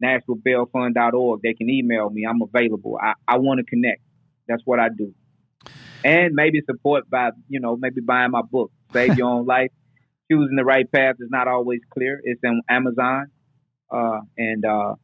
NashvilleBailFund.org. 0.03 1.41
They 1.41 1.55
can 1.55 1.67
email 1.67 2.11
me. 2.11 2.27
I'm 2.29 2.41
available. 2.43 2.99
I, 3.01 3.13
I 3.27 3.39
want 3.39 3.57
to 3.57 3.63
connect. 3.63 4.01
That's 4.47 4.61
what 4.65 4.79
I 4.79 4.89
do 4.95 5.15
and 6.03 6.33
maybe 6.33 6.61
support 6.65 7.09
by 7.09 7.31
you 7.47 7.59
know 7.59 7.77
maybe 7.77 8.01
buying 8.01 8.31
my 8.31 8.41
book, 8.41 8.71
Save 8.93 9.17
Your 9.17 9.29
Own 9.29 9.45
Life. 9.45 9.71
Choosing 10.31 10.55
the 10.55 10.63
right 10.63 10.89
path 10.89 11.15
is 11.19 11.27
not 11.29 11.47
always 11.47 11.81
clear. 11.89 12.21
It's 12.23 12.39
on 12.45 12.61
Amazon, 12.69 13.27
uh, 13.91 14.19
and 14.37 14.63
uh, 14.63 14.95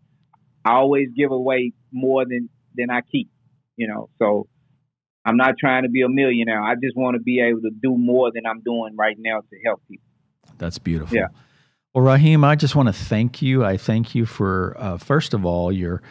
I 0.64 0.72
always 0.72 1.10
give 1.16 1.32
away 1.32 1.74
more 1.92 2.26
than 2.26 2.50
than 2.76 2.90
I 2.90 3.02
keep. 3.02 3.30
You 3.76 3.88
know, 3.88 4.10
so 4.20 4.48
I'm 5.26 5.36
not 5.36 5.56
trying 5.60 5.84
to 5.84 5.90
be 5.90 6.02
a 6.04 6.10
millionaire. 6.10 6.64
I 6.64 6.76
just 6.76 6.96
want 6.96 7.16
to 7.16 7.22
be 7.22 7.42
able 7.42 7.62
to 7.62 7.72
do 7.72 7.98
more 7.98 8.32
than 8.34 8.46
I'm 8.46 8.62
doing 8.62 8.96
right 8.98 9.18
now 9.20 9.42
to 9.42 9.60
help 9.66 9.82
people. 9.90 10.06
That's 10.58 10.78
beautiful. 10.80 11.18
Yeah. 11.18 11.28
Well, 11.94 12.06
Rahim, 12.06 12.44
I 12.44 12.56
just 12.56 12.76
want 12.76 12.88
to 12.88 12.94
thank 12.94 13.42
you. 13.42 13.66
I 13.66 13.76
thank 13.76 14.16
you 14.16 14.26
for, 14.26 14.76
uh, 14.80 14.98
first 14.98 15.34
of 15.34 15.46
all, 15.46 15.72
your 15.72 16.02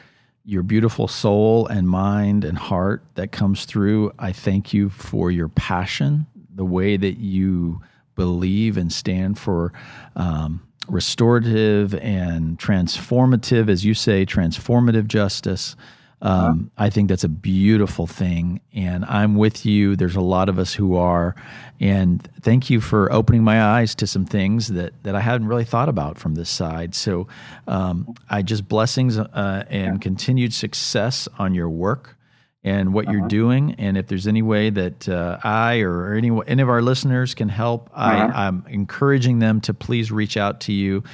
your 0.47 0.63
beautiful 0.63 1.09
soul 1.09 1.67
and 1.67 1.89
mind 1.89 2.45
and 2.45 2.57
heart 2.57 3.03
that 3.17 3.33
comes 3.33 3.65
through. 3.65 4.13
I 4.17 4.31
thank 4.31 4.73
you 4.73 4.89
for 4.89 5.31
your 5.33 5.49
passion, 5.49 6.27
the 6.55 6.65
way 6.65 6.97
that 6.97 7.19
you 7.19 7.83
believe 8.15 8.77
and 8.77 8.93
stand 8.93 9.39
for 9.41 9.73
um, 10.15 10.63
restorative 10.89 11.95
and 11.97 12.59
transformative, 12.61 13.69
as 13.69 13.85
you 13.85 13.93
say, 13.93 14.25
transformative 14.25 15.09
justice. 15.09 15.75
Um, 16.23 16.71
I 16.79 16.89
think 16.89 17.09
that's 17.09 17.25
a 17.25 17.29
beautiful 17.29 18.07
thing, 18.07 18.61
and 18.73 19.05
I'm 19.05 19.37
with 19.37 19.67
you. 19.67 19.97
There's 19.97 20.17
a 20.17 20.21
lot 20.23 20.49
of 20.49 20.59
us 20.59 20.73
who 20.73 20.97
are, 20.97 21.35
and 21.79 22.27
thank 22.41 22.71
you 22.71 22.81
for 22.81 23.13
opening 23.13 23.45
my 23.45 23.63
eyes 23.63 23.95
to 23.97 24.07
some 24.07 24.25
things 24.25 24.69
that 24.69 24.95
that 25.03 25.15
I 25.15 25.21
hadn't 25.21 25.47
really 25.47 25.65
thought 25.65 25.91
about 25.91 26.17
from 26.17 26.35
this 26.35 26.49
side. 26.49 26.95
So, 26.95 27.29
um, 27.69 28.15
I 28.31 28.41
just 28.41 28.67
blessings 28.67 29.19
uh, 29.19 29.65
and 29.69 30.01
continued 30.01 30.55
success 30.55 31.29
on 31.39 31.55
your 31.55 31.69
work 31.69 32.17
and 32.67 32.93
what 32.93 33.07
uh-huh. 33.07 33.17
you're 33.17 33.29
doing. 33.29 33.77
And 33.79 33.97
if 33.97 34.09
there's 34.09 34.27
any 34.27 34.43
way 34.43 34.71
that 34.71 35.09
uh, 35.09 35.39
I 35.45 35.81
or 35.81 36.15
any 36.15 36.31
any 36.49 36.61
of 36.61 36.69
our 36.69 36.83
listeners 36.83 37.33
can 37.33 37.49
help, 37.49 37.89
uh-huh. 37.95 38.33
I, 38.35 38.47
am 38.49 38.65
encouraging 38.69 39.39
them 39.39 39.61
to 39.63 39.73
please 39.73 40.11
reach 40.11 40.37
out 40.37 40.61
to 40.63 40.73
you 40.73 41.05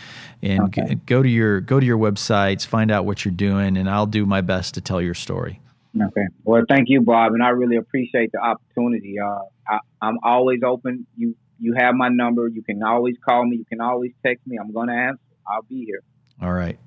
and 0.42 0.62
okay. 0.62 0.94
g- 0.94 1.00
go 1.06 1.22
to 1.22 1.28
your 1.28 1.60
go 1.60 1.78
to 1.78 1.84
your 1.84 1.98
websites, 1.98 2.66
find 2.66 2.90
out 2.90 3.04
what 3.04 3.24
you're 3.24 3.34
doing, 3.34 3.76
and 3.76 3.88
I'll 3.88 4.06
do 4.06 4.24
my 4.24 4.40
best 4.40 4.74
to 4.74 4.80
tell 4.80 5.00
your 5.00 5.14
story. 5.14 5.60
Okay. 5.94 6.26
Well, 6.42 6.62
thank 6.66 6.88
you, 6.88 7.02
Bob, 7.02 7.34
and 7.34 7.42
I 7.42 7.50
really 7.50 7.76
appreciate 7.76 8.32
the 8.32 8.38
opportunity. 8.38 9.16
Uh, 9.20 9.40
I, 9.68 9.80
I'm 10.00 10.18
always 10.22 10.60
open. 10.64 11.06
You 11.16 11.36
you 11.58 11.74
have 11.76 11.94
my 11.94 12.08
number. 12.08 12.48
You 12.48 12.62
can 12.62 12.82
always 12.82 13.16
call 13.22 13.44
me. 13.44 13.58
You 13.58 13.66
can 13.66 13.82
always 13.82 14.12
text 14.24 14.46
me. 14.46 14.56
I'm 14.58 14.72
going 14.72 14.88
to 14.88 14.94
answer. 14.94 15.20
I'll 15.46 15.62
be 15.62 15.84
here. 15.84 16.02
All 16.40 16.52
right. 16.52 16.78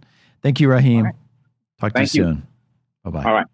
Thank 0.42 0.60
you, 0.60 0.70
Rahim. 0.70 1.06
Right. 1.06 1.16
Talk 1.80 1.94
to 1.94 2.00
thank 2.00 2.14
you 2.16 2.24
soon. 2.24 2.48
Bye 3.04 3.12
bye. 3.12 3.24
All 3.24 3.34
right. 3.34 3.46